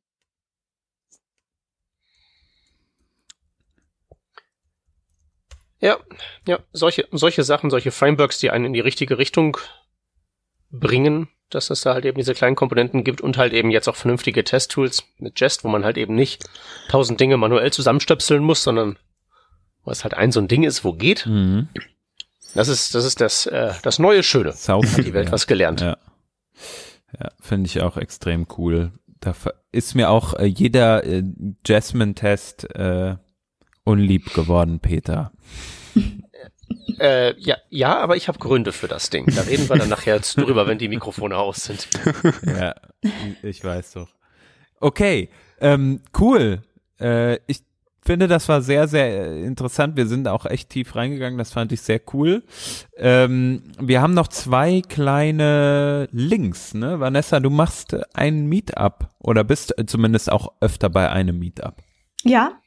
Ja, 5.81 5.99
ja, 6.47 6.59
solche, 6.73 7.07
solche 7.13 7.45
Sachen, 7.45 7.71
solche 7.71 7.93
Frameworks, 7.93 8.39
die 8.39 8.51
einen 8.51 8.67
in 8.67 8.73
die 8.73 8.81
richtige 8.81 9.19
Richtung 9.19 9.59
bringen, 10.71 11.29
dass 11.51 11.71
es 11.71 11.83
da 11.83 11.95
halt 11.95 12.05
eben 12.05 12.19
diese 12.19 12.35
kleinen 12.35 12.57
Komponenten 12.57 13.05
gibt 13.05 13.21
und 13.21 13.39
halt 13.39 13.53
eben 13.53 13.71
jetzt 13.71 13.89
auch 13.89 13.97
vernünftige 13.97 14.45
Testtools 14.45 15.05
mit 15.19 15.41
Jest, 15.41 15.65
wo 15.65 15.69
man 15.69 15.85
halt 15.85 15.97
eben 15.97 16.15
nicht 16.15 16.45
tausend 16.89 17.21
Dinge 17.21 17.37
manuell 17.37 17.73
zusammenstöpseln 17.73 18.43
muss, 18.43 18.63
sondern 18.63 18.99
wo 19.85 19.91
es 19.91 20.05
halt 20.05 20.15
ein 20.15 20.33
so 20.33 20.41
ein 20.41 20.49
Ding 20.49 20.65
ist, 20.65 20.85
wo 20.85 20.93
geht. 20.93 21.27
Mhm. 21.27 21.69
Das 22.55 22.69
ist, 22.69 22.95
das 22.95 23.05
ist 23.05 23.21
das, 23.21 23.47
äh, 23.47 23.73
das 23.83 23.99
neue 23.99 24.23
Schöne. 24.23 24.53
Sau 24.53 24.83
Hat 24.83 25.05
die 25.05 25.15
Welt 25.15 25.27
ja. 25.27 25.33
was 25.33 25.47
gelernt. 25.47 25.81
Ja, 25.81 25.97
ja 27.19 27.31
finde 27.41 27.69
ich 27.69 27.81
auch 27.81 27.97
extrem 27.97 28.47
cool. 28.59 28.93
Da 29.21 29.35
ist 29.73 29.95
mir 29.95 30.11
auch 30.11 30.35
äh, 30.35 30.45
jeder 30.45 31.05
äh, 31.05 31.23
Jasmine-Test 31.65 32.75
äh, 32.75 33.17
unlieb 33.89 34.35
geworden, 34.35 34.81
Peter. 34.81 35.33
Äh, 37.01 37.39
ja, 37.39 37.57
ja, 37.71 37.97
aber 37.99 38.17
ich 38.17 38.27
habe 38.29 38.39
Gründe 38.39 38.73
für 38.73 38.89
das 38.89 39.09
Ding. 39.09 39.27
Da 39.27 39.43
reden 39.43 39.69
wir 39.69 39.77
dann 39.77 39.89
nachher 39.89 40.19
drüber, 40.19 40.67
wenn 40.67 40.79
die 40.79 40.89
Mikrofone 40.89 41.37
aus 41.37 41.65
sind. 41.65 41.89
Ja, 42.45 42.75
ich 43.43 43.63
weiß 43.63 43.93
doch. 43.93 44.09
Okay, 44.81 45.29
ähm, 45.61 46.01
cool. 46.19 46.63
Äh, 47.01 47.37
ich 47.47 47.63
finde, 48.05 48.27
das 48.27 48.49
war 48.49 48.63
sehr, 48.63 48.89
sehr 48.89 49.37
interessant. 49.45 49.97
Wir 49.97 50.07
sind 50.07 50.27
auch 50.27 50.45
echt 50.45 50.71
tief 50.71 50.97
reingegangen. 50.97 51.39
Das 51.39 51.53
fand 51.53 51.71
ich 51.73 51.83
sehr 51.83 52.01
cool. 52.13 52.43
Ähm, 52.97 53.63
wir 53.79 54.03
haben 54.03 54.15
noch 54.15 54.29
zwei 54.29 54.83
kleine 54.83 56.09
Links. 56.11 56.75
Ne? 56.75 56.99
Vanessa, 56.99 57.39
du 57.39 57.51
machst 57.51 57.97
ein 58.15 58.47
Meetup 58.47 59.09
oder 59.21 59.45
bist 59.45 59.75
zumindest 59.87 60.33
auch 60.33 60.53
öfter 60.61 60.91
bei 60.91 61.11
einem 61.11 61.39
Meetup. 61.39 61.77
Ja, 62.25 62.59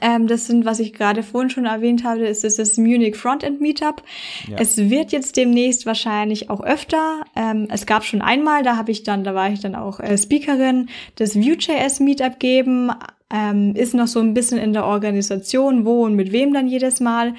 ähm, 0.00 0.26
das 0.26 0.46
sind, 0.46 0.64
was 0.64 0.80
ich 0.80 0.92
gerade 0.92 1.22
vorhin 1.22 1.50
schon 1.50 1.66
erwähnt 1.66 2.04
habe, 2.04 2.26
ist 2.26 2.44
das, 2.44 2.56
das 2.56 2.76
Munich 2.76 3.16
Frontend 3.16 3.60
Meetup. 3.60 4.02
Ja. 4.48 4.56
Es 4.58 4.76
wird 4.76 5.12
jetzt 5.12 5.36
demnächst 5.36 5.86
wahrscheinlich 5.86 6.50
auch 6.50 6.62
öfter. 6.62 7.24
Ähm, 7.36 7.68
es 7.70 7.86
gab 7.86 8.04
schon 8.04 8.22
einmal, 8.22 8.62
da 8.62 8.76
habe 8.76 8.90
ich 8.90 9.02
dann, 9.02 9.24
da 9.24 9.34
war 9.34 9.50
ich 9.50 9.60
dann 9.60 9.74
auch 9.74 10.00
äh, 10.00 10.16
Speakerin, 10.18 10.88
das 11.16 11.36
Vue.js 11.36 12.00
Meetup 12.00 12.38
geben. 12.38 12.90
Ähm, 13.30 13.74
ist 13.74 13.94
noch 13.94 14.06
so 14.06 14.20
ein 14.20 14.34
bisschen 14.34 14.58
in 14.58 14.72
der 14.72 14.84
Organisation, 14.84 15.84
wo 15.84 16.04
und 16.04 16.14
mit 16.14 16.32
wem 16.32 16.52
dann 16.52 16.68
jedes 16.68 17.00
Mal. 17.00 17.34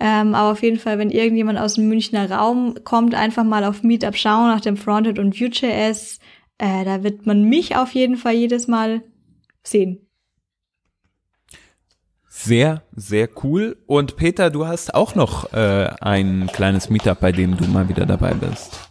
Ähm, 0.00 0.34
aber 0.34 0.52
auf 0.52 0.62
jeden 0.62 0.78
Fall, 0.78 0.98
wenn 0.98 1.10
irgendjemand 1.10 1.58
aus 1.58 1.74
dem 1.74 1.88
Münchner 1.88 2.30
Raum 2.30 2.74
kommt, 2.84 3.14
einfach 3.14 3.44
mal 3.44 3.64
auf 3.64 3.82
Meetup 3.82 4.16
schauen 4.16 4.48
nach 4.48 4.60
dem 4.60 4.76
Frontend 4.76 5.18
und 5.18 5.38
Vue.js. 5.40 6.18
Äh, 6.58 6.84
da 6.84 7.02
wird 7.02 7.26
man 7.26 7.44
mich 7.44 7.76
auf 7.76 7.92
jeden 7.92 8.16
Fall 8.16 8.34
jedes 8.34 8.68
Mal 8.68 9.02
sehen. 9.62 10.03
Sehr, 12.44 12.82
sehr 12.94 13.30
cool. 13.42 13.78
Und 13.86 14.16
Peter, 14.16 14.50
du 14.50 14.66
hast 14.66 14.94
auch 14.94 15.14
noch 15.14 15.54
äh, 15.54 15.88
ein 16.02 16.50
kleines 16.52 16.90
Meetup, 16.90 17.18
bei 17.18 17.32
dem 17.32 17.56
du 17.56 17.64
mal 17.64 17.88
wieder 17.88 18.04
dabei 18.04 18.34
bist. 18.34 18.90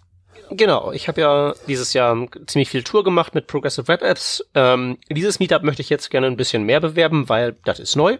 Genau, 0.49 0.91
ich 0.91 1.07
habe 1.07 1.21
ja 1.21 1.53
dieses 1.67 1.93
Jahr 1.93 2.17
ziemlich 2.47 2.69
viel 2.69 2.81
Tour 2.81 3.03
gemacht 3.03 3.35
mit 3.35 3.45
Progressive 3.45 3.87
Web 3.87 4.01
Apps. 4.01 4.43
Ähm, 4.55 4.97
dieses 5.07 5.39
Meetup 5.39 5.61
möchte 5.61 5.83
ich 5.83 5.89
jetzt 5.91 6.09
gerne 6.09 6.25
ein 6.25 6.35
bisschen 6.35 6.63
mehr 6.63 6.79
bewerben, 6.79 7.29
weil 7.29 7.55
das 7.63 7.79
ist 7.79 7.95
neu. 7.95 8.17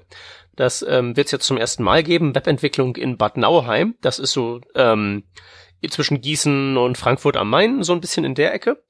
Das 0.55 0.85
ähm, 0.87 1.17
wird 1.17 1.25
es 1.25 1.31
jetzt 1.31 1.47
zum 1.47 1.57
ersten 1.57 1.81
Mal 1.81 2.03
geben. 2.03 2.35
Webentwicklung 2.35 2.95
in 2.95 3.17
Bad 3.17 3.35
Nauheim. 3.35 3.95
Das 4.01 4.19
ist 4.19 4.33
so 4.33 4.61
ähm, 4.75 5.23
zwischen 5.89 6.21
Gießen 6.21 6.77
und 6.77 6.95
Frankfurt 6.95 7.37
am 7.37 7.49
Main, 7.49 7.81
so 7.81 7.93
ein 7.93 8.01
bisschen 8.01 8.23
in 8.23 8.35
der 8.35 8.53
Ecke. 8.53 8.83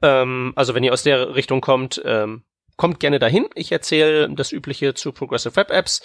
Ähm, 0.00 0.54
also 0.56 0.74
wenn 0.74 0.82
ihr 0.82 0.94
aus 0.94 1.02
der 1.02 1.34
Richtung 1.34 1.60
kommt, 1.60 2.00
ähm, 2.06 2.42
kommt 2.76 3.00
gerne 3.00 3.18
dahin. 3.18 3.46
Ich 3.54 3.72
erzähle 3.72 4.28
das 4.30 4.52
Übliche 4.52 4.94
zu 4.94 5.12
Progressive 5.12 5.56
Web 5.56 5.70
Apps. 5.70 6.02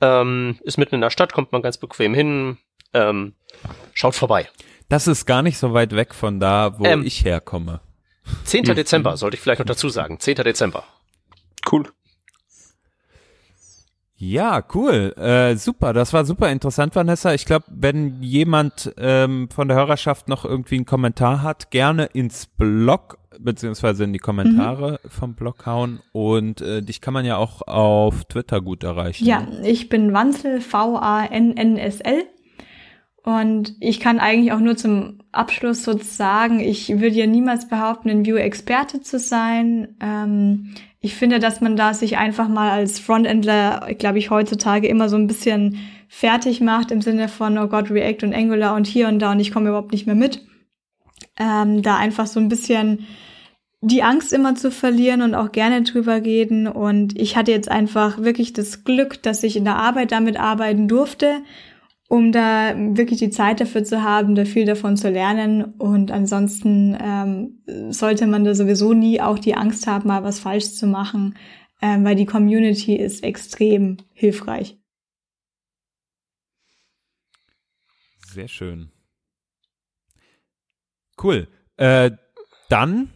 Ähm, 0.00 0.58
ist 0.62 0.78
mitten 0.78 0.96
in 0.96 1.00
der 1.00 1.10
Stadt, 1.10 1.32
kommt 1.32 1.52
man 1.52 1.62
ganz 1.62 1.78
bequem 1.78 2.14
hin. 2.14 2.58
Ähm, 2.94 3.34
schaut 3.94 4.14
vorbei. 4.14 4.48
Das 4.88 5.06
ist 5.06 5.26
gar 5.26 5.42
nicht 5.42 5.58
so 5.58 5.72
weit 5.72 5.94
weg 5.94 6.14
von 6.14 6.38
da, 6.40 6.78
wo 6.78 6.84
ähm, 6.84 7.04
ich 7.04 7.24
herkomme. 7.24 7.80
10. 8.44 8.66
Hm. 8.66 8.74
Dezember, 8.76 9.16
sollte 9.16 9.36
ich 9.36 9.40
vielleicht 9.40 9.60
noch 9.60 9.66
dazu 9.66 9.88
sagen. 9.88 10.20
10. 10.20 10.36
Dezember. 10.36 10.84
Cool. 11.70 11.88
Ja, 14.16 14.62
cool. 14.74 15.14
Äh, 15.16 15.56
super. 15.56 15.92
Das 15.92 16.12
war 16.12 16.24
super 16.24 16.48
interessant, 16.50 16.94
Vanessa. 16.94 17.34
Ich 17.34 17.44
glaube, 17.44 17.64
wenn 17.68 18.22
jemand 18.22 18.94
ähm, 18.96 19.48
von 19.50 19.66
der 19.66 19.76
Hörerschaft 19.76 20.28
noch 20.28 20.44
irgendwie 20.44 20.76
einen 20.76 20.86
Kommentar 20.86 21.42
hat, 21.42 21.72
gerne 21.72 22.04
ins 22.04 22.46
Blog 22.46 23.18
beziehungsweise 23.38 24.04
in 24.04 24.12
die 24.12 24.18
Kommentare 24.18 25.00
mhm. 25.02 25.08
vom 25.08 25.34
Blog 25.34 25.66
hauen. 25.66 26.00
Und 26.12 26.60
äh, 26.60 26.82
dich 26.82 27.00
kann 27.00 27.14
man 27.14 27.24
ja 27.24 27.36
auch 27.36 27.62
auf 27.62 28.24
Twitter 28.24 28.60
gut 28.60 28.84
erreichen. 28.84 29.24
Ja, 29.24 29.40
ne? 29.40 29.68
ich 29.68 29.88
bin 29.88 30.12
Wanzel, 30.12 30.60
V-A-N-N-S-L. 30.60 32.24
Und 33.24 33.76
ich 33.78 34.00
kann 34.00 34.18
eigentlich 34.18 34.52
auch 34.52 34.58
nur 34.58 34.76
zum 34.76 35.18
Abschluss 35.30 35.84
sozusagen, 35.84 36.58
ich 36.58 36.88
würde 36.88 37.14
ja 37.14 37.26
niemals 37.26 37.68
behaupten, 37.68 38.10
ein 38.10 38.26
View-Experte 38.26 39.00
zu 39.00 39.20
sein. 39.20 39.96
Ähm, 40.00 40.74
ich 41.00 41.14
finde, 41.14 41.38
dass 41.38 41.60
man 41.60 41.76
da 41.76 41.94
sich 41.94 42.16
einfach 42.16 42.48
mal 42.48 42.70
als 42.70 42.98
Frontendler, 42.98 43.88
glaube 43.98 44.18
ich, 44.18 44.30
heutzutage 44.30 44.88
immer 44.88 45.08
so 45.08 45.16
ein 45.16 45.28
bisschen 45.28 45.78
fertig 46.08 46.60
macht 46.60 46.90
im 46.90 47.00
Sinne 47.00 47.28
von, 47.28 47.58
oh 47.58 47.68
Gott, 47.68 47.90
React 47.90 48.24
und 48.24 48.34
Angular 48.34 48.74
und 48.74 48.86
hier 48.86 49.08
und 49.08 49.20
da 49.20 49.32
und 49.32 49.40
ich 49.40 49.52
komme 49.52 49.68
überhaupt 49.68 49.92
nicht 49.92 50.06
mehr 50.06 50.16
mit. 50.16 50.44
Ähm, 51.38 51.82
da 51.82 51.96
einfach 51.96 52.26
so 52.26 52.40
ein 52.40 52.48
bisschen 52.48 53.06
die 53.80 54.02
Angst 54.02 54.32
immer 54.32 54.54
zu 54.54 54.70
verlieren 54.70 55.22
und 55.22 55.34
auch 55.34 55.50
gerne 55.50 55.82
drüber 55.82 56.22
reden. 56.22 56.68
Und 56.68 57.18
ich 57.18 57.36
hatte 57.36 57.50
jetzt 57.50 57.70
einfach 57.70 58.18
wirklich 58.18 58.52
das 58.52 58.84
Glück, 58.84 59.22
dass 59.22 59.42
ich 59.42 59.56
in 59.56 59.64
der 59.64 59.76
Arbeit 59.76 60.12
damit 60.12 60.38
arbeiten 60.38 60.88
durfte 60.88 61.42
um 62.12 62.30
da 62.30 62.74
wirklich 62.76 63.20
die 63.20 63.30
Zeit 63.30 63.58
dafür 63.62 63.84
zu 63.84 64.02
haben, 64.02 64.34
da 64.34 64.44
viel 64.44 64.66
davon 64.66 64.98
zu 64.98 65.08
lernen. 65.08 65.64
Und 65.78 66.10
ansonsten 66.10 66.94
ähm, 67.02 67.62
sollte 67.90 68.26
man 68.26 68.44
da 68.44 68.54
sowieso 68.54 68.92
nie 68.92 69.22
auch 69.22 69.38
die 69.38 69.54
Angst 69.54 69.86
haben, 69.86 70.08
mal 70.08 70.22
was 70.22 70.38
falsch 70.38 70.74
zu 70.74 70.86
machen, 70.86 71.38
ähm, 71.80 72.04
weil 72.04 72.14
die 72.14 72.26
Community 72.26 72.96
ist 72.96 73.24
extrem 73.24 73.96
hilfreich. 74.12 74.78
Sehr 78.26 78.48
schön. 78.48 78.91
Cool. 81.22 81.48
Äh, 81.76 82.10
dann 82.68 83.12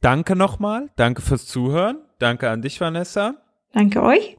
danke 0.00 0.36
nochmal. 0.36 0.90
Danke 0.96 1.22
fürs 1.22 1.46
Zuhören. 1.46 1.98
Danke 2.18 2.50
an 2.50 2.62
dich, 2.62 2.80
Vanessa. 2.80 3.34
Danke 3.72 4.02
euch. 4.02 4.36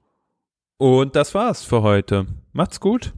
Und 0.78 1.15
das 1.15 1.34
war's 1.36 1.63
für 1.63 1.82
heute. 1.84 2.26
Macht's 2.53 2.80
gut. 2.80 3.13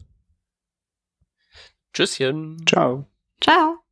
Tschüsschen. 1.93 2.65
Ciao. 2.67 3.07
Ciao. 3.39 3.82